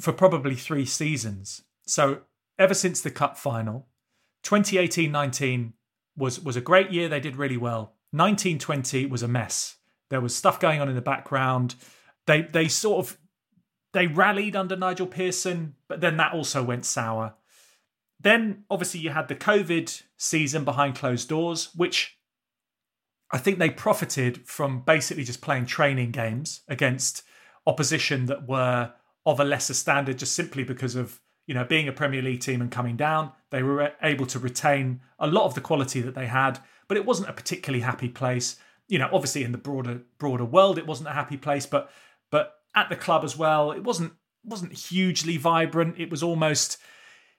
for 0.00 0.12
probably 0.12 0.54
three 0.54 0.86
seasons. 0.86 1.62
So 1.86 2.22
ever 2.58 2.74
since 2.74 3.00
the 3.00 3.10
cup 3.10 3.36
final, 3.36 3.88
2018-19 4.44 5.72
was 6.16 6.40
was 6.40 6.56
a 6.56 6.60
great 6.60 6.90
year. 6.92 7.08
They 7.08 7.20
did 7.20 7.36
really 7.36 7.56
well. 7.56 7.96
1920 8.10 9.06
was 9.06 9.22
a 9.22 9.28
mess. 9.28 9.76
There 10.10 10.20
was 10.20 10.34
stuff 10.34 10.60
going 10.60 10.80
on 10.80 10.88
in 10.88 10.94
the 10.94 11.00
background. 11.00 11.74
They 12.26 12.42
they 12.42 12.68
sort 12.68 13.06
of 13.06 13.18
they 13.92 14.06
rallied 14.06 14.56
under 14.56 14.76
Nigel 14.76 15.06
Pearson, 15.06 15.74
but 15.88 16.00
then 16.00 16.16
that 16.16 16.32
also 16.32 16.62
went 16.62 16.84
sour. 16.84 17.34
Then, 18.22 18.64
obviously, 18.70 19.00
you 19.00 19.10
had 19.10 19.28
the 19.28 19.34
COVID 19.34 20.02
season 20.16 20.64
behind 20.64 20.94
closed 20.94 21.28
doors, 21.28 21.70
which 21.74 22.16
I 23.32 23.38
think 23.38 23.58
they 23.58 23.70
profited 23.70 24.46
from 24.46 24.82
basically 24.82 25.24
just 25.24 25.40
playing 25.40 25.66
training 25.66 26.12
games 26.12 26.60
against 26.68 27.22
opposition 27.66 28.26
that 28.26 28.46
were 28.46 28.92
of 29.24 29.40
a 29.40 29.44
lesser 29.44 29.74
standard 29.74 30.18
just 30.18 30.34
simply 30.34 30.64
because 30.64 30.96
of 30.96 31.20
you 31.46 31.54
know 31.54 31.64
being 31.64 31.88
a 31.88 31.92
Premier 31.92 32.22
League 32.22 32.40
team 32.40 32.60
and 32.60 32.70
coming 32.70 32.96
down. 32.96 33.32
They 33.50 33.62
were 33.62 33.92
able 34.02 34.26
to 34.26 34.38
retain 34.38 35.00
a 35.18 35.26
lot 35.26 35.46
of 35.46 35.54
the 35.54 35.60
quality 35.60 36.00
that 36.02 36.14
they 36.14 36.26
had, 36.26 36.58
but 36.88 36.96
it 36.96 37.06
wasn't 37.06 37.30
a 37.30 37.32
particularly 37.32 37.82
happy 37.82 38.08
place. 38.08 38.56
You 38.88 38.98
know, 38.98 39.08
obviously 39.12 39.42
in 39.42 39.52
the 39.52 39.58
broader 39.58 40.02
broader 40.18 40.44
world, 40.44 40.78
it 40.78 40.86
wasn't 40.86 41.08
a 41.08 41.12
happy 41.12 41.36
place, 41.36 41.66
but 41.66 41.90
but 42.30 42.54
at 42.74 42.88
the 42.88 42.96
club 42.96 43.24
as 43.24 43.36
well, 43.36 43.72
it 43.72 43.82
wasn't 43.82 44.12
wasn't 44.44 44.72
hugely 44.72 45.36
vibrant. 45.36 45.98
It 45.98 46.10
was 46.10 46.22
almost 46.22 46.78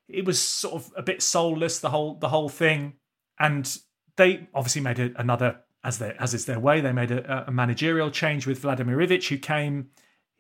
it 0.07 0.25
was 0.25 0.39
sort 0.39 0.75
of 0.75 0.91
a 0.95 1.01
bit 1.01 1.21
soulless 1.21 1.79
the 1.79 1.89
whole 1.89 2.15
the 2.15 2.29
whole 2.29 2.49
thing, 2.49 2.93
and 3.39 3.77
they 4.15 4.47
obviously 4.53 4.81
made 4.81 4.99
a, 4.99 5.11
another 5.17 5.59
as 5.83 5.99
they 5.99 6.15
as 6.19 6.33
is 6.33 6.45
their 6.45 6.59
way. 6.59 6.81
They 6.81 6.93
made 6.93 7.11
a, 7.11 7.45
a 7.47 7.51
managerial 7.51 8.11
change 8.11 8.45
with 8.45 8.59
Vladimir 8.59 8.97
Ivic, 8.97 9.27
who 9.29 9.37
came. 9.37 9.89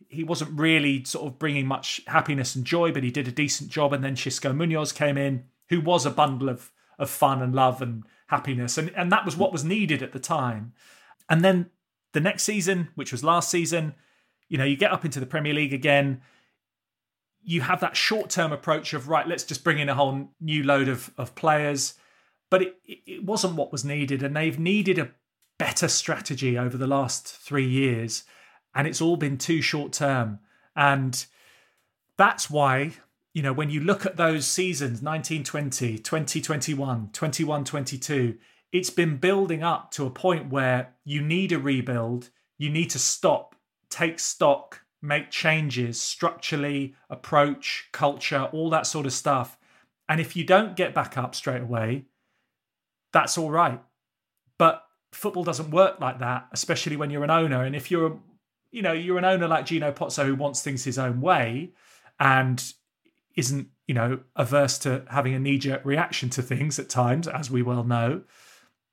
He 0.09 0.23
wasn't 0.23 0.59
really 0.59 1.03
sort 1.05 1.25
of 1.25 1.39
bringing 1.39 1.65
much 1.65 2.01
happiness 2.07 2.55
and 2.55 2.65
joy, 2.65 2.91
but 2.91 3.03
he 3.03 3.09
did 3.09 3.27
a 3.27 3.31
decent 3.31 3.69
job. 3.69 3.93
And 3.93 4.03
then 4.03 4.15
Xisco 4.15 4.55
Munoz 4.55 4.91
came 4.91 5.17
in, 5.17 5.45
who 5.69 5.81
was 5.81 6.05
a 6.05 6.11
bundle 6.11 6.49
of 6.49 6.71
of 6.99 7.09
fun 7.09 7.41
and 7.41 7.55
love 7.55 7.81
and 7.81 8.03
happiness, 8.27 8.77
and 8.77 8.91
and 8.95 9.11
that 9.11 9.25
was 9.25 9.37
what 9.37 9.51
was 9.51 9.63
needed 9.63 10.03
at 10.03 10.11
the 10.11 10.19
time. 10.19 10.73
And 11.29 11.41
then 11.41 11.69
the 12.11 12.19
next 12.19 12.43
season, 12.43 12.89
which 12.95 13.11
was 13.11 13.23
last 13.23 13.49
season, 13.49 13.95
you 14.49 14.57
know, 14.57 14.65
you 14.65 14.75
get 14.75 14.91
up 14.91 15.05
into 15.05 15.19
the 15.19 15.25
Premier 15.25 15.53
League 15.53 15.73
again 15.73 16.21
you 17.43 17.61
have 17.61 17.81
that 17.81 17.95
short 17.95 18.29
term 18.29 18.51
approach 18.51 18.93
of 18.93 19.07
right 19.07 19.27
let's 19.27 19.43
just 19.43 19.63
bring 19.63 19.79
in 19.79 19.89
a 19.89 19.95
whole 19.95 20.29
new 20.39 20.63
load 20.63 20.87
of, 20.87 21.11
of 21.17 21.35
players. 21.35 21.95
But 22.49 22.61
it, 22.61 22.75
it 22.85 23.25
wasn't 23.25 23.55
what 23.55 23.71
was 23.71 23.83
needed 23.83 24.21
and 24.21 24.35
they've 24.35 24.59
needed 24.59 24.99
a 24.99 25.11
better 25.57 25.87
strategy 25.87 26.57
over 26.57 26.77
the 26.77 26.87
last 26.87 27.27
three 27.27 27.67
years 27.67 28.23
and 28.75 28.87
it's 28.87 29.01
all 29.01 29.17
been 29.17 29.37
too 29.37 29.61
short 29.61 29.93
term 29.93 30.39
and 30.75 31.25
that's 32.17 32.49
why 32.49 32.91
you 33.33 33.41
know 33.41 33.53
when 33.53 33.69
you 33.69 33.79
look 33.79 34.05
at 34.05 34.17
those 34.17 34.45
seasons 34.45 35.01
1920 35.01 35.99
2021 35.99 37.09
21 37.11 37.63
22 37.63 38.37
it's 38.71 38.89
been 38.89 39.17
building 39.17 39.63
up 39.63 39.91
to 39.91 40.05
a 40.05 40.09
point 40.09 40.49
where 40.49 40.93
you 41.05 41.21
need 41.21 41.51
a 41.51 41.59
rebuild 41.59 42.29
you 42.57 42.69
need 42.69 42.89
to 42.89 42.99
stop 42.99 43.55
take 43.89 44.19
stock 44.19 44.82
make 45.03 45.29
changes 45.29 46.01
structurally, 46.01 46.95
approach, 47.09 47.89
culture, 47.91 48.49
all 48.53 48.69
that 48.69 48.87
sort 48.87 49.05
of 49.05 49.11
stuff. 49.11 49.57
And 50.07 50.21
if 50.21 50.35
you 50.35 50.45
don't 50.45 50.77
get 50.77 50.95
back 50.95 51.17
up 51.17 51.35
straight 51.35 51.61
away, 51.61 52.05
that's 53.11 53.37
all 53.37 53.51
right. 53.51 53.81
But 54.57 54.83
football 55.11 55.43
doesn't 55.43 55.71
work 55.71 55.99
like 55.99 56.19
that, 56.19 56.47
especially 56.53 56.95
when 56.95 57.09
you're 57.09 57.25
an 57.25 57.29
owner. 57.29 57.63
And 57.63 57.75
if 57.75 57.91
you're, 57.91 58.19
you 58.71 58.81
know, 58.81 58.93
you're 58.93 59.17
an 59.17 59.25
owner 59.25 59.47
like 59.47 59.65
Gino 59.65 59.91
Pozzo 59.91 60.25
who 60.25 60.35
wants 60.35 60.61
things 60.61 60.85
his 60.85 60.97
own 60.97 61.19
way 61.19 61.73
and 62.17 62.63
isn't, 63.35 63.67
you 63.87 63.93
know, 63.93 64.21
averse 64.37 64.77
to 64.79 65.03
having 65.09 65.33
a 65.33 65.39
knee 65.39 65.57
jerk 65.57 65.83
reaction 65.83 66.29
to 66.29 66.41
things 66.41 66.79
at 66.79 66.87
times, 66.89 67.27
as 67.27 67.51
we 67.51 67.61
well 67.61 67.83
know, 67.83 68.21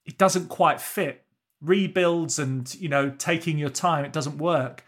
it 0.05 0.19
doesn't 0.19 0.49
quite 0.49 0.81
fit. 0.81 1.25
Rebuilds 1.61 2.39
and, 2.41 2.75
you 2.75 2.89
know, 2.89 3.11
taking 3.11 3.59
your 3.59 3.71
time, 3.71 4.05
it 4.05 4.13
doesn't 4.13 4.39
work 4.39 4.85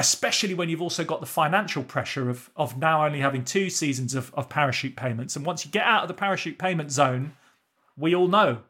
especially 0.00 0.54
when 0.54 0.70
you've 0.70 0.80
also 0.80 1.04
got 1.04 1.20
the 1.20 1.26
financial 1.26 1.84
pressure 1.84 2.30
of 2.30 2.50
of 2.56 2.78
now 2.78 3.04
only 3.04 3.20
having 3.20 3.44
two 3.44 3.68
seasons 3.68 4.14
of, 4.14 4.32
of 4.34 4.48
parachute 4.48 4.96
payments. 4.96 5.36
And 5.36 5.44
once 5.44 5.64
you 5.64 5.70
get 5.70 5.84
out 5.84 6.02
of 6.02 6.08
the 6.08 6.14
parachute 6.14 6.58
payment 6.58 6.90
zone, 6.90 7.34
we 7.98 8.14
all 8.14 8.26
know 8.26 8.62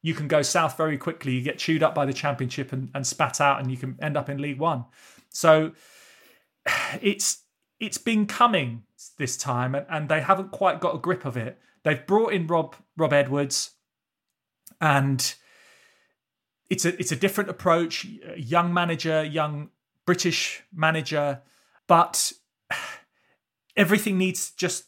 you 0.00 0.14
can 0.14 0.28
go 0.28 0.42
south 0.42 0.76
very 0.76 0.96
quickly. 0.96 1.32
You 1.32 1.42
get 1.42 1.58
chewed 1.58 1.82
up 1.82 1.92
by 1.92 2.06
the 2.06 2.12
championship 2.12 2.72
and, 2.72 2.88
and 2.94 3.04
spat 3.04 3.40
out, 3.40 3.60
and 3.60 3.68
you 3.68 3.76
can 3.76 3.98
end 4.00 4.16
up 4.16 4.28
in 4.28 4.38
League 4.38 4.60
One. 4.60 4.84
So 5.28 5.72
it's 7.02 7.42
it's 7.80 7.98
been 7.98 8.26
coming 8.26 8.84
this 9.18 9.36
time, 9.36 9.74
and, 9.74 9.86
and 9.90 10.08
they 10.08 10.20
haven't 10.20 10.52
quite 10.52 10.80
got 10.80 10.94
a 10.94 10.98
grip 10.98 11.24
of 11.24 11.36
it. 11.36 11.58
They've 11.82 12.06
brought 12.06 12.32
in 12.32 12.46
Rob 12.46 12.76
Rob 12.96 13.12
Edwards, 13.12 13.72
and 14.80 15.34
it's 16.70 16.84
a 16.84 16.96
it's 17.00 17.10
a 17.10 17.16
different 17.16 17.50
approach. 17.50 18.06
Young 18.36 18.72
manager, 18.72 19.24
young 19.24 19.70
British 20.06 20.62
manager, 20.72 21.42
but 21.86 22.32
everything 23.76 24.16
needs 24.16 24.50
to 24.50 24.56
just 24.56 24.84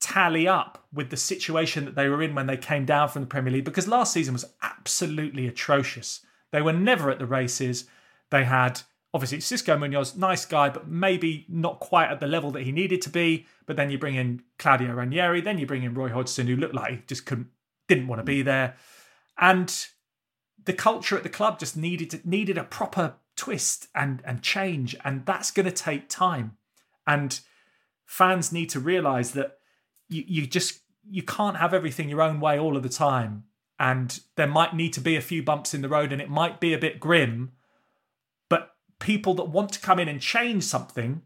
tally 0.00 0.46
up 0.48 0.86
with 0.92 1.10
the 1.10 1.16
situation 1.16 1.84
that 1.84 1.94
they 1.94 2.08
were 2.08 2.22
in 2.22 2.34
when 2.34 2.46
they 2.46 2.56
came 2.56 2.84
down 2.84 3.08
from 3.08 3.22
the 3.22 3.28
Premier 3.28 3.52
League 3.52 3.64
because 3.64 3.88
last 3.88 4.12
season 4.12 4.34
was 4.34 4.44
absolutely 4.62 5.46
atrocious. 5.46 6.20
They 6.52 6.62
were 6.62 6.72
never 6.72 7.10
at 7.10 7.18
the 7.18 7.26
races. 7.26 7.86
They 8.30 8.44
had 8.44 8.82
obviously 9.12 9.38
Xisco 9.38 9.78
Munoz, 9.78 10.16
nice 10.16 10.44
guy, 10.44 10.68
but 10.68 10.88
maybe 10.88 11.46
not 11.48 11.80
quite 11.80 12.10
at 12.10 12.20
the 12.20 12.26
level 12.26 12.50
that 12.52 12.62
he 12.62 12.72
needed 12.72 13.00
to 13.02 13.10
be. 13.10 13.46
But 13.66 13.76
then 13.76 13.90
you 13.90 13.98
bring 13.98 14.14
in 14.14 14.42
Claudio 14.58 14.92
Ranieri, 14.92 15.40
then 15.40 15.58
you 15.58 15.66
bring 15.66 15.82
in 15.82 15.94
Roy 15.94 16.10
Hodgson, 16.10 16.46
who 16.46 16.56
looked 16.56 16.74
like 16.74 16.90
he 16.90 17.02
just 17.06 17.26
couldn't, 17.26 17.48
didn't 17.88 18.08
want 18.08 18.20
to 18.20 18.24
be 18.24 18.42
mm. 18.42 18.46
there, 18.46 18.76
and 19.38 19.86
the 20.64 20.72
culture 20.72 21.16
at 21.16 21.22
the 21.22 21.28
club 21.28 21.58
just 21.58 21.76
needed 21.76 22.24
needed 22.26 22.58
a 22.58 22.64
proper 22.64 23.14
twist 23.36 23.88
and 23.94 24.22
and 24.24 24.42
change, 24.42 24.96
and 25.04 25.24
that's 25.26 25.50
going 25.50 25.66
to 25.66 25.72
take 25.72 26.08
time. 26.08 26.56
And 27.06 27.38
fans 28.04 28.52
need 28.52 28.70
to 28.70 28.80
realise 28.80 29.30
that 29.32 29.58
you 30.08 30.24
you 30.26 30.46
just 30.46 30.80
you 31.08 31.22
can't 31.22 31.58
have 31.58 31.72
everything 31.72 32.08
your 32.08 32.22
own 32.22 32.40
way 32.40 32.58
all 32.58 32.76
of 32.76 32.82
the 32.82 32.88
time, 32.88 33.44
and 33.78 34.20
there 34.36 34.46
might 34.46 34.74
need 34.74 34.92
to 34.94 35.00
be 35.00 35.16
a 35.16 35.20
few 35.20 35.42
bumps 35.42 35.74
in 35.74 35.82
the 35.82 35.88
road, 35.88 36.12
and 36.12 36.20
it 36.20 36.30
might 36.30 36.60
be 36.60 36.72
a 36.72 36.78
bit 36.78 37.00
grim. 37.00 37.52
But 38.48 38.74
people 38.98 39.34
that 39.34 39.44
want 39.44 39.72
to 39.72 39.80
come 39.80 39.98
in 39.98 40.08
and 40.08 40.20
change 40.20 40.64
something 40.64 41.22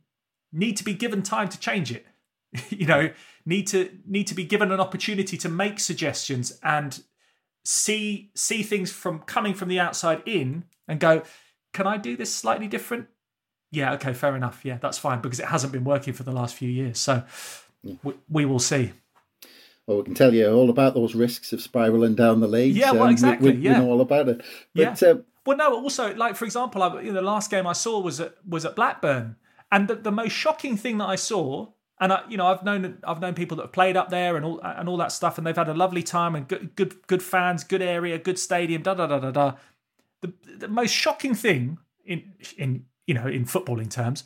need 0.53 0.77
to 0.77 0.85
be 0.85 0.95
given 0.95 1.23
time 1.23 1.49
to 1.49 1.59
change 1.59 1.93
it. 1.93 2.07
you 2.71 2.87
know, 2.87 3.11
need 3.47 3.67
to 3.69 3.91
need 4.07 4.27
to 4.27 4.35
be 4.35 4.45
given 4.45 4.73
an 4.73 4.81
opportunity 4.81 5.37
to 5.39 5.49
make 5.49 5.79
suggestions 5.81 6.59
and 6.63 7.03
see 7.65 8.31
see 8.35 8.63
things 8.63 8.91
from 8.91 9.21
coming 9.21 9.55
from 9.55 9.69
the 9.69 9.79
outside 9.79 10.23
in 10.27 10.65
and 10.89 10.99
go, 10.99 11.23
can 11.73 11.87
I 11.87 11.97
do 11.97 12.17
this 12.17 12.35
slightly 12.35 12.69
different? 12.69 13.09
Yeah, 13.73 13.95
okay, 13.95 14.13
fair 14.13 14.37
enough. 14.37 14.65
Yeah, 14.65 14.79
that's 14.81 14.99
fine 14.99 15.21
because 15.21 15.39
it 15.39 15.47
hasn't 15.47 15.73
been 15.73 15.85
working 15.85 16.13
for 16.13 16.25
the 16.25 16.33
last 16.33 16.55
few 16.57 16.69
years. 16.69 16.99
So 16.99 17.23
yeah. 17.83 17.95
we, 18.03 18.15
we, 18.29 18.45
will 18.45 18.59
see. 18.59 18.93
Well, 19.87 19.99
we 19.99 20.05
can 20.05 20.15
tell 20.15 20.35
you 20.35 20.51
all 20.51 20.71
about 20.71 20.95
those 20.95 21.15
risks 21.15 21.53
of 21.53 21.61
spiraling 21.61 22.15
down 22.15 22.41
the 22.41 22.49
league. 22.49 22.75
Yeah, 22.75 22.93
well, 22.93 23.09
exactly. 23.09 23.53
We, 23.53 23.59
we, 23.59 23.65
yeah. 23.65 23.79
we 23.79 23.87
know 23.87 23.93
all 23.93 24.01
about 24.01 24.29
it. 24.29 24.39
But, 24.75 25.03
yeah. 25.03 25.09
Uh, 25.09 25.19
well, 25.47 25.57
no. 25.57 25.73
Also, 25.75 26.15
like 26.15 26.37
for 26.37 26.45
example, 26.45 26.83
I, 26.83 27.01
you 27.01 27.09
know, 27.09 27.15
the 27.15 27.23
last 27.23 27.51
game 27.51 27.67
I 27.67 27.73
saw 27.73 28.01
was 28.01 28.21
at 28.21 28.35
was 28.47 28.65
at 28.65 28.75
Blackburn, 28.75 29.37
and 29.71 29.89
the, 29.89 29.95
the 29.95 30.13
most 30.13 30.33
shocking 30.33 30.77
thing 30.77 30.99
that 30.99 31.09
I 31.09 31.17
saw 31.17 31.69
and 32.01 32.15
I, 32.15 32.23
you 32.29 32.39
know, 32.39 32.47
I've 32.47 32.65
known 32.65 32.99
I've 33.05 33.21
known 33.21 33.35
people 33.35 33.59
that 33.59 33.65
have 33.65 33.73
played 33.73 33.97
up 33.97 34.09
there 34.09 34.37
and 34.37 34.45
all 34.45 34.59
and 34.63 34.89
all 34.89 34.97
that 34.97 35.13
stuff, 35.13 35.37
and 35.37 35.47
they've 35.47 35.55
had 35.55 35.69
a 35.69 35.75
lovely 35.75 36.03
time 36.03 36.35
and 36.35 36.49
good 36.49 36.75
good 36.75 37.07
good 37.07 37.23
fans, 37.23 37.63
good 37.63 37.83
area, 37.83 38.19
good 38.19 38.39
stadium, 38.39 38.83
da 38.83 38.95
da 38.95 39.07
da 39.07 39.19
da 39.19 39.31
da. 39.31 39.53
The 40.23 40.33
the 40.59 40.69
most 40.69 40.93
shocking 40.93 41.35
thing 41.35 41.79
in 42.05 42.33
in 42.57 42.85
you 43.07 43.15
know 43.15 43.27
in 43.27 43.45
footballing 43.45 43.91
terms 43.91 44.25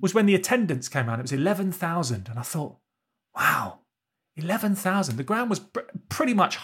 was 0.00 0.14
when 0.14 0.26
the 0.26 0.34
attendance 0.34 0.88
came 0.88 1.08
out. 1.08 1.18
It 1.18 1.22
was 1.22 1.32
eleven 1.32 1.72
thousand, 1.72 2.28
and 2.28 2.38
I 2.38 2.42
thought, 2.42 2.76
wow, 3.34 3.80
eleven 4.36 4.74
thousand. 4.74 5.16
The 5.16 5.24
ground 5.24 5.50
was 5.50 5.60
pr- 5.60 5.80
pretty 6.08 6.34
much 6.34 6.58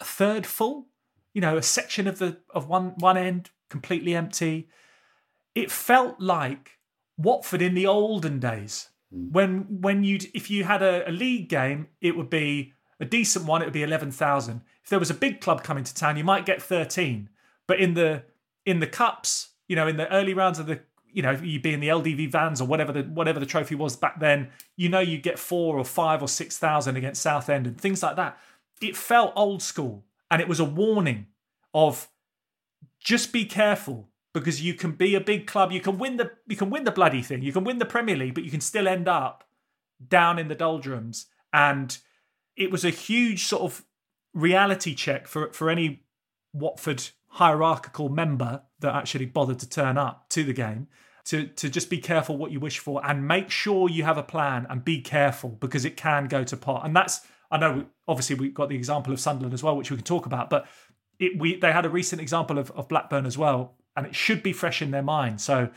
a 0.00 0.04
third 0.04 0.46
full. 0.46 0.88
You 1.32 1.40
know, 1.40 1.56
a 1.56 1.62
section 1.62 2.06
of 2.06 2.18
the 2.18 2.38
of 2.50 2.68
one 2.68 2.94
one 2.98 3.16
end 3.16 3.50
completely 3.68 4.14
empty. 4.14 4.68
It 5.54 5.70
felt 5.70 6.20
like 6.20 6.78
Watford 7.16 7.62
in 7.62 7.74
the 7.74 7.86
olden 7.86 8.40
days 8.40 8.90
Mm. 9.14 9.32
When 9.32 9.80
when 9.80 10.04
you 10.04 10.18
if 10.34 10.50
you 10.50 10.64
had 10.64 10.82
a, 10.82 11.08
a 11.08 11.12
league 11.12 11.48
game, 11.48 11.88
it 12.00 12.16
would 12.16 12.30
be 12.30 12.72
a 13.00 13.04
decent 13.04 13.46
one. 13.46 13.62
It 13.62 13.66
would 13.66 13.74
be 13.74 13.82
eleven 13.82 14.10
thousand. 14.10 14.62
If 14.82 14.90
there 14.90 14.98
was 14.98 15.10
a 15.10 15.14
big 15.14 15.40
club 15.40 15.62
coming 15.62 15.84
to 15.84 15.94
town, 15.94 16.16
you 16.16 16.24
might 16.24 16.46
get 16.46 16.62
thirteen. 16.62 17.28
But 17.66 17.80
in 17.80 17.94
the 17.94 18.24
in 18.66 18.80
the 18.80 18.86
cups, 18.86 19.50
you 19.68 19.76
know, 19.76 19.86
in 19.86 19.96
the 19.96 20.10
early 20.12 20.34
rounds 20.34 20.58
of 20.58 20.66
the 20.66 20.80
you 21.14 21.22
know, 21.22 21.30
you 21.30 21.60
be 21.60 21.72
in 21.72 21.78
the 21.78 21.88
LDV 21.88 22.32
vans 22.32 22.60
or 22.60 22.66
whatever 22.66 22.92
the 22.92 23.02
whatever 23.02 23.38
the 23.38 23.46
trophy 23.46 23.76
was 23.76 23.96
back 23.96 24.18
then, 24.18 24.50
you 24.76 24.88
know 24.88 25.00
you 25.00 25.18
get 25.18 25.38
four 25.38 25.78
or 25.78 25.84
five 25.84 26.22
or 26.22 26.28
six 26.28 26.58
thousand 26.58 26.96
against 26.96 27.22
Southend 27.22 27.66
and 27.66 27.80
things 27.80 28.02
like 28.02 28.16
that. 28.16 28.38
It 28.82 28.96
felt 28.96 29.32
old 29.36 29.62
school 29.62 30.04
and 30.30 30.40
it 30.42 30.48
was 30.48 30.58
a 30.60 30.64
warning 30.64 31.26
of 31.72 32.08
just 32.98 33.32
be 33.32 33.44
careful 33.44 34.08
because 34.32 34.60
you 34.60 34.74
can 34.74 34.92
be 34.92 35.14
a 35.14 35.20
big 35.20 35.46
club, 35.46 35.70
you 35.70 35.80
can 35.80 35.98
win 35.98 36.16
the 36.16 36.32
you 36.48 36.56
can 36.56 36.68
win 36.68 36.84
the 36.84 36.90
bloody 36.90 37.22
thing, 37.22 37.42
you 37.42 37.52
can 37.52 37.64
win 37.64 37.78
the 37.78 37.86
Premier 37.86 38.16
League, 38.16 38.34
but 38.34 38.44
you 38.44 38.50
can 38.50 38.60
still 38.60 38.88
end 38.88 39.08
up 39.08 39.44
down 40.06 40.38
in 40.38 40.48
the 40.48 40.54
doldrums. 40.54 41.26
And 41.52 41.96
it 42.56 42.72
was 42.72 42.84
a 42.84 42.90
huge 42.90 43.44
sort 43.44 43.62
of 43.62 43.84
reality 44.34 44.94
check 44.94 45.28
for 45.28 45.52
for 45.52 45.70
any 45.70 46.02
Watford 46.52 47.10
hierarchical 47.34 48.08
member 48.08 48.62
that 48.78 48.94
actually 48.94 49.26
bothered 49.26 49.58
to 49.58 49.68
turn 49.68 49.98
up 49.98 50.28
to 50.28 50.44
the 50.44 50.52
game 50.52 50.86
to 51.24 51.48
to 51.48 51.68
just 51.68 51.90
be 51.90 51.98
careful 51.98 52.36
what 52.36 52.52
you 52.52 52.60
wish 52.60 52.78
for 52.78 53.04
and 53.04 53.26
make 53.26 53.50
sure 53.50 53.88
you 53.88 54.04
have 54.04 54.16
a 54.16 54.22
plan 54.22 54.66
and 54.70 54.84
be 54.84 55.00
careful 55.00 55.50
because 55.50 55.84
it 55.84 55.96
can 55.96 56.26
go 56.26 56.44
to 56.44 56.56
pot. 56.56 56.84
And 56.84 56.94
that's 56.94 57.26
I 57.50 57.58
know 57.58 57.86
obviously 58.06 58.36
we've 58.36 58.54
got 58.54 58.68
the 58.68 58.76
example 58.76 59.12
of 59.12 59.18
Sunderland 59.18 59.52
as 59.52 59.64
well, 59.64 59.76
which 59.76 59.90
we 59.90 59.96
can 59.96 60.04
talk 60.04 60.26
about, 60.26 60.48
but 60.48 60.66
it, 61.18 61.38
we 61.38 61.58
they 61.58 61.72
had 61.72 61.84
a 61.84 61.88
recent 61.88 62.20
example 62.20 62.56
of, 62.56 62.70
of 62.72 62.88
Blackburn 62.88 63.26
as 63.26 63.36
well, 63.36 63.74
and 63.96 64.06
it 64.06 64.14
should 64.14 64.42
be 64.42 64.52
fresh 64.52 64.80
in 64.80 64.92
their 64.92 65.02
mind. 65.02 65.40
So, 65.40 65.70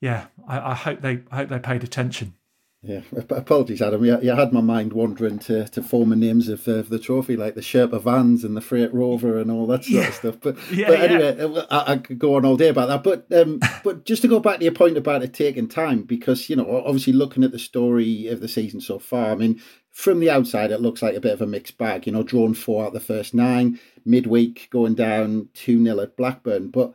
yeah, 0.00 0.26
I, 0.48 0.70
I 0.70 0.74
hope 0.74 1.02
they 1.02 1.22
I 1.30 1.36
hope 1.36 1.50
they 1.50 1.58
paid 1.58 1.84
attention. 1.84 2.34
Yeah, 2.82 3.02
apologies, 3.12 3.82
Adam. 3.82 4.02
You, 4.06 4.18
you 4.22 4.34
had 4.34 4.54
my 4.54 4.62
mind 4.62 4.94
wandering 4.94 5.38
to, 5.40 5.68
to 5.68 5.82
former 5.82 6.16
names 6.16 6.48
of, 6.48 6.66
uh, 6.66 6.80
the 6.80 6.98
trophy, 6.98 7.36
like 7.36 7.54
the 7.54 7.60
Sherpa 7.60 8.00
Vans 8.00 8.42
and 8.42 8.56
the 8.56 8.62
Freight 8.62 8.94
Rover 8.94 9.38
and 9.38 9.50
all 9.50 9.66
that 9.66 9.84
sort 9.84 10.02
yeah. 10.02 10.08
of 10.08 10.14
stuff. 10.14 10.36
But, 10.40 10.56
yeah, 10.72 10.88
but 10.88 11.00
anyway, 11.00 11.36
yeah. 11.36 11.44
Uh, 11.44 11.66
I, 11.70 11.92
I, 11.92 11.96
could 11.98 12.18
go 12.18 12.36
on 12.36 12.46
all 12.46 12.56
day 12.56 12.68
about 12.68 12.88
that. 12.88 13.02
But 13.02 13.38
um, 13.38 13.60
but 13.84 14.06
just 14.06 14.22
to 14.22 14.28
go 14.28 14.40
back 14.40 14.58
to 14.58 14.64
your 14.64 14.72
point 14.72 14.96
about 14.96 15.22
it 15.22 15.34
taking 15.34 15.68
time, 15.68 16.04
because 16.04 16.48
you 16.48 16.56
know, 16.56 16.82
obviously 16.86 17.12
looking 17.12 17.44
at 17.44 17.52
the 17.52 17.58
story 17.58 18.28
of 18.28 18.40
the 18.40 18.48
season 18.48 18.80
so 18.80 18.98
far, 18.98 19.32
I 19.32 19.34
mean, 19.34 19.60
from 19.90 20.18
the 20.18 20.30
outside, 20.30 20.70
it 20.70 20.80
looks 20.80 21.02
like 21.02 21.14
a 21.14 21.20
bit 21.20 21.34
of 21.34 21.42
a 21.42 21.46
mixed 21.46 21.76
bag. 21.76 22.06
You 22.06 22.14
know, 22.14 22.22
drawn 22.22 22.54
four 22.54 22.86
out 22.86 22.94
the 22.94 23.00
first 23.00 23.34
nine, 23.34 23.78
midweek 24.06 24.68
going 24.70 24.94
down 24.94 25.50
two 25.52 25.84
0 25.84 26.00
at 26.00 26.16
Blackburn, 26.16 26.68
but 26.70 26.94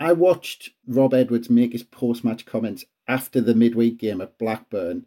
I 0.00 0.14
watched 0.14 0.70
Rob 0.86 1.12
Edwards 1.12 1.50
make 1.50 1.72
his 1.72 1.82
post 1.82 2.24
match 2.24 2.46
comments 2.46 2.86
after 3.06 3.40
the 3.40 3.54
midweek 3.54 3.98
game 3.98 4.22
at 4.22 4.38
Blackburn, 4.38 5.04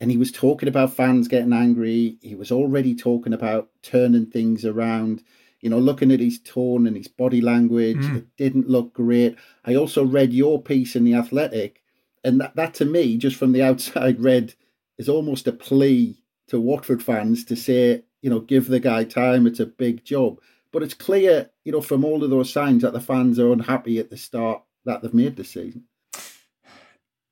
and 0.00 0.10
he 0.10 0.16
was 0.16 0.32
talking 0.32 0.68
about 0.68 0.94
fans 0.94 1.28
getting 1.28 1.52
angry. 1.52 2.16
He 2.22 2.34
was 2.34 2.50
already 2.50 2.94
talking 2.94 3.34
about 3.34 3.68
turning 3.82 4.26
things 4.26 4.64
around. 4.64 5.22
You 5.60 5.68
know, 5.68 5.78
looking 5.78 6.10
at 6.10 6.20
his 6.20 6.40
tone 6.40 6.86
and 6.86 6.96
his 6.96 7.08
body 7.08 7.42
language, 7.42 7.98
mm. 7.98 8.16
it 8.16 8.36
didn't 8.38 8.68
look 8.68 8.94
great. 8.94 9.36
I 9.64 9.74
also 9.74 10.04
read 10.04 10.32
your 10.32 10.62
piece 10.62 10.96
in 10.96 11.04
The 11.04 11.14
Athletic, 11.14 11.82
and 12.24 12.40
that, 12.40 12.56
that 12.56 12.74
to 12.74 12.86
me, 12.86 13.18
just 13.18 13.36
from 13.36 13.52
the 13.52 13.62
outside, 13.68 14.22
read 14.22 14.54
is 14.96 15.08
almost 15.08 15.46
a 15.46 15.52
plea 15.52 16.22
to 16.48 16.60
Watford 16.60 17.02
fans 17.02 17.44
to 17.44 17.56
say, 17.56 18.02
you 18.22 18.30
know, 18.30 18.40
give 18.40 18.68
the 18.68 18.80
guy 18.80 19.04
time. 19.04 19.46
It's 19.46 19.60
a 19.60 19.66
big 19.66 20.04
job. 20.04 20.40
But 20.72 20.82
it's 20.82 20.94
clear, 20.94 21.50
you 21.64 21.72
know, 21.72 21.80
from 21.80 22.04
all 22.04 22.22
of 22.22 22.30
those 22.30 22.52
signs 22.52 22.82
that 22.82 22.92
the 22.92 23.00
fans 23.00 23.38
are 23.38 23.52
unhappy 23.52 23.98
at 23.98 24.10
the 24.10 24.16
start 24.16 24.62
that 24.84 25.02
they've 25.02 25.12
made 25.12 25.36
this 25.36 25.50
season. 25.50 25.84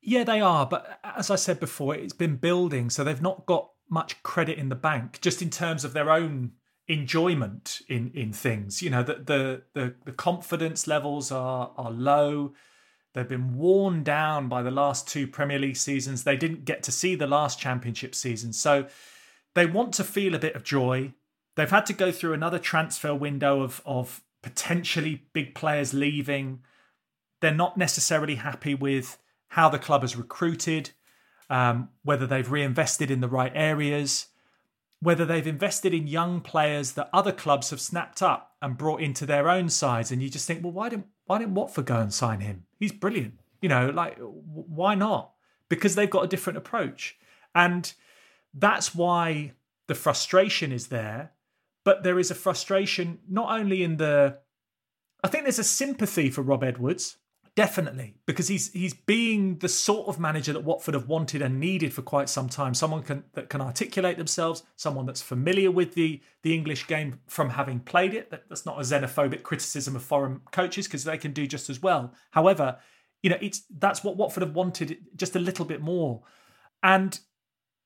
Yeah, 0.01 0.23
they 0.23 0.41
are. 0.41 0.65
But 0.65 0.99
as 1.03 1.29
I 1.29 1.35
said 1.35 1.59
before, 1.59 1.95
it's 1.95 2.13
been 2.13 2.37
building, 2.37 2.89
so 2.89 3.03
they've 3.03 3.21
not 3.21 3.45
got 3.45 3.69
much 3.89 4.21
credit 4.23 4.57
in 4.57 4.69
the 4.69 4.75
bank, 4.75 5.19
just 5.21 5.41
in 5.41 5.49
terms 5.49 5.83
of 5.83 5.93
their 5.93 6.11
own 6.11 6.51
enjoyment 6.87 7.81
in 7.87 8.11
in 8.13 8.33
things. 8.33 8.81
You 8.81 8.89
know, 8.89 9.03
the 9.03 9.15
the 9.15 9.61
the, 9.73 9.95
the 10.05 10.11
confidence 10.11 10.87
levels 10.87 11.31
are 11.31 11.71
are 11.77 11.91
low. 11.91 12.53
They've 13.13 13.27
been 13.27 13.57
worn 13.57 14.03
down 14.03 14.49
by 14.49 14.61
the 14.61 14.71
last 14.71 15.07
two 15.07 15.27
Premier 15.27 15.59
League 15.59 15.77
seasons. 15.77 16.23
They 16.23 16.37
didn't 16.37 16.65
get 16.65 16.83
to 16.83 16.91
see 16.91 17.15
the 17.15 17.27
last 17.27 17.59
Championship 17.59 18.13
season, 18.15 18.53
so 18.53 18.87
they 19.55 19.65
want 19.65 19.93
to 19.95 20.03
feel 20.03 20.35
a 20.35 20.39
bit 20.39 20.55
of 20.55 20.63
joy. 20.63 21.13
They've 21.55 21.69
had 21.69 21.85
to 21.87 21.93
go 21.93 22.11
through 22.11 22.33
another 22.33 22.59
transfer 22.59 23.13
window 23.13 23.61
of 23.61 23.81
of 23.85 24.23
potentially 24.41 25.23
big 25.33 25.55
players 25.55 25.93
leaving. 25.93 26.61
They're 27.41 27.53
not 27.53 27.77
necessarily 27.77 28.35
happy 28.35 28.75
with 28.75 29.17
how 29.49 29.69
the 29.69 29.79
club 29.79 30.01
has 30.01 30.15
recruited, 30.15 30.91
um, 31.49 31.89
whether 32.03 32.25
they've 32.25 32.51
reinvested 32.51 33.11
in 33.11 33.21
the 33.21 33.27
right 33.27 33.51
areas, 33.55 34.27
whether 35.01 35.25
they've 35.25 35.47
invested 35.47 35.93
in 35.93 36.07
young 36.07 36.41
players 36.41 36.93
that 36.93 37.09
other 37.13 37.31
clubs 37.31 37.69
have 37.69 37.81
snapped 37.81 38.21
up 38.21 38.55
and 38.61 38.77
brought 38.77 39.01
into 39.01 39.25
their 39.25 39.49
own 39.49 39.69
sides. 39.69 40.11
And 40.11 40.21
you 40.21 40.29
just 40.29 40.45
think, 40.45 40.63
well, 40.63 40.73
why 40.73 40.89
didn't 40.89 41.07
why 41.25 41.37
didn't 41.37 41.55
Watford 41.55 41.85
go 41.85 41.97
and 41.97 42.13
sign 42.13 42.39
him? 42.39 42.65
He's 42.79 42.91
brilliant. 42.91 43.39
You 43.61 43.69
know, 43.69 43.89
like 43.89 44.17
why 44.19 44.95
not? 44.95 45.31
Because 45.69 45.95
they've 45.95 46.09
got 46.09 46.23
a 46.23 46.27
different 46.27 46.57
approach, 46.57 47.17
and 47.53 47.93
that's 48.53 48.95
why 48.95 49.53
the 49.87 49.95
frustration 49.95 50.71
is 50.71 50.87
there 50.87 51.31
but 51.89 52.03
there 52.03 52.19
is 52.19 52.29
a 52.29 52.35
frustration 52.35 53.17
not 53.27 53.51
only 53.59 53.81
in 53.81 53.97
the 53.97 54.37
I 55.23 55.27
think 55.27 55.43
there's 55.43 55.57
a 55.57 55.63
sympathy 55.63 56.29
for 56.29 56.43
Rob 56.43 56.63
Edwards, 56.63 57.17
definitely, 57.59 58.15
because 58.25 58.47
he's 58.47 58.71
he's 58.71 58.93
being 58.93 59.57
the 59.57 59.67
sort 59.67 60.07
of 60.07 60.17
manager 60.17 60.53
that 60.53 60.63
Watford 60.63 60.93
have 60.93 61.09
wanted 61.09 61.41
and 61.41 61.59
needed 61.59 61.93
for 61.93 62.01
quite 62.01 62.29
some 62.29 62.47
time. 62.47 62.73
Someone 62.73 63.03
can, 63.03 63.25
that 63.33 63.49
can 63.49 63.59
articulate 63.59 64.17
themselves, 64.17 64.63
someone 64.77 65.05
that's 65.05 65.21
familiar 65.21 65.69
with 65.69 65.93
the 65.93 66.21
the 66.41 66.53
English 66.53 66.87
game 66.87 67.19
from 67.27 67.49
having 67.49 67.81
played 67.81 68.13
it. 68.13 68.31
That, 68.31 68.47
that's 68.47 68.65
not 68.65 68.77
a 68.77 68.83
xenophobic 68.83 69.43
criticism 69.43 69.97
of 69.97 70.01
foreign 70.01 70.39
coaches 70.53 70.87
because 70.87 71.03
they 71.03 71.17
can 71.17 71.33
do 71.33 71.45
just 71.45 71.69
as 71.69 71.81
well. 71.81 72.13
However, 72.31 72.77
you 73.21 73.29
know, 73.29 73.37
it's 73.41 73.63
that's 73.77 74.05
what 74.05 74.15
Watford 74.15 74.43
have 74.43 74.55
wanted 74.55 74.97
just 75.17 75.35
a 75.35 75.39
little 75.39 75.65
bit 75.65 75.81
more. 75.81 76.21
And 76.81 77.19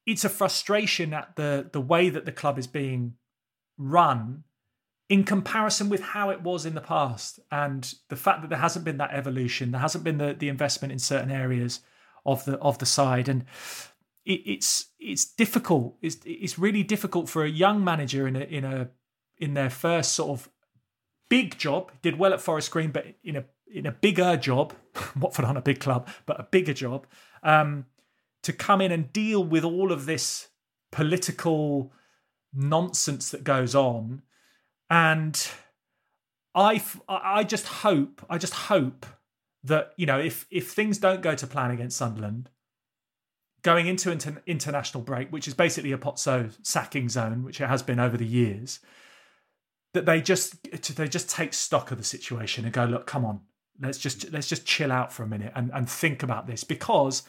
it's 0.05 0.23
a 0.23 0.29
frustration 0.29 1.15
at 1.15 1.35
the 1.35 1.67
the 1.73 1.81
way 1.81 2.09
that 2.09 2.25
the 2.25 2.31
club 2.31 2.59
is 2.59 2.67
being 2.67 3.15
run 3.79 4.43
in 5.13 5.23
comparison 5.23 5.89
with 5.89 6.01
how 6.01 6.29
it 6.29 6.41
was 6.41 6.65
in 6.65 6.73
the 6.73 6.81
past 6.81 7.39
and 7.51 7.93
the 8.09 8.15
fact 8.15 8.41
that 8.41 8.49
there 8.49 8.59
hasn't 8.59 8.83
been 8.83 8.97
that 8.97 9.13
evolution 9.13 9.71
there 9.71 9.81
hasn't 9.81 10.03
been 10.03 10.17
the, 10.17 10.33
the 10.33 10.49
investment 10.49 10.91
in 10.91 10.97
certain 10.97 11.29
areas 11.29 11.81
of 12.25 12.45
the 12.45 12.57
of 12.59 12.79
the 12.79 12.85
side. 12.85 13.27
And 13.29 13.45
it, 14.25 14.41
it's 14.45 14.87
it's 14.99 15.25
difficult. 15.25 15.95
It's 16.01 16.17
it's 16.25 16.57
really 16.57 16.83
difficult 16.83 17.29
for 17.29 17.43
a 17.43 17.49
young 17.49 17.83
manager 17.83 18.27
in 18.27 18.35
a 18.35 18.41
in 18.41 18.63
a 18.63 18.89
in 19.37 19.53
their 19.53 19.69
first 19.69 20.13
sort 20.13 20.39
of 20.39 20.49
big 21.29 21.57
job 21.57 21.91
did 22.01 22.19
well 22.19 22.33
at 22.33 22.41
Forest 22.41 22.71
Green 22.71 22.91
but 22.91 23.05
in 23.23 23.35
a 23.35 23.45
in 23.73 23.85
a 23.85 23.91
bigger 23.91 24.37
job 24.37 24.73
Watford 25.19 25.45
on 25.45 25.57
a 25.57 25.61
big 25.61 25.79
club 25.79 26.07
but 26.25 26.39
a 26.39 26.43
bigger 26.43 26.73
job 26.73 27.07
um, 27.41 27.85
to 28.43 28.53
come 28.53 28.81
in 28.81 28.91
and 28.91 29.11
deal 29.11 29.43
with 29.43 29.63
all 29.63 29.91
of 29.91 30.05
this 30.05 30.49
political 30.91 31.91
nonsense 32.53 33.31
that 33.31 33.43
goes 33.43 33.73
on 33.73 34.21
and 34.93 35.49
I, 36.53 36.83
I 37.09 37.43
just 37.43 37.65
hope, 37.65 38.23
I 38.29 38.37
just 38.37 38.53
hope 38.53 39.07
that 39.63 39.93
you 39.97 40.05
know 40.05 40.19
if 40.19 40.45
if 40.51 40.71
things 40.71 40.99
don't 40.99 41.23
go 41.23 41.33
to 41.33 41.47
plan 41.47 41.71
against 41.71 41.97
Sunderland, 41.97 42.51
going 43.63 43.87
into 43.87 44.11
inter- 44.11 44.43
international 44.45 45.03
break, 45.03 45.31
which 45.31 45.47
is 45.47 45.55
basically 45.55 45.93
a 45.93 45.97
Pozzo 45.97 46.55
sacking 46.61 47.09
zone, 47.09 47.43
which 47.43 47.59
it 47.59 47.67
has 47.67 47.81
been 47.81 47.99
over 47.99 48.17
the 48.17 48.25
years, 48.25 48.81
that 49.95 50.05
they 50.05 50.21
just 50.21 50.61
they 50.95 51.07
just 51.07 51.27
take 51.27 51.55
stock 51.55 51.89
of 51.89 51.97
the 51.97 52.03
situation 52.03 52.63
and 52.63 52.71
go, 52.71 52.85
look, 52.85 53.07
come 53.07 53.25
on, 53.25 53.41
let's 53.81 53.97
just 53.97 54.31
let's 54.31 54.47
just 54.47 54.63
chill 54.63 54.91
out 54.91 55.11
for 55.11 55.23
a 55.23 55.27
minute 55.27 55.53
and, 55.55 55.71
and 55.73 55.89
think 55.89 56.21
about 56.21 56.45
this. 56.45 56.63
Because 56.63 57.23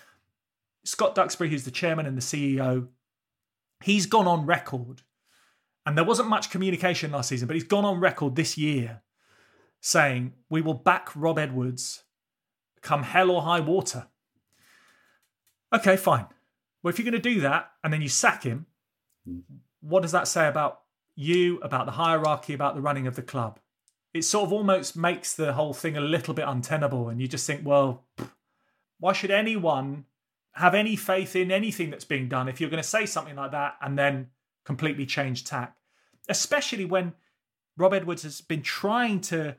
Scott 0.84 1.14
Duxbury, 1.14 1.48
who's 1.48 1.64
the 1.64 1.70
chairman 1.70 2.04
and 2.04 2.18
the 2.18 2.20
CEO, 2.20 2.88
he's 3.82 4.04
gone 4.04 4.26
on 4.26 4.44
record 4.44 5.00
and 5.86 5.96
there 5.96 6.04
wasn't 6.04 6.28
much 6.28 6.50
communication 6.50 7.12
last 7.12 7.28
season, 7.28 7.46
but 7.46 7.54
he's 7.54 7.64
gone 7.64 7.84
on 7.84 8.00
record 8.00 8.36
this 8.36 8.56
year 8.56 9.02
saying, 9.80 10.32
We 10.48 10.62
will 10.62 10.74
back 10.74 11.10
Rob 11.14 11.38
Edwards 11.38 12.04
come 12.80 13.02
hell 13.02 13.30
or 13.30 13.42
high 13.42 13.60
water. 13.60 14.06
Okay, 15.74 15.96
fine. 15.96 16.26
Well, 16.82 16.90
if 16.90 16.98
you're 16.98 17.10
going 17.10 17.20
to 17.20 17.34
do 17.34 17.40
that 17.40 17.72
and 17.82 17.92
then 17.92 18.02
you 18.02 18.08
sack 18.08 18.44
him, 18.44 18.66
what 19.80 20.02
does 20.02 20.12
that 20.12 20.28
say 20.28 20.46
about 20.46 20.80
you, 21.16 21.58
about 21.58 21.86
the 21.86 21.92
hierarchy, 21.92 22.54
about 22.54 22.74
the 22.74 22.82
running 22.82 23.06
of 23.06 23.16
the 23.16 23.22
club? 23.22 23.58
It 24.12 24.22
sort 24.22 24.46
of 24.46 24.52
almost 24.52 24.96
makes 24.96 25.34
the 25.34 25.54
whole 25.54 25.74
thing 25.74 25.96
a 25.96 26.00
little 26.00 26.34
bit 26.34 26.46
untenable. 26.46 27.08
And 27.08 27.20
you 27.20 27.26
just 27.26 27.46
think, 27.46 27.62
well, 27.64 28.04
why 29.00 29.12
should 29.12 29.30
anyone 29.30 30.04
have 30.52 30.74
any 30.74 30.94
faith 30.94 31.34
in 31.34 31.50
anything 31.50 31.90
that's 31.90 32.04
being 32.04 32.28
done 32.28 32.48
if 32.48 32.60
you're 32.60 32.70
going 32.70 32.82
to 32.82 32.88
say 32.88 33.06
something 33.06 33.34
like 33.34 33.50
that 33.50 33.76
and 33.82 33.98
then 33.98 34.28
completely 34.64 35.06
changed 35.06 35.46
tack, 35.46 35.76
especially 36.28 36.84
when 36.84 37.14
Rob 37.76 37.94
Edwards 37.94 38.22
has 38.22 38.40
been 38.40 38.62
trying 38.62 39.20
to 39.22 39.56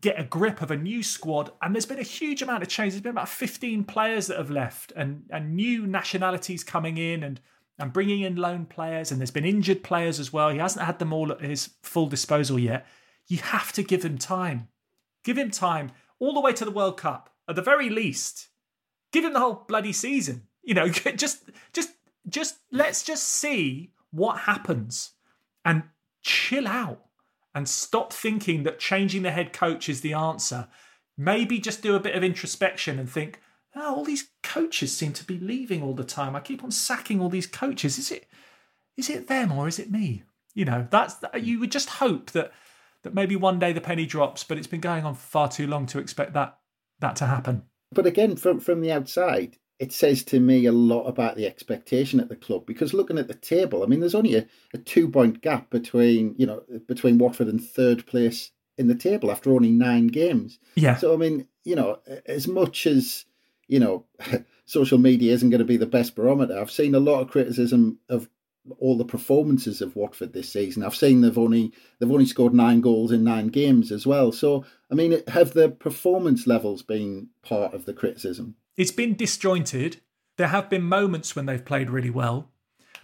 get 0.00 0.20
a 0.20 0.24
grip 0.24 0.60
of 0.60 0.70
a 0.70 0.76
new 0.76 1.02
squad 1.02 1.50
and 1.62 1.74
there's 1.74 1.86
been 1.86 1.98
a 1.98 2.02
huge 2.02 2.42
amount 2.42 2.62
of 2.62 2.68
change. 2.68 2.92
There's 2.92 3.02
been 3.02 3.10
about 3.10 3.28
15 3.28 3.84
players 3.84 4.26
that 4.26 4.36
have 4.36 4.50
left 4.50 4.92
and 4.94 5.24
and 5.30 5.56
new 5.56 5.86
nationalities 5.86 6.62
coming 6.62 6.98
in 6.98 7.22
and 7.22 7.40
and 7.78 7.92
bringing 7.92 8.20
in 8.20 8.36
loan 8.36 8.66
players 8.66 9.10
and 9.10 9.20
there's 9.20 9.30
been 9.30 9.44
injured 9.44 9.82
players 9.82 10.20
as 10.20 10.32
well. 10.32 10.50
He 10.50 10.58
hasn't 10.58 10.84
had 10.84 10.98
them 10.98 11.12
all 11.12 11.32
at 11.32 11.40
his 11.40 11.70
full 11.82 12.06
disposal 12.06 12.58
yet. 12.58 12.86
You 13.28 13.38
have 13.38 13.72
to 13.72 13.82
give 13.82 14.04
him 14.04 14.18
time. 14.18 14.68
Give 15.24 15.38
him 15.38 15.50
time 15.50 15.92
all 16.18 16.34
the 16.34 16.40
way 16.40 16.52
to 16.52 16.64
the 16.64 16.70
world 16.70 16.96
cup 16.98 17.34
at 17.48 17.56
the 17.56 17.62
very 17.62 17.88
least. 17.88 18.48
Give 19.12 19.24
him 19.24 19.32
the 19.32 19.40
whole 19.40 19.64
bloody 19.68 19.92
season. 19.92 20.48
You 20.62 20.74
know 20.74 20.88
just 21.16 21.44
just 21.72 21.92
just 22.28 22.56
let's 22.70 23.04
just 23.04 23.24
see 23.24 23.92
what 24.10 24.40
happens 24.40 25.12
and 25.64 25.84
chill 26.22 26.66
out 26.66 27.04
and 27.54 27.68
stop 27.68 28.12
thinking 28.12 28.62
that 28.62 28.78
changing 28.78 29.22
the 29.22 29.30
head 29.30 29.52
coach 29.52 29.88
is 29.88 30.00
the 30.00 30.12
answer. 30.12 30.68
Maybe 31.16 31.58
just 31.58 31.82
do 31.82 31.96
a 31.96 32.00
bit 32.00 32.14
of 32.14 32.22
introspection 32.22 32.98
and 32.98 33.10
think, 33.10 33.40
oh, 33.74 33.96
all 33.96 34.04
these 34.04 34.30
coaches 34.42 34.96
seem 34.96 35.12
to 35.14 35.24
be 35.24 35.38
leaving 35.38 35.82
all 35.82 35.94
the 35.94 36.04
time. 36.04 36.36
I 36.36 36.40
keep 36.40 36.62
on 36.62 36.70
sacking 36.70 37.20
all 37.20 37.28
these 37.28 37.46
coaches. 37.46 37.98
Is 37.98 38.10
it 38.10 38.26
is 38.96 39.08
it 39.10 39.28
them 39.28 39.52
or 39.52 39.68
is 39.68 39.78
it 39.78 39.90
me? 39.90 40.24
You 40.54 40.64
know, 40.64 40.86
that's 40.90 41.16
you 41.40 41.60
would 41.60 41.72
just 41.72 41.88
hope 41.90 42.30
that 42.32 42.52
that 43.02 43.14
maybe 43.14 43.36
one 43.36 43.58
day 43.58 43.72
the 43.72 43.80
penny 43.80 44.06
drops, 44.06 44.44
but 44.44 44.58
it's 44.58 44.66
been 44.66 44.80
going 44.80 45.04
on 45.04 45.14
far 45.14 45.48
too 45.48 45.66
long 45.66 45.86
to 45.86 45.98
expect 45.98 46.32
that 46.34 46.58
that 47.00 47.16
to 47.16 47.26
happen. 47.26 47.62
But 47.92 48.06
again, 48.06 48.36
from 48.36 48.60
from 48.60 48.80
the 48.80 48.92
outside, 48.92 49.56
it 49.78 49.92
says 49.92 50.24
to 50.24 50.40
me 50.40 50.66
a 50.66 50.72
lot 50.72 51.04
about 51.04 51.36
the 51.36 51.46
expectation 51.46 52.18
at 52.18 52.28
the 52.28 52.36
club 52.36 52.66
because 52.66 52.92
looking 52.92 53.18
at 53.18 53.28
the 53.28 53.34
table, 53.34 53.82
I 53.82 53.86
mean, 53.86 54.00
there's 54.00 54.14
only 54.14 54.34
a, 54.34 54.46
a 54.74 54.78
two 54.78 55.08
point 55.08 55.40
gap 55.40 55.70
between 55.70 56.34
you 56.36 56.46
know 56.46 56.62
between 56.86 57.18
Watford 57.18 57.48
and 57.48 57.62
third 57.62 58.06
place 58.06 58.50
in 58.76 58.88
the 58.88 58.94
table 58.94 59.30
after 59.30 59.52
only 59.52 59.70
nine 59.70 60.08
games. 60.08 60.58
Yeah. 60.74 60.96
So 60.96 61.14
I 61.14 61.16
mean, 61.16 61.46
you 61.64 61.76
know, 61.76 62.00
as 62.26 62.48
much 62.48 62.86
as 62.86 63.24
you 63.68 63.78
know, 63.78 64.04
social 64.66 64.98
media 64.98 65.32
isn't 65.34 65.50
going 65.50 65.58
to 65.58 65.64
be 65.64 65.76
the 65.76 65.86
best 65.86 66.14
barometer. 66.16 66.58
I've 66.58 66.70
seen 66.70 66.94
a 66.94 67.00
lot 67.00 67.20
of 67.20 67.30
criticism 67.30 67.98
of 68.08 68.28
all 68.78 68.96
the 68.98 69.04
performances 69.04 69.80
of 69.80 69.96
Watford 69.96 70.32
this 70.32 70.50
season. 70.50 70.82
I've 70.82 70.94
seen 70.94 71.20
they've 71.20 71.38
only 71.38 71.72
they've 71.98 72.10
only 72.10 72.26
scored 72.26 72.54
nine 72.54 72.80
goals 72.80 73.12
in 73.12 73.22
nine 73.22 73.48
games 73.48 73.92
as 73.92 74.06
well. 74.06 74.32
So 74.32 74.64
I 74.90 74.94
mean, 74.94 75.22
have 75.28 75.52
the 75.52 75.68
performance 75.68 76.46
levels 76.46 76.82
been 76.82 77.28
part 77.42 77.74
of 77.74 77.84
the 77.84 77.92
criticism? 77.92 78.56
It's 78.78 78.92
been 78.92 79.16
disjointed. 79.16 80.00
There 80.36 80.48
have 80.48 80.70
been 80.70 80.84
moments 80.84 81.34
when 81.34 81.46
they've 81.46 81.64
played 81.64 81.90
really 81.90 82.10
well, 82.10 82.52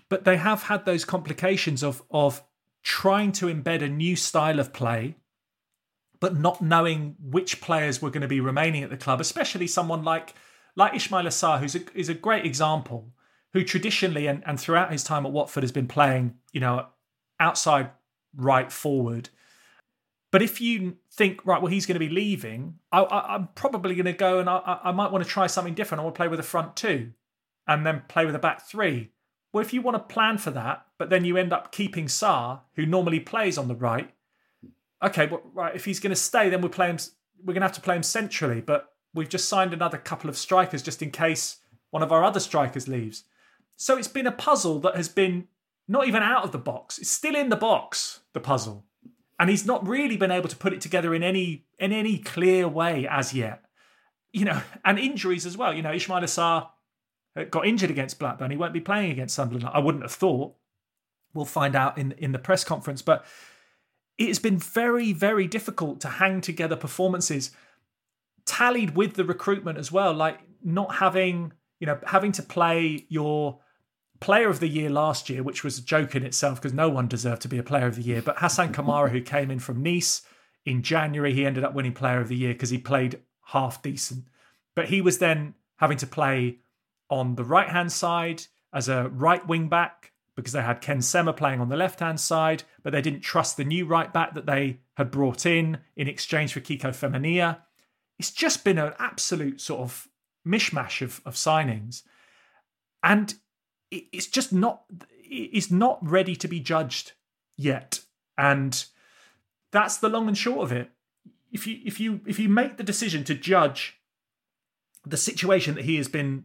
but 0.08 0.24
they 0.24 0.36
have 0.36 0.62
had 0.62 0.86
those 0.86 1.04
complications 1.04 1.82
of 1.82 2.02
of 2.10 2.42
trying 2.84 3.32
to 3.32 3.46
embed 3.46 3.82
a 3.82 3.88
new 3.88 4.14
style 4.14 4.60
of 4.60 4.72
play, 4.72 5.16
but 6.20 6.38
not 6.38 6.62
knowing 6.62 7.16
which 7.20 7.60
players 7.60 8.00
were 8.00 8.10
going 8.10 8.22
to 8.22 8.28
be 8.28 8.40
remaining 8.40 8.84
at 8.84 8.90
the 8.90 8.96
club, 8.96 9.20
especially 9.20 9.66
someone 9.66 10.04
like 10.04 10.34
like 10.76 10.92
Ismaila 10.92 11.28
Sarr, 11.28 11.58
who's 11.58 11.74
a, 11.74 11.82
is 11.92 12.08
a 12.08 12.14
great 12.14 12.46
example, 12.46 13.12
who 13.52 13.64
traditionally 13.64 14.28
and, 14.28 14.44
and 14.46 14.60
throughout 14.60 14.92
his 14.92 15.02
time 15.02 15.26
at 15.26 15.32
Watford 15.32 15.64
has 15.64 15.72
been 15.72 15.88
playing, 15.88 16.36
you 16.52 16.60
know, 16.60 16.86
outside 17.40 17.90
right 18.36 18.70
forward 18.70 19.28
but 20.34 20.42
if 20.42 20.60
you 20.60 20.96
think, 21.12 21.46
right, 21.46 21.62
well, 21.62 21.70
he's 21.70 21.86
going 21.86 21.94
to 21.94 22.00
be 22.00 22.08
leaving, 22.08 22.80
I, 22.90 23.36
am 23.36 23.50
probably 23.54 23.94
going 23.94 24.06
to 24.06 24.12
go 24.12 24.40
and 24.40 24.50
I, 24.50 24.80
I 24.82 24.90
might 24.90 25.12
want 25.12 25.22
to 25.22 25.30
try 25.30 25.46
something 25.46 25.74
different. 25.74 26.00
I 26.00 26.02
want 26.02 26.16
to 26.16 26.18
play 26.18 26.26
with 26.26 26.40
a 26.40 26.42
front 26.42 26.74
two 26.74 27.12
and 27.68 27.86
then 27.86 28.02
play 28.08 28.26
with 28.26 28.34
a 28.34 28.40
back 28.40 28.66
three. 28.66 29.12
Well, 29.52 29.64
if 29.64 29.72
you 29.72 29.80
want 29.80 29.94
to 29.94 30.12
plan 30.12 30.38
for 30.38 30.50
that, 30.50 30.86
but 30.98 31.08
then 31.08 31.24
you 31.24 31.36
end 31.36 31.52
up 31.52 31.70
keeping 31.70 32.06
Sarr, 32.06 32.62
who 32.74 32.84
normally 32.84 33.20
plays 33.20 33.56
on 33.56 33.68
the 33.68 33.76
right, 33.76 34.12
okay, 35.04 35.28
well, 35.28 35.40
right, 35.52 35.76
if 35.76 35.84
he's 35.84 36.00
going 36.00 36.10
to 36.10 36.16
stay, 36.16 36.48
then 36.48 36.62
we're 36.62 36.68
playing, 36.68 36.98
we're 37.38 37.54
going 37.54 37.60
to 37.60 37.68
have 37.68 37.76
to 37.76 37.80
play 37.80 37.94
him 37.94 38.02
centrally. 38.02 38.60
But 38.60 38.92
we've 39.14 39.28
just 39.28 39.48
signed 39.48 39.72
another 39.72 39.98
couple 39.98 40.28
of 40.28 40.36
strikers 40.36 40.82
just 40.82 41.00
in 41.00 41.12
case 41.12 41.58
one 41.90 42.02
of 42.02 42.10
our 42.10 42.24
other 42.24 42.40
strikers 42.40 42.88
leaves. 42.88 43.22
So 43.76 43.96
it's 43.96 44.08
been 44.08 44.26
a 44.26 44.32
puzzle 44.32 44.80
that 44.80 44.96
has 44.96 45.08
been 45.08 45.46
not 45.86 46.08
even 46.08 46.24
out 46.24 46.42
of 46.42 46.50
the 46.50 46.58
box. 46.58 46.98
It's 46.98 47.12
still 47.12 47.36
in 47.36 47.50
the 47.50 47.56
box, 47.56 48.22
the 48.32 48.40
puzzle 48.40 48.84
and 49.38 49.50
he's 49.50 49.66
not 49.66 49.86
really 49.86 50.16
been 50.16 50.30
able 50.30 50.48
to 50.48 50.56
put 50.56 50.72
it 50.72 50.80
together 50.80 51.14
in 51.14 51.22
any 51.22 51.66
in 51.78 51.92
any 51.92 52.18
clear 52.18 52.68
way 52.68 53.06
as 53.10 53.34
yet. 53.34 53.64
You 54.32 54.46
know, 54.46 54.62
and 54.84 54.98
injuries 54.98 55.46
as 55.46 55.56
well. 55.56 55.72
You 55.72 55.82
know, 55.82 55.92
Ismaila 55.92 56.24
Sarr 56.24 56.68
uh, 57.36 57.44
got 57.44 57.66
injured 57.66 57.90
against 57.90 58.18
Blackburn. 58.18 58.50
He 58.50 58.56
won't 58.56 58.72
be 58.72 58.80
playing 58.80 59.10
against 59.10 59.34
Sunderland. 59.34 59.70
I 59.72 59.80
wouldn't 59.80 60.04
have 60.04 60.12
thought. 60.12 60.54
We'll 61.32 61.44
find 61.44 61.74
out 61.74 61.98
in 61.98 62.12
in 62.12 62.32
the 62.32 62.38
press 62.38 62.64
conference, 62.64 63.02
but 63.02 63.24
it 64.18 64.28
has 64.28 64.38
been 64.38 64.58
very 64.58 65.12
very 65.12 65.46
difficult 65.46 66.00
to 66.00 66.08
hang 66.08 66.40
together 66.40 66.76
performances 66.76 67.50
tallied 68.46 68.94
with 68.94 69.14
the 69.14 69.24
recruitment 69.24 69.78
as 69.78 69.90
well 69.90 70.12
like 70.12 70.38
not 70.62 70.96
having 70.96 71.52
you 71.80 71.86
know 71.86 71.98
having 72.06 72.32
to 72.32 72.42
play 72.42 73.06
your 73.08 73.58
player 74.24 74.48
of 74.48 74.58
the 74.58 74.68
year 74.68 74.88
last 74.88 75.28
year, 75.28 75.42
which 75.42 75.62
was 75.62 75.78
a 75.78 75.82
joke 75.82 76.16
in 76.16 76.24
itself 76.24 76.58
because 76.58 76.72
no 76.72 76.88
one 76.88 77.06
deserved 77.06 77.42
to 77.42 77.48
be 77.48 77.58
a 77.58 77.62
player 77.62 77.86
of 77.86 77.96
the 77.96 78.02
year. 78.02 78.22
But 78.22 78.38
Hassan 78.38 78.72
Kamara, 78.74 79.10
who 79.10 79.20
came 79.20 79.50
in 79.50 79.58
from 79.58 79.82
Nice 79.82 80.22
in 80.64 80.82
January, 80.82 81.34
he 81.34 81.44
ended 81.44 81.62
up 81.62 81.74
winning 81.74 81.92
player 81.92 82.20
of 82.20 82.28
the 82.28 82.36
year 82.36 82.54
because 82.54 82.70
he 82.70 82.78
played 82.78 83.20
half 83.48 83.82
decent. 83.82 84.24
But 84.74 84.86
he 84.86 85.02
was 85.02 85.18
then 85.18 85.52
having 85.76 85.98
to 85.98 86.06
play 86.06 86.60
on 87.10 87.34
the 87.34 87.44
right 87.44 87.68
hand 87.68 87.92
side 87.92 88.44
as 88.72 88.88
a 88.88 89.10
right 89.10 89.46
wing 89.46 89.68
back 89.68 90.12
because 90.36 90.54
they 90.54 90.62
had 90.62 90.80
Ken 90.80 91.02
Sema 91.02 91.34
playing 91.34 91.60
on 91.60 91.68
the 91.68 91.76
left 91.76 92.00
hand 92.00 92.18
side, 92.18 92.62
but 92.82 92.92
they 92.94 93.02
didn't 93.02 93.20
trust 93.20 93.58
the 93.58 93.64
new 93.64 93.84
right 93.84 94.10
back 94.10 94.32
that 94.34 94.46
they 94.46 94.80
had 94.94 95.10
brought 95.10 95.44
in 95.44 95.78
in 95.96 96.08
exchange 96.08 96.54
for 96.54 96.60
Kiko 96.60 96.94
Femenia. 96.94 97.58
It's 98.18 98.32
just 98.32 98.64
been 98.64 98.78
an 98.78 98.94
absolute 98.98 99.60
sort 99.60 99.82
of 99.82 100.08
mishmash 100.48 101.02
of, 101.02 101.20
of 101.26 101.34
signings. 101.34 102.04
And 103.02 103.34
it's 104.12 104.26
just 104.26 104.52
not 104.52 104.84
it's 105.22 105.70
not 105.70 105.98
ready 106.06 106.36
to 106.36 106.48
be 106.48 106.60
judged 106.60 107.12
yet. 107.56 108.00
And 108.36 108.84
that's 109.72 109.96
the 109.96 110.08
long 110.08 110.28
and 110.28 110.36
short 110.36 110.64
of 110.64 110.72
it. 110.72 110.90
If 111.52 111.66
you 111.66 111.80
if 111.84 112.00
you 112.00 112.20
if 112.26 112.38
you 112.38 112.48
make 112.48 112.76
the 112.76 112.84
decision 112.84 113.24
to 113.24 113.34
judge 113.34 114.00
the 115.06 115.16
situation 115.16 115.74
that 115.74 115.84
he 115.84 115.96
has 115.96 116.08
been 116.08 116.44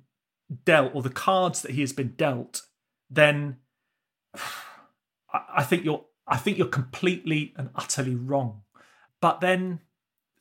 dealt 0.66 0.94
or 0.94 1.02
the 1.02 1.10
cards 1.10 1.62
that 1.62 1.72
he 1.72 1.82
has 1.82 1.94
been 1.94 2.14
dealt 2.18 2.64
then 3.10 3.58
I 5.34 5.64
think 5.64 5.86
you're 5.86 6.06
I 6.28 6.38
think 6.38 6.58
you're 6.58 6.68
completely 6.68 7.54
and 7.58 7.70
utterly 7.76 8.16
wrong. 8.16 8.62
But 9.20 9.42
then 9.42 9.82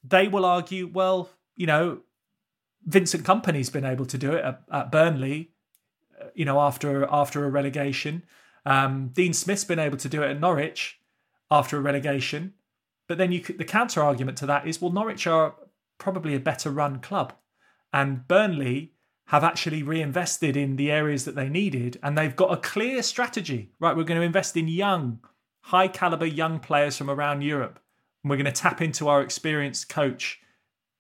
they 0.05 0.29
will 0.29 0.45
argue, 0.45 0.87
well, 0.87 1.31
you 1.57 1.67
know, 1.67 2.01
Vincent 2.85 3.25
Kompany's 3.25 3.71
been 3.71 3.85
able 3.85 4.07
to 4.07 4.19
do 4.19 4.33
it 4.33 4.45
at, 4.45 4.63
at 4.71 4.93
Burnley, 4.93 5.51
you 6.35 6.45
know, 6.45 6.61
after 6.61 7.05
after 7.11 7.45
a 7.45 7.51
relegation. 7.51 8.25
Um, 8.67 9.09
Dean 9.09 9.33
Smith's 9.33 9.65
been 9.65 9.79
able 9.79 9.99
to 9.99 10.09
do 10.09 10.23
it 10.23 10.31
at 10.31 10.41
Norwich 10.41 11.01
after 11.51 11.77
a 11.77 11.81
relegation. 11.81 12.55
But 13.07 13.19
then 13.19 13.33
you 13.33 13.41
could, 13.41 13.59
the 13.59 13.65
counter 13.65 14.03
argument 14.03 14.37
to 14.39 14.47
that 14.47 14.67
is, 14.67 14.81
well, 14.83 14.93
Norwich 14.93 15.27
are 15.27 15.55
probably 15.97 16.35
a 16.35 16.41
better 16.41 16.71
run 16.71 17.01
club, 17.01 17.33
and 17.93 18.29
Burnley 18.29 18.93
have 19.27 19.45
actually 19.45 19.83
reinvested 19.83 20.57
in 20.57 20.77
the 20.77 20.91
areas 20.91 21.25
that 21.25 21.35
they 21.35 21.49
needed, 21.49 21.99
and 22.03 22.17
they've 22.17 22.37
got 22.37 22.53
a 22.53 22.57
clear 22.57 23.03
strategy. 23.03 23.73
Right, 23.81 23.97
we're 23.97 24.05
going 24.05 24.21
to 24.21 24.27
invest 24.27 24.57
in 24.57 24.69
young, 24.69 25.21
high 25.63 25.89
caliber 25.89 26.27
young 26.27 26.61
players 26.61 26.97
from 26.97 27.11
around 27.11 27.43
Europe, 27.43 27.81
and 28.23 28.31
we're 28.31 28.37
going 28.37 28.47
to 28.47 28.53
tap 28.53 28.83
into 28.83 29.09
our 29.09 29.23
experienced 29.23 29.89
coach. 29.89 30.41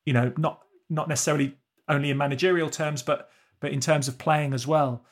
You 0.06 0.14
know, 0.14 0.32
not 0.38 0.62
not 0.88 1.08
necessarily 1.08 1.56
only 1.88 2.10
in 2.10 2.16
managerial 2.16 2.70
terms, 2.70 3.02
but 3.02 3.30
but 3.60 3.72
in 3.72 3.80
terms 3.80 4.08
of 4.08 4.18
playing 4.18 4.52
as 4.52 4.66
well. 4.66 5.04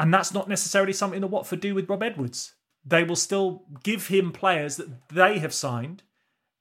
And 0.00 0.12
that's 0.14 0.32
not 0.32 0.48
necessarily 0.48 0.92
something 0.92 1.20
that 1.20 1.26
Watford 1.26 1.60
do 1.60 1.74
with 1.74 1.88
Rob 1.88 2.02
Edwards. 2.02 2.54
They 2.84 3.04
will 3.04 3.16
still 3.16 3.64
give 3.82 4.06
him 4.08 4.32
players 4.32 4.76
that 4.76 5.08
they 5.08 5.38
have 5.38 5.52
signed 5.52 6.02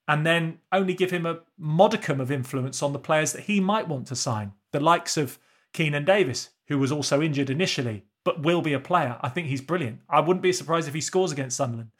and 0.07 0.25
then 0.25 0.59
only 0.71 0.93
give 0.93 1.11
him 1.11 1.25
a 1.25 1.39
modicum 1.57 2.19
of 2.19 2.31
influence 2.31 2.81
on 2.81 2.93
the 2.93 2.99
players 2.99 3.33
that 3.33 3.43
he 3.43 3.59
might 3.59 3.88
want 3.88 4.07
to 4.07 4.15
sign. 4.15 4.53
The 4.71 4.79
likes 4.79 5.17
of 5.17 5.38
Keinan 5.73 6.05
Davis, 6.05 6.49
who 6.67 6.79
was 6.79 6.91
also 6.91 7.21
injured 7.21 7.49
initially, 7.49 8.05
but 8.23 8.43
will 8.43 8.61
be 8.61 8.73
a 8.73 8.79
player. 8.79 9.17
I 9.21 9.29
think 9.29 9.47
he's 9.47 9.61
brilliant. 9.61 9.99
I 10.09 10.21
wouldn't 10.21 10.41
be 10.41 10.53
surprised 10.53 10.88
if 10.88 10.93
he 10.93 11.01
scores 11.01 11.31
against 11.31 11.57
Sunderland. 11.57 11.91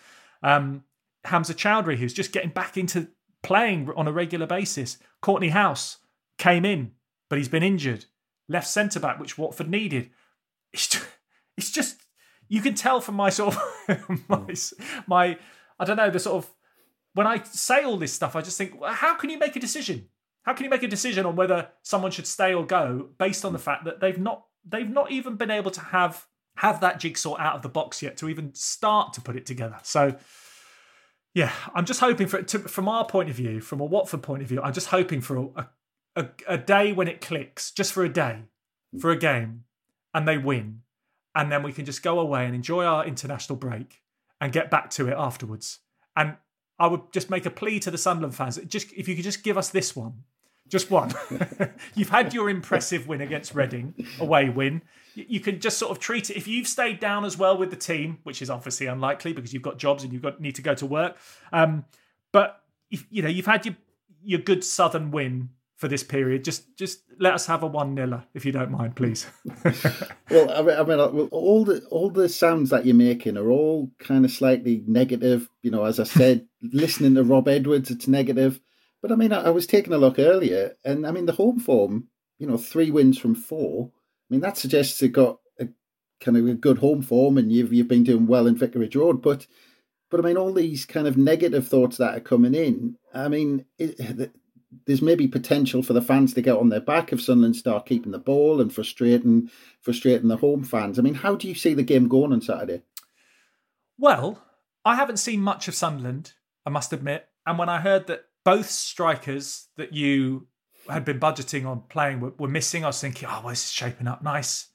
Um, 0.42 0.84
Hamza 1.26 1.54
Choudhury, 1.54 1.98
who's 1.98 2.14
just 2.14 2.32
getting 2.32 2.50
back 2.50 2.78
into 2.78 3.10
playing 3.44 3.90
on 3.96 4.08
a 4.08 4.12
regular 4.12 4.46
basis. 4.46 4.98
Kortney 5.22 5.52
Hause 5.52 5.98
came 6.38 6.66
in, 6.66 6.92
but 7.30 7.38
he's 7.38 7.50
been 7.50 7.64
injured. 7.64 8.06
Left 8.50 8.68
centre 8.68 9.00
back, 9.00 9.20
which 9.20 9.38
Watford 9.38 9.70
needed. 9.70 10.10
It's 10.74 10.88
just, 10.88 11.06
it's 11.58 11.72
just 11.72 11.98
you 12.50 12.62
can 12.62 12.76
tell 12.76 13.02
from 13.02 13.16
my 13.16 13.30
sort 13.30 13.56
of 13.56 14.20
my, 14.30 14.56
my 15.08 15.38
I 15.80 15.86
don't 15.86 15.98
know 15.98 16.10
the 16.10 16.20
sort 16.20 16.44
of 16.44 16.52
when 17.14 17.28
I 17.28 17.42
say 17.44 17.84
all 17.84 17.98
this 17.98 18.14
stuff, 18.14 18.36
I 18.36 18.42
just 18.42 18.58
think, 18.60 18.74
how 18.86 19.16
can 19.16 19.32
you 19.32 19.40
make 19.40 19.56
a 19.56 19.60
decision? 19.60 20.08
How 20.44 20.54
can 20.54 20.64
you 20.64 20.70
make 20.70 20.84
a 20.84 20.88
decision 20.88 21.26
on 21.26 21.36
whether 21.36 21.70
someone 21.82 22.12
should 22.12 22.28
stay 22.28 22.54
or 22.54 22.66
go 22.66 23.10
based 23.18 23.44
on 23.44 23.54
the 23.54 23.60
fact 23.60 23.86
that 23.86 24.00
they've 24.00 24.20
not 24.20 24.46
they've 24.66 24.90
not 24.90 25.12
even 25.12 25.36
been 25.36 25.52
able 25.52 25.72
to 25.72 25.82
have 25.82 26.26
have 26.58 26.80
that 26.82 27.00
jigsaw 27.00 27.36
out 27.38 27.56
of 27.56 27.62
the 27.64 27.70
box 27.70 28.02
yet 28.02 28.18
to 28.18 28.30
even 28.30 28.54
start 28.54 29.14
to 29.14 29.22
put 29.22 29.36
it 29.36 29.46
together. 29.46 29.78
So 29.84 30.16
yeah, 31.34 31.52
I'm 31.76 31.86
just 31.86 32.00
hoping 32.00 32.28
for 32.28 32.42
to, 32.42 32.60
from 32.60 32.88
our 32.88 33.06
point 33.06 33.30
of 33.30 33.36
view, 33.36 33.62
from 33.62 33.80
a 33.80 33.86
Watford 33.86 34.24
point 34.24 34.42
of 34.42 34.48
view, 34.48 34.62
I'm 34.62 34.74
just 34.74 34.88
hoping 34.88 35.22
for 35.22 35.38
a, 35.38 35.44
a, 35.56 35.70
a 36.48 36.58
day 36.58 36.94
when 36.94 37.08
it 37.08 37.22
clicks, 37.22 37.72
just 37.72 37.94
for 37.94 38.04
a 38.04 38.10
day, 38.10 38.44
for 39.00 39.12
a 39.12 39.18
game, 39.18 39.64
and 40.14 40.28
they 40.28 40.38
win, 40.38 40.82
and 41.36 41.52
then 41.52 41.64
we 41.64 41.72
can 41.72 41.86
just 41.86 42.02
go 42.02 42.20
away 42.20 42.46
and 42.46 42.56
enjoy 42.56 42.84
our 42.84 43.06
international 43.06 43.58
break 43.58 44.02
and 44.42 44.52
get 44.52 44.72
back 44.72 44.90
to 44.92 45.08
it 45.08 45.16
afterwards. 45.18 45.80
And 46.16 46.38
I 46.80 46.88
would 46.88 47.12
just 47.12 47.30
make 47.30 47.46
a 47.46 47.52
plea 47.52 47.80
to 47.82 47.92
the 47.92 47.98
Sunderland 47.98 48.36
fans: 48.36 48.58
just 48.68 48.92
if 48.94 49.08
you 49.08 49.16
could 49.16 49.24
just 49.24 49.44
give 49.44 49.58
us 49.58 49.70
this 49.70 49.96
one, 49.96 50.24
just 50.68 50.92
one. 50.92 51.14
you've 51.96 52.10
had 52.10 52.34
your 52.34 52.50
impressive 52.50 53.08
win 53.08 53.22
against 53.22 53.54
Reading, 53.54 53.94
away 54.20 54.50
win. 54.50 54.82
You 55.16 55.40
can 55.40 55.60
just 55.60 55.78
sort 55.78 55.92
of 55.92 56.00
treat 56.00 56.30
it. 56.30 56.38
If 56.38 56.48
you've 56.48 56.68
stayed 56.68 57.00
down 57.00 57.26
as 57.26 57.38
well 57.38 57.58
with 57.58 57.70
the 57.70 57.78
team, 57.78 58.20
which 58.24 58.42
is 58.42 58.50
obviously 58.50 58.88
unlikely 58.88 59.34
because 59.34 59.54
you've 59.54 59.64
got 59.64 59.78
jobs 59.78 60.04
and 60.04 60.14
you've 60.14 60.22
got 60.22 60.40
need 60.40 60.56
to 60.56 60.62
go 60.62 60.76
to 60.76 60.86
work. 60.86 61.18
Um, 61.52 61.86
but 62.32 62.64
if, 62.92 63.06
you 63.10 63.22
know 63.22 63.30
you've 63.30 63.46
had 63.46 63.66
your 63.66 63.76
your 64.24 64.40
good 64.40 64.64
Southern 64.64 65.12
win 65.12 65.50
for 65.78 65.88
this 65.88 66.04
period. 66.04 66.44
Just 66.44 66.76
just 66.76 67.04
let 67.20 67.34
us 67.34 67.46
have 67.46 67.64
a 67.64 67.68
one 67.68 67.94
niller 67.94 68.26
if 68.34 68.46
you 68.46 68.52
don't 68.52 68.72
mind, 68.72 68.96
please. 68.96 69.28
well, 70.30 70.52
I 70.52 70.62
mean, 70.62 70.78
I 70.78 70.84
mean, 70.84 71.00
uh, 71.00 71.28
all 71.32 71.64
the 71.64 71.86
all 71.90 72.10
the 72.10 72.28
sounds 72.28 72.72
that 72.72 72.86
you're 72.86 72.96
making 72.96 73.38
are 73.38 73.50
all 73.50 73.92
kind 74.00 74.26
of 74.26 74.32
slightly 74.32 74.84
negative. 74.88 75.50
You 75.62 75.72
know, 75.72 75.86
as 75.86 76.00
I 76.00 76.04
said, 76.04 76.48
listening 76.62 77.16
to 77.16 77.24
Rob 77.24 77.48
Edwards, 77.48 77.90
it's 77.90 78.08
negative. 78.08 78.60
But 79.02 79.12
I 79.12 79.16
mean, 79.16 79.32
I, 79.32 79.44
I, 79.44 79.50
was 79.52 79.68
taking 79.68 79.94
a 79.94 79.98
look 79.98 80.18
earlier, 80.18 80.76
and 80.84 81.06
I 81.06 81.12
mean, 81.12 81.28
the 81.28 81.34
home 81.34 81.60
form, 81.60 82.08
you 82.40 82.48
know, 82.48 82.58
three 82.58 82.90
wins 82.90 83.20
from 83.20 83.36
four. 83.36 83.92
I 83.94 84.34
mean, 84.34 84.42
that 84.42 84.58
suggests 84.58 85.00
they've 85.00 85.14
got 85.14 85.38
a 85.60 85.68
kind 86.20 86.36
of 86.36 86.48
a 86.48 86.56
good 86.56 86.80
home 86.80 87.04
form, 87.04 87.38
and 87.38 87.52
you've 87.52 87.72
you've 87.72 87.88
been 87.88 88.04
doing 88.04 88.26
well 88.26 88.48
in 88.48 88.56
Vicarage 88.56 88.96
Road. 88.96 89.22
But, 89.22 89.46
but 90.10 90.20
I 90.20 90.24
mean, 90.24 90.38
all 90.38 90.52
these 90.52 90.86
kind 90.86 91.08
of 91.08 91.16
negative 91.16 91.68
thoughts 91.68 91.98
that 91.98 92.18
are 92.18 92.20
coming 92.20 92.56
in. 92.56 92.98
I 93.14 93.28
mean, 93.28 93.66
it, 93.78 94.32
there's 94.86 95.02
maybe 95.02 95.28
potential 95.28 95.82
for 95.82 95.94
the 95.94 96.02
fans 96.02 96.34
to 96.34 96.42
get 96.42 96.58
on 96.58 96.70
their 96.70 96.82
back 96.82 97.14
if 97.14 97.22
Sunderland 97.22 97.56
start 97.56 97.86
keeping 97.86 98.12
the 98.12 98.20
ball 98.20 98.60
and 98.60 98.74
frustrating 98.74 99.50
frustrating 99.82 100.28
the 100.28 100.38
home 100.38 100.64
fans. 100.64 101.00
I 101.00 101.02
mean, 101.02 101.16
how 101.16 101.36
do 101.36 101.48
you 101.48 101.56
see 101.56 101.74
the 101.74 101.84
game 101.84 102.08
going 102.08 102.34
on 102.34 102.42
Saturday? 102.42 102.84
Well, 103.98 104.44
I 104.84 104.96
haven't 104.96 105.18
seen 105.18 105.42
much 105.42 105.68
of 105.68 105.76
Sunderland, 105.76 106.34
I 106.66 106.70
must 106.70 106.94
admit. 106.94 107.28
And 107.46 107.58
when 107.58 107.70
I 107.70 107.80
heard 107.80 108.08
that 108.08 108.26
both 108.44 108.70
strikers 108.70 109.68
that 109.78 109.94
you 109.94 110.48
had 110.90 111.06
been 111.06 111.20
budgeting 111.20 111.66
on 111.66 111.82
playing 111.90 112.20
were, 112.20 112.34
were 112.38 112.48
missing. 112.48 112.84
I 112.84 112.88
was 112.88 113.02
thinking, 113.02 113.28
oh, 113.30 113.42
well, 113.42 113.50
this 113.50 113.66
is 113.66 113.72
shaping 113.72 114.08
up 114.08 114.24
nice. 114.24 114.68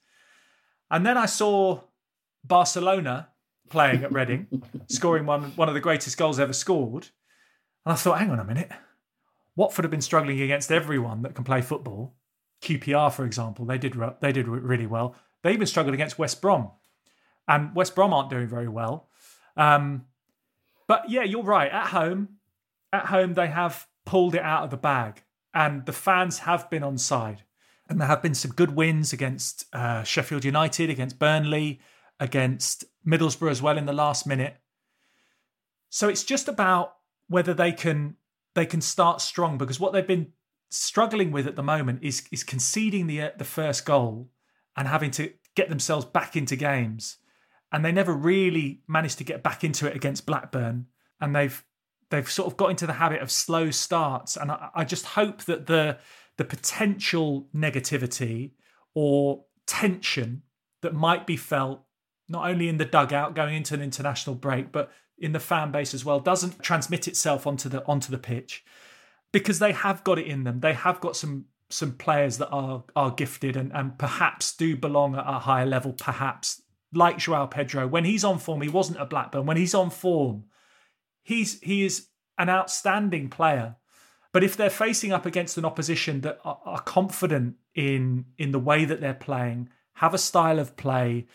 And 0.91 1.05
then 1.05 1.17
I 1.17 1.25
saw 1.25 1.81
Barcelona 2.43 3.29
playing 3.69 4.03
at 4.03 4.11
Reading, 4.11 4.47
scoring 4.89 5.25
one, 5.25 5.43
one 5.55 5.67
of 5.67 5.73
the 5.73 5.79
greatest 5.79 6.17
goals 6.17 6.39
ever 6.39 6.53
scored. 6.53 7.09
And 7.85 7.93
I 7.93 7.95
thought, 7.95 8.19
hang 8.19 8.29
on 8.29 8.39
a 8.39 8.45
minute. 8.45 8.71
Watford 9.55 9.85
have 9.85 9.91
been 9.91 10.01
struggling 10.01 10.41
against 10.41 10.71
everyone 10.71 11.21
that 11.21 11.35
can 11.35 11.43
play 11.43 11.61
football. 11.61 12.15
QPR, 12.61 13.11
for 13.11 13.25
example, 13.25 13.65
they 13.65 13.77
did 13.77 13.95
they 14.21 14.31
did 14.31 14.47
really 14.47 14.87
well. 14.87 15.15
They 15.43 15.53
even 15.53 15.67
struggled 15.67 15.93
against 15.93 16.17
West 16.17 16.41
Brom, 16.41 16.71
and 17.47 17.75
West 17.75 17.93
Brom 17.93 18.13
aren't 18.13 18.29
doing 18.29 18.47
very 18.47 18.69
well. 18.69 19.09
Um, 19.57 20.05
but 20.87 21.09
yeah, 21.09 21.23
you're 21.23 21.43
right. 21.43 21.71
At 21.71 21.87
home, 21.87 22.37
at 22.91 23.07
home, 23.07 23.33
they 23.33 23.47
have 23.47 23.87
pulled 24.05 24.35
it 24.35 24.41
out 24.41 24.63
of 24.63 24.69
the 24.69 24.77
bag, 24.77 25.23
and 25.53 25.85
the 25.85 25.93
fans 25.93 26.39
have 26.39 26.69
been 26.69 26.83
on 26.83 26.97
side. 26.97 27.43
And 27.89 27.99
there 27.99 28.07
have 28.07 28.23
been 28.23 28.33
some 28.33 28.51
good 28.51 28.75
wins 28.75 29.11
against 29.11 29.65
uh, 29.73 30.03
Sheffield 30.03 30.45
United, 30.45 30.89
against 30.89 31.19
Burnley, 31.19 31.81
against 32.17 32.85
Middlesbrough 33.05 33.51
as 33.51 33.61
well 33.61 33.77
in 33.77 33.85
the 33.85 33.93
last 33.93 34.25
minute. 34.25 34.55
So 35.89 36.07
it's 36.07 36.23
just 36.23 36.47
about 36.47 36.95
whether 37.27 37.53
they 37.53 37.73
can 37.73 38.15
they 38.55 38.65
can 38.65 38.81
start 38.81 39.21
strong 39.21 39.57
because 39.57 39.79
what 39.79 39.93
they've 39.93 40.05
been 40.05 40.33
struggling 40.69 41.31
with 41.31 41.47
at 41.47 41.55
the 41.55 41.63
moment 41.63 41.99
is 42.01 42.23
is 42.31 42.43
conceding 42.43 43.07
the 43.07 43.21
uh, 43.21 43.29
the 43.37 43.45
first 43.45 43.85
goal 43.85 44.29
and 44.75 44.87
having 44.87 45.11
to 45.11 45.31
get 45.55 45.69
themselves 45.69 46.05
back 46.05 46.35
into 46.35 46.55
games. 46.55 47.17
And 47.71 47.83
they 47.83 47.91
never 47.91 48.13
really 48.13 48.81
managed 48.87 49.17
to 49.19 49.23
get 49.23 49.41
back 49.41 49.63
into 49.63 49.87
it 49.87 49.95
against 49.95 50.25
Blackburn. 50.25 50.87
And 51.19 51.35
they've 51.35 51.63
they've 52.09 52.29
sort 52.29 52.51
of 52.51 52.57
got 52.57 52.69
into 52.69 52.85
the 52.85 52.93
habit 52.93 53.21
of 53.21 53.31
slow 53.31 53.71
starts, 53.71 54.37
and 54.37 54.51
I, 54.51 54.69
I 54.75 54.83
just 54.83 55.05
hope 55.05 55.43
that 55.45 55.67
the 55.67 55.97
the 56.37 56.45
potential 56.45 57.47
negativity 57.55 58.51
or 58.95 59.45
tension 59.65 60.43
that 60.81 60.93
might 60.93 61.25
be 61.25 61.37
felt 61.37 61.83
not 62.27 62.49
only 62.49 62.67
in 62.67 62.77
the 62.77 62.85
dugout 62.85 63.35
going 63.35 63.55
into 63.55 63.73
an 63.73 63.81
international 63.81 64.35
break, 64.35 64.71
but 64.71 64.91
in 65.17 65.31
the 65.31 65.39
fan 65.39 65.71
base 65.71 65.93
as 65.93 66.03
well, 66.03 66.19
doesn't 66.19 66.61
transmit 66.61 67.07
itself 67.07 67.47
onto 67.47 67.69
the 67.69 67.85
onto 67.85 68.11
the 68.11 68.17
pitch 68.17 68.63
because 69.31 69.59
they 69.59 69.71
have 69.71 70.03
got 70.03 70.19
it 70.19 70.27
in 70.27 70.43
them. 70.43 70.61
They 70.61 70.73
have 70.73 70.99
got 71.01 71.15
some 71.15 71.45
some 71.69 71.93
players 71.93 72.37
that 72.37 72.49
are 72.49 72.83
are 72.95 73.11
gifted 73.11 73.55
and, 73.55 73.71
and 73.73 73.97
perhaps 73.97 74.55
do 74.55 74.75
belong 74.77 75.15
at 75.15 75.25
a 75.27 75.39
higher 75.39 75.65
level, 75.65 75.93
perhaps 75.93 76.61
like 76.93 77.17
Joao 77.17 77.47
Pedro. 77.47 77.87
When 77.87 78.05
he's 78.05 78.23
on 78.23 78.39
form, 78.39 78.61
he 78.61 78.69
wasn't 78.69 79.01
a 79.01 79.05
Blackburn. 79.05 79.45
When 79.45 79.57
he's 79.57 79.73
on 79.73 79.89
form, 79.89 80.45
he's 81.23 81.59
he 81.61 81.83
is 81.83 82.07
an 82.37 82.49
outstanding 82.49 83.29
player. 83.29 83.75
But 84.31 84.43
if 84.43 84.57
they're 84.57 84.69
facing 84.69 85.11
up 85.11 85.25
against 85.25 85.57
an 85.57 85.65
opposition 85.65 86.21
that 86.21 86.39
are, 86.43 86.59
are 86.65 86.81
confident 86.81 87.55
in 87.75 88.25
in 88.37 88.51
the 88.51 88.59
way 88.59 88.85
that 88.85 89.01
they're 89.01 89.13
playing, 89.13 89.69
have 89.95 90.13
a 90.13 90.19
style 90.19 90.59
of 90.59 90.75
play, 90.75 91.27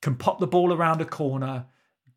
can 0.00 0.16
pop 0.16 0.38
the 0.38 0.46
ball 0.46 0.72
around 0.72 1.00
a 1.00 1.06
corner, 1.06 1.66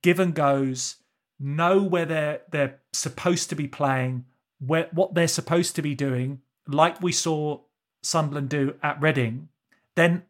give 0.01 0.20
and 0.20 0.34
goes, 0.34 0.97
know 1.40 1.82
where 1.82 2.06
they're 2.06 2.42
they're 2.52 2.80
supposed 2.94 3.50
to 3.50 3.56
be 3.56 3.68
playing, 3.68 4.26
where 4.60 4.90
what 4.92 5.14
they're 5.14 5.28
supposed 5.28 5.76
to 5.76 5.82
be 5.82 5.96
doing, 5.96 6.42
like 6.68 7.02
we 7.02 7.12
saw 7.12 7.62
Sunderland 8.02 8.50
do 8.50 8.76
at 8.82 9.02
Reading, 9.02 9.50
then 9.96 10.24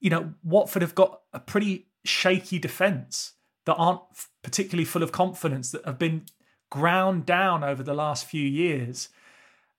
you 0.00 0.10
know 0.10 0.34
Watford 0.42 0.82
have 0.82 0.94
got 0.94 1.20
a 1.32 1.40
pretty 1.40 1.86
shaky 2.04 2.58
defence 2.58 3.32
that 3.64 3.74
aren't 3.74 4.00
particularly 4.42 4.84
full 4.84 5.02
of 5.02 5.12
confidence 5.12 5.72
that 5.72 5.84
have 5.84 5.98
been 5.98 6.22
ground 6.70 7.26
down 7.26 7.62
over 7.62 7.82
the 7.82 7.94
last 7.94 8.26
few 8.26 8.46
years. 8.46 9.08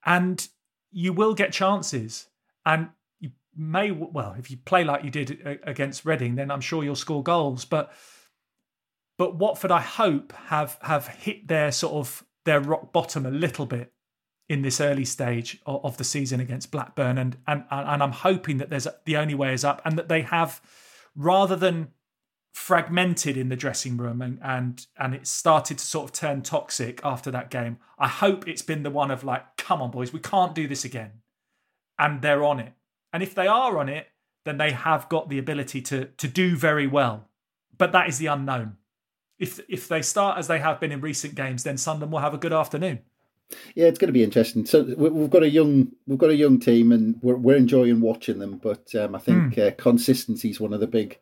And 0.05 0.47
you 0.91 1.13
will 1.13 1.34
get 1.34 1.51
chances. 1.51 2.28
And 2.65 2.89
you 3.20 3.32
may 3.55 3.91
well 3.91 4.36
if 4.38 4.51
you 4.51 4.57
play 4.57 4.84
like 4.84 5.03
you 5.03 5.09
did 5.09 5.59
against 5.63 6.05
Reading, 6.05 6.36
then 6.36 6.51
I'm 6.51 6.61
sure 6.61 6.84
you'll 6.84 6.95
score 6.95 7.24
goals. 7.24 7.65
But 7.65 7.91
but 9.18 9.36
Watford, 9.36 9.72
I 9.72 9.82
hope 9.82 10.34
have 10.47 10.78
have 10.82 11.07
hit 11.07 11.47
their 11.47 11.72
sort 11.72 11.93
of 11.93 12.24
their 12.45 12.59
rock 12.59 12.93
bottom 12.93 13.26
a 13.26 13.32
little 13.32 13.65
bit 13.65 13.93
in 14.49 14.61
this 14.61 14.80
early 14.80 15.05
stage 15.05 15.59
of, 15.65 15.84
of 15.84 15.97
the 15.97 16.03
season 16.03 16.39
against 16.39 16.72
Blackburn, 16.72 17.18
and 17.18 17.38
and 17.47 17.65
and 17.70 18.03
I'm 18.03 18.11
hoping 18.11 18.57
that 18.57 18.70
there's 18.70 18.88
the 19.05 19.18
only 19.18 19.36
way 19.36 19.53
is 19.53 19.63
up, 19.63 19.82
and 19.84 19.97
that 19.97 20.07
they 20.07 20.22
have 20.22 20.61
rather 21.15 21.55
than 21.55 21.89
fragmented 22.53 23.38
in 23.38 23.49
the 23.49 23.55
dressing 23.55 23.97
room 23.97 24.20
and 24.20 24.39
and 24.41 24.88
and 24.97 25.13
it 25.13 25.28
started 25.28 25.78
to 25.78 25.86
sort 25.86 26.05
of 26.05 26.11
turn 26.11 26.41
toxic 26.41 26.99
after 27.03 27.30
that 27.30 27.51
game. 27.51 27.78
I 27.99 28.07
hope 28.07 28.47
it's 28.47 28.63
been 28.63 28.84
the 28.84 28.89
one 28.89 29.11
of 29.11 29.24
like, 29.24 29.57
come 29.57 29.80
on, 29.82 29.91
boys, 29.91 30.11
we 30.11 30.20
can't 30.20 30.55
do 30.55 30.68
this 30.68 30.84
again, 30.84 31.22
and 31.99 32.22
they're 32.22 32.43
on 32.43 32.59
it. 32.59 32.74
And 33.13 33.22
if 33.22 33.36
they 33.36 33.47
are 33.47 33.78
on 33.78 33.89
it, 33.89 34.07
then 34.43 34.57
they 34.57 34.72
have 34.72 35.09
got 35.09 35.30
the 35.30 35.38
ability 35.38 35.82
to 35.84 36.05
to 36.05 36.28
do 36.28 36.55
very 36.55 36.88
well. 36.88 37.30
But 37.78 37.91
that 37.91 38.09
is 38.09 38.18
the 38.18 38.28
unknown. 38.28 38.78
If 39.39 39.59
if 39.69 39.88
they 39.88 40.01
start 40.01 40.38
as 40.38 40.47
they 40.47 40.59
have 40.59 40.79
been 40.79 40.91
in 40.91 41.01
recent 41.01 41.35
games, 41.35 41.63
then 41.63 41.77
Sunderland 41.77 42.11
will 42.11 42.19
have 42.19 42.33
a 42.33 42.39
good 42.39 42.53
afternoon. 42.53 42.99
Yeah, 43.75 43.85
it's 43.85 43.99
going 43.99 44.09
to 44.09 44.13
be 44.13 44.23
interesting. 44.23 44.65
So 44.65 44.83
we've 44.97 45.29
got 45.29 45.43
a 45.43 45.49
young 45.49 45.91
we've 46.05 46.17
got 46.17 46.31
a 46.31 46.35
young 46.35 46.59
team, 46.59 46.91
and 46.91 47.17
we're 47.21 47.35
we're 47.35 47.55
enjoying 47.55 48.01
watching 48.01 48.39
them. 48.39 48.57
But 48.57 48.93
um, 48.95 49.15
I 49.15 49.19
think 49.19 49.55
mm. 49.55 49.67
uh, 49.67 49.75
consistency 49.75 50.49
is 50.49 50.59
one 50.59 50.73
of 50.73 50.79
the 50.79 50.88
big 50.88 51.19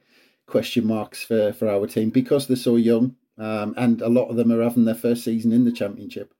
question 0.48 0.88
marks 0.88 1.24
for, 1.24 1.54
for 1.54 1.68
our 1.68 1.88
team 1.88 2.10
because 2.10 2.48
they're 2.48 2.56
so 2.56 2.76
young, 2.78 3.16
um, 3.38 3.74
and 3.78 4.02
a 4.02 4.10
lot 4.10 4.30
of 4.30 4.38
them 4.38 4.52
are 4.52 4.64
having 4.64 4.86
their 4.86 4.96
first 4.96 5.24
season 5.24 5.52
in 5.52 5.66
the 5.66 5.72
championship. 5.72 6.34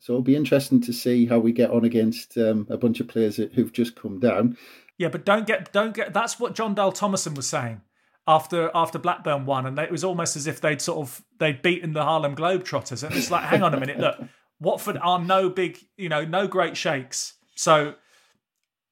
So 0.00 0.14
it'll 0.14 0.22
be 0.22 0.36
interesting 0.36 0.80
to 0.82 0.92
see 0.92 1.26
how 1.26 1.38
we 1.38 1.52
get 1.52 1.70
on 1.70 1.84
against 1.84 2.36
um, 2.36 2.66
a 2.68 2.76
bunch 2.76 2.98
of 2.98 3.08
players 3.08 3.36
who've 3.36 3.72
just 3.72 3.94
come 3.94 4.18
down. 4.18 4.56
Yeah, 4.98 5.08
but 5.08 5.24
don't 5.24 5.46
get 5.46 5.72
don't 5.72 5.94
get. 5.94 6.12
That's 6.12 6.38
what 6.38 6.54
Jon 6.54 6.74
Dahl 6.74 6.92
Tomasson 6.92 7.36
was 7.36 7.46
saying 7.48 7.80
after 8.26 8.70
after 8.74 8.98
Blackburn 8.98 9.46
won, 9.46 9.66
and 9.66 9.78
it 9.78 9.90
was 9.90 10.04
almost 10.04 10.36
as 10.36 10.46
if 10.46 10.60
they'd 10.60 10.80
sort 10.80 10.98
of 10.98 11.24
they'd 11.38 11.62
beaten 11.62 11.92
the 11.92 12.04
Harlem 12.04 12.36
Globetrotters, 12.36 13.02
and 13.02 13.14
it's 13.14 13.30
like, 13.30 13.44
hang 13.44 13.62
on 13.62 13.74
a 13.74 13.80
minute, 13.80 13.98
look, 13.98 14.18
Watford 14.60 14.98
are 14.98 15.18
no 15.18 15.48
big, 15.48 15.78
you 15.96 16.08
know, 16.08 16.24
no 16.24 16.46
great 16.46 16.76
shakes. 16.76 17.34
So 17.54 17.94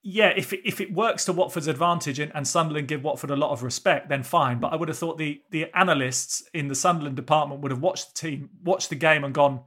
yeah, 0.03 0.33
if 0.35 0.53
it, 0.53 0.61
if 0.65 0.81
it 0.81 0.93
works 0.93 1.27
to 1.27 1.33
Watford's 1.33 1.67
advantage 1.67 2.19
and, 2.19 2.33
and, 2.35 2.49
Sunderland 2.49 2.89
give 2.89 3.05
Watford 3.05 3.31
a 3.31 3.37
lot 3.37 3.51
of 3.51 3.63
respect, 3.63 4.09
then 4.09 4.23
fine. 4.23 4.59
But 4.59 4.73
I 4.73 4.77
would 4.77 4.89
have 4.89 4.97
thought 4.97 5.19
the 5.19 5.43
the 5.51 5.67
analysts 5.75 6.43
in 6.55 6.69
the 6.69 6.75
Sunderland 6.75 7.17
department 7.17 7.61
would 7.61 7.71
have 7.71 7.83
watched 7.83 8.15
the 8.15 8.29
team, 8.29 8.51
watched 8.65 8.89
the 8.89 8.97
game, 8.97 9.25
and 9.25 9.35
gone, 9.35 9.61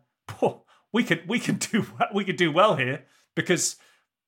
we 0.91 1.03
could 1.03 1.27
we 1.27 1.39
could 1.39 1.59
do 1.59 1.85
we 2.13 2.25
could 2.25 2.37
do 2.37 2.51
well 2.51 2.75
here 2.75 3.03
because 3.35 3.75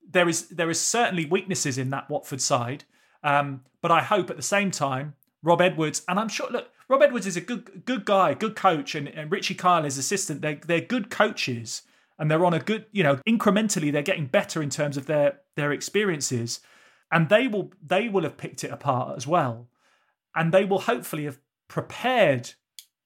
there 0.08 0.30
is 0.30 0.50
there 0.50 0.70
is 0.70 0.80
certainly 0.80 1.26
weaknesses 1.26 1.78
in 1.78 1.90
that 1.90 2.10
Watford 2.10 2.42
side. 2.42 2.84
Um, 3.24 3.62
but 3.82 3.92
I 3.92 4.02
hope 4.02 4.30
at 4.30 4.36
the 4.36 4.44
same 4.44 4.70
time, 4.70 5.16
Rob 5.46 5.62
Edwards, 5.62 6.02
and 6.08 6.20
I'm 6.20 6.28
sure 6.28 6.50
look, 6.50 6.70
Rob 6.90 7.02
Edwards 7.02 7.28
is 7.28 7.38
a 7.38 7.42
good 7.42 7.86
good 7.86 8.04
guy, 8.04 8.34
good 8.34 8.56
coach, 8.56 8.96
and, 8.96 9.08
and 9.08 9.32
Richie 9.32 9.56
Kyle, 9.56 9.84
his 9.84 9.98
assistant, 9.98 10.42
they're 10.42 10.60
they're 10.66 10.82
good 10.82 11.10
coaches 11.10 11.84
and 12.18 12.32
they're 12.32 12.46
on 12.46 12.54
a 12.54 12.60
good, 12.60 12.86
you 12.92 13.04
know, 13.04 13.18
incrementally 13.28 13.92
they're 13.92 14.02
getting 14.02 14.26
better 14.26 14.62
in 14.62 14.70
terms 14.70 14.98
of 14.98 15.06
their 15.06 15.40
their 15.56 15.72
experiences, 15.72 16.62
and 17.12 17.30
they 17.30 17.48
will 17.48 17.72
they 17.86 18.10
will 18.10 18.24
have 18.24 18.38
picked 18.38 18.64
it 18.64 18.72
apart 18.72 19.16
as 19.18 19.28
well, 19.28 19.68
and 20.36 20.54
they 20.54 20.66
will 20.66 20.80
hopefully 20.80 21.26
have 21.26 21.40
prepared 21.68 22.52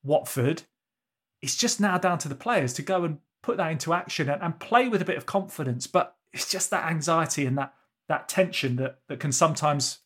Watford. 0.04 0.64
It's 1.42 1.56
just 1.56 1.80
now 1.80 1.98
down 1.98 2.18
to 2.20 2.30
the 2.30 2.36
players 2.36 2.74
to 2.74 2.82
go 2.82 3.04
and 3.04 3.20
put 3.42 3.58
that 3.58 3.72
into 3.72 3.94
action 3.94 4.30
and, 4.30 4.42
and 4.42 4.60
play 4.60 4.90
with 4.90 5.02
a 5.02 5.06
bit 5.06 5.18
of 5.18 5.26
confidence. 5.26 5.88
But 5.88 6.16
it's 6.34 6.50
just 6.50 6.70
that 6.70 6.90
anxiety 6.90 7.46
and 7.46 7.58
that 7.58 7.74
that 8.08 8.30
tension 8.30 8.76
that 8.78 9.00
that 9.08 9.20
can 9.20 9.32
sometimes, 9.32 10.00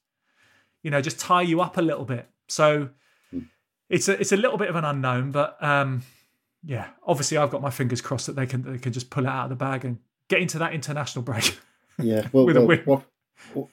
you 0.84 0.91
know, 0.91 1.01
just 1.01 1.19
tie 1.19 1.41
you 1.41 1.61
up 1.61 1.77
a 1.77 1.81
little 1.81 2.05
bit. 2.05 2.29
So 2.47 2.89
hmm. 3.31 3.39
it's 3.89 4.07
a 4.07 4.19
it's 4.19 4.31
a 4.31 4.38
little 4.38 4.57
bit 4.57 4.69
of 4.69 4.75
an 4.75 4.86
unknown, 4.86 5.31
but 5.31 5.61
um, 5.63 6.03
yeah, 6.63 6.88
obviously 7.07 7.38
I've 7.38 7.49
got 7.49 7.61
my 7.61 7.71
fingers 7.71 8.01
crossed 8.01 8.27
that 8.27 8.36
they 8.36 8.45
can 8.45 8.63
they 8.63 8.77
can 8.77 8.93
just 8.93 9.09
pull 9.09 9.25
it 9.25 9.29
out 9.29 9.45
of 9.45 9.49
the 9.49 9.55
bag 9.55 9.86
and 9.86 9.97
get 10.27 10.39
into 10.39 10.59
that 10.59 10.73
international 10.73 11.23
break. 11.23 11.57
Yeah, 11.97 12.27
well, 12.31 12.45
with 12.45 12.57
well, 12.57 12.65
a 12.65 12.67
win. 12.67 12.81
What, 12.86 13.05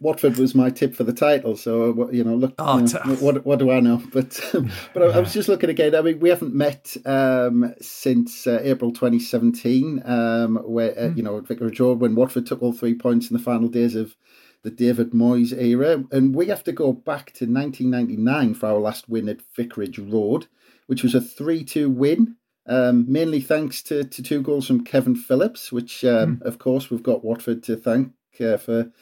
Watford 0.00 0.36
was 0.36 0.54
my 0.54 0.68
tip 0.70 0.94
for 0.94 1.04
the 1.04 1.12
title, 1.12 1.56
so 1.56 2.10
you 2.10 2.24
know, 2.24 2.34
look, 2.34 2.54
oh, 2.58 2.78
you 2.78 2.84
know, 2.84 3.14
what 3.16 3.44
what 3.46 3.58
do 3.58 3.70
I 3.70 3.80
know? 3.80 4.02
But 4.12 4.54
um, 4.54 4.70
but 4.94 5.02
I, 5.02 5.06
I, 5.06 5.20
was 5.20 5.32
just 5.32 5.48
looking 5.48 5.70
again. 5.70 5.94
I 5.94 6.02
mean, 6.02 6.20
we 6.20 6.28
haven't 6.28 6.54
met 6.54 6.96
um, 7.06 7.74
since 7.80 8.46
uh, 8.46 8.60
April 8.62 8.92
2017, 8.92 10.02
um, 10.04 10.56
where 10.56 10.98
uh, 10.98 11.02
mm. 11.02 11.16
you 11.16 11.22
know 11.22 11.40
Vicarage 11.40 11.80
Road 11.80 12.00
when 12.00 12.14
Watford 12.14 12.46
took 12.46 12.62
all 12.62 12.72
three 12.72 12.94
points 12.94 13.30
in 13.30 13.36
the 13.36 13.42
final 13.42 13.68
days 13.68 13.94
of 13.94 14.14
the 14.62 14.70
David 14.70 15.10
Moyes 15.12 15.56
era, 15.56 16.04
and 16.10 16.34
we 16.34 16.46
have 16.46 16.64
to 16.64 16.72
go 16.72 16.92
back 16.92 17.32
to 17.34 17.46
1999 17.46 18.54
for 18.54 18.66
our 18.66 18.80
last 18.80 19.08
win 19.08 19.28
at 19.28 19.40
Vicarage 19.56 19.98
Road, 19.98 20.46
which 20.86 21.02
was 21.02 21.14
a 21.14 21.20
3-2 21.20 21.94
win 21.94 22.36
um, 22.66 23.10
mainly 23.10 23.40
thanks 23.40 23.82
to, 23.84 24.04
to 24.04 24.22
two 24.22 24.42
goals 24.42 24.66
from 24.66 24.84
Kevin 24.84 25.16
Phillips, 25.16 25.72
which, 25.72 26.04
um, 26.04 26.36
mm. 26.36 26.42
of 26.42 26.58
course, 26.58 26.90
we've 26.90 27.02
got 27.02 27.24
Watford 27.24 27.62
to 27.64 27.76
thank 27.76 28.12
uh, 28.40 28.58
for 28.58 28.92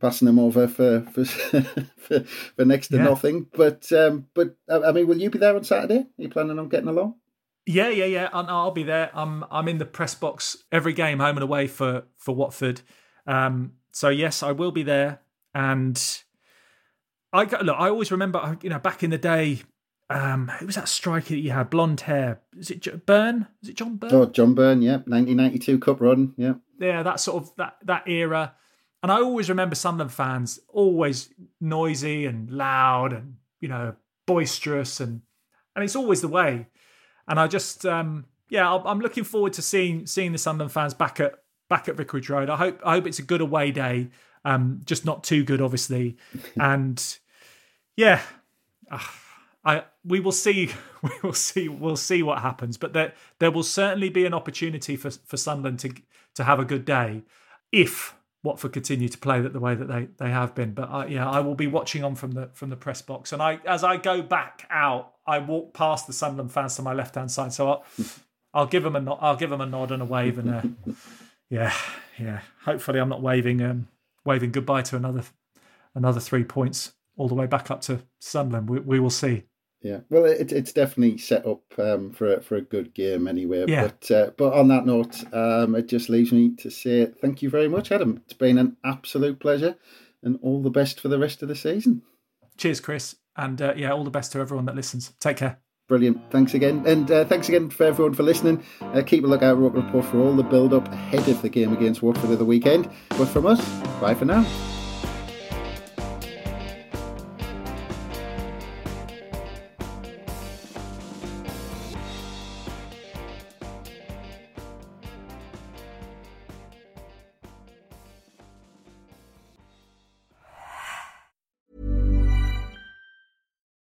passing 0.00 0.26
them 0.26 0.38
over 0.38 0.68
for 0.68 1.00
for, 1.12 1.24
for, 1.96 2.20
for 2.20 2.64
next 2.64 2.88
to 2.88 2.96
yeah. 2.96 3.04
nothing. 3.04 3.46
But 3.54 3.90
um, 3.92 4.26
but 4.34 4.56
I 4.68 4.92
mean, 4.92 5.06
will 5.06 5.20
you 5.20 5.30
be 5.30 5.38
there 5.38 5.56
on 5.56 5.64
Saturday? 5.64 6.00
Are 6.00 6.22
you 6.22 6.28
planning 6.28 6.58
on 6.58 6.68
getting 6.68 6.88
along? 6.88 7.14
Yeah, 7.66 7.88
yeah, 7.88 8.04
yeah. 8.04 8.28
I'll 8.32 8.72
be 8.72 8.82
there. 8.82 9.10
I'm 9.14 9.44
I'm 9.50 9.68
in 9.68 9.78
the 9.78 9.86
press 9.86 10.14
box 10.14 10.58
every 10.70 10.92
game, 10.92 11.20
home 11.20 11.36
and 11.36 11.44
away 11.44 11.66
for 11.66 12.04
for 12.18 12.34
Watford. 12.34 12.82
Um, 13.26 13.72
so 13.94 14.08
yes, 14.08 14.42
I 14.42 14.52
will 14.52 14.72
be 14.72 14.82
there. 14.82 15.20
And 15.54 16.00
I 17.32 17.44
look. 17.44 17.76
I 17.78 17.88
always 17.88 18.10
remember, 18.10 18.58
you 18.60 18.68
know, 18.68 18.80
back 18.80 19.04
in 19.04 19.10
the 19.10 19.18
day, 19.18 19.62
um, 20.10 20.48
who 20.58 20.66
was 20.66 20.74
that 20.74 20.88
striker 20.88 21.28
that 21.28 21.38
you 21.38 21.52
had? 21.52 21.70
Blonde 21.70 22.00
hair. 22.02 22.40
Is 22.58 22.70
it 22.70 23.06
Byrne? 23.06 23.46
Is 23.62 23.68
it 23.70 23.76
John 23.76 23.96
Byrne? 23.96 24.12
Oh, 24.12 24.26
John 24.26 24.54
Byrne. 24.54 24.82
Yeah, 24.82 24.96
1992 25.06 25.78
Cup 25.78 26.00
run. 26.00 26.34
Yeah. 26.36 26.54
Yeah, 26.80 27.04
that 27.04 27.20
sort 27.20 27.44
of 27.44 27.56
that 27.56 27.76
that 27.84 28.08
era. 28.08 28.54
And 29.02 29.12
I 29.12 29.16
always 29.16 29.48
remember 29.48 29.76
Sunderland 29.76 30.12
fans 30.12 30.58
always 30.68 31.32
noisy 31.60 32.26
and 32.26 32.50
loud 32.50 33.12
and 33.12 33.36
you 33.60 33.68
know 33.68 33.94
boisterous 34.26 34.98
and 34.98 35.22
and 35.76 35.84
it's 35.84 35.96
always 35.96 36.20
the 36.20 36.28
way. 36.28 36.66
And 37.28 37.38
I 37.38 37.46
just 37.46 37.86
um, 37.86 38.24
yeah, 38.48 38.74
I'm 38.74 38.98
looking 38.98 39.24
forward 39.24 39.52
to 39.52 39.62
seeing 39.62 40.06
seeing 40.06 40.32
the 40.32 40.38
Sunderland 40.38 40.72
fans 40.72 40.94
back 40.94 41.20
at 41.20 41.43
back 41.68 41.88
at 41.88 41.96
Vicarage 41.96 42.28
Road. 42.30 42.50
I 42.50 42.56
hope 42.56 42.80
I 42.84 42.94
hope 42.94 43.06
it's 43.06 43.18
a 43.18 43.22
good 43.22 43.40
away 43.40 43.70
day. 43.70 44.08
Um, 44.44 44.80
just 44.84 45.04
not 45.04 45.24
too 45.24 45.44
good, 45.44 45.60
obviously. 45.60 46.16
and 46.56 47.18
yeah. 47.96 48.20
Uh, 48.90 48.98
I 49.64 49.84
we 50.04 50.20
will 50.20 50.32
see 50.32 50.70
we 51.02 51.10
will 51.22 51.32
see 51.32 51.68
we'll 51.68 51.96
see 51.96 52.22
what 52.22 52.40
happens, 52.40 52.76
but 52.76 52.92
there 52.92 53.14
there 53.38 53.50
will 53.50 53.62
certainly 53.62 54.10
be 54.10 54.26
an 54.26 54.34
opportunity 54.34 54.96
for 54.96 55.10
for 55.10 55.36
Sunderland 55.36 55.78
to 55.80 55.94
to 56.34 56.44
have 56.44 56.58
a 56.58 56.64
good 56.64 56.84
day 56.84 57.22
if 57.72 58.14
Watford 58.42 58.72
continue 58.72 59.08
to 59.08 59.18
play 59.18 59.40
that 59.40 59.52
the 59.52 59.60
way 59.60 59.74
that 59.74 59.88
they 59.88 60.08
they 60.18 60.30
have 60.30 60.54
been. 60.54 60.74
But 60.74 60.90
I, 60.90 61.06
yeah, 61.06 61.28
I 61.28 61.40
will 61.40 61.54
be 61.54 61.66
watching 61.66 62.04
on 62.04 62.14
from 62.14 62.32
the 62.32 62.50
from 62.52 62.70
the 62.70 62.76
press 62.76 63.00
box, 63.00 63.32
and 63.32 63.40
I 63.40 63.60
as 63.64 63.82
I 63.82 63.96
go 63.96 64.22
back 64.22 64.66
out, 64.70 65.14
I 65.26 65.38
walk 65.38 65.72
past 65.72 66.06
the 66.06 66.12
Sunderland 66.12 66.52
fans 66.52 66.76
to 66.76 66.82
my 66.82 66.92
left 66.92 67.14
hand 67.14 67.30
side, 67.30 67.52
so 67.52 67.68
I'll 67.68 67.84
I'll 68.54 68.66
give 68.66 68.84
them 68.84 68.94
a 68.94 69.00
nod, 69.00 69.18
I'll 69.20 69.36
give 69.36 69.50
them 69.50 69.60
a 69.60 69.66
nod 69.66 69.90
and 69.90 70.02
a 70.02 70.04
wave, 70.04 70.38
and 70.38 70.54
uh, 70.54 70.92
yeah, 71.54 71.72
yeah. 72.18 72.40
Hopefully, 72.64 72.98
I'm 72.98 73.08
not 73.08 73.22
waving 73.22 73.62
um 73.62 73.88
waving 74.24 74.50
goodbye 74.50 74.82
to 74.82 74.96
another 74.96 75.22
another 75.94 76.20
three 76.20 76.44
points 76.44 76.94
all 77.16 77.28
the 77.28 77.34
way 77.34 77.46
back 77.46 77.70
up 77.70 77.80
to 77.82 78.02
Sunderland. 78.18 78.68
We, 78.68 78.80
we 78.80 79.00
will 79.00 79.10
see. 79.10 79.44
Yeah, 79.80 80.00
well, 80.08 80.24
it, 80.24 80.50
it's 80.50 80.72
definitely 80.72 81.18
set 81.18 81.46
up 81.46 81.62
um, 81.78 82.10
for 82.10 82.36
a, 82.36 82.40
for 82.40 82.56
a 82.56 82.62
good 82.62 82.94
game 82.94 83.28
anyway. 83.28 83.66
Yeah. 83.68 83.88
But 83.88 84.10
uh, 84.10 84.30
but 84.36 84.54
on 84.54 84.68
that 84.68 84.86
note, 84.86 85.22
um, 85.32 85.74
it 85.74 85.86
just 85.86 86.08
leaves 86.08 86.32
me 86.32 86.56
to 86.56 86.70
say 86.70 87.06
thank 87.06 87.42
you 87.42 87.50
very 87.50 87.68
much, 87.68 87.92
Adam. 87.92 88.20
It's 88.24 88.32
been 88.32 88.58
an 88.58 88.76
absolute 88.82 89.38
pleasure, 89.38 89.76
and 90.22 90.38
all 90.42 90.62
the 90.62 90.70
best 90.70 91.00
for 91.00 91.08
the 91.08 91.18
rest 91.18 91.42
of 91.42 91.48
the 91.48 91.54
season. 91.54 92.02
Cheers, 92.56 92.80
Chris, 92.80 93.16
and 93.36 93.60
uh, 93.60 93.74
yeah, 93.76 93.92
all 93.92 94.04
the 94.04 94.10
best 94.10 94.32
to 94.32 94.40
everyone 94.40 94.64
that 94.64 94.74
listens. 94.74 95.12
Take 95.20 95.36
care. 95.36 95.58
Brilliant. 95.86 96.30
Thanks 96.30 96.54
again, 96.54 96.82
and 96.86 97.10
uh, 97.10 97.26
thanks 97.26 97.48
again 97.50 97.68
for 97.68 97.84
everyone 97.84 98.14
for 98.14 98.22
listening. 98.22 98.64
Uh, 98.80 99.02
keep 99.02 99.22
a 99.22 99.26
lookout, 99.26 99.58
Roker 99.58 99.80
Report, 99.80 100.06
for 100.06 100.18
all 100.18 100.34
the 100.34 100.42
build 100.42 100.72
up 100.72 100.88
ahead 100.88 101.28
of 101.28 101.42
the 101.42 101.50
game 101.50 101.74
against 101.74 102.02
Watford 102.02 102.30
of 102.30 102.38
the 102.38 102.44
weekend. 102.44 102.88
But 103.10 103.26
from 103.26 103.44
us, 103.44 103.60
bye 104.00 104.14
for 104.14 104.24
now. 104.24 104.46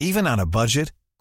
Even 0.02 0.28
on 0.28 0.38
a 0.38 0.46
budget, 0.46 0.92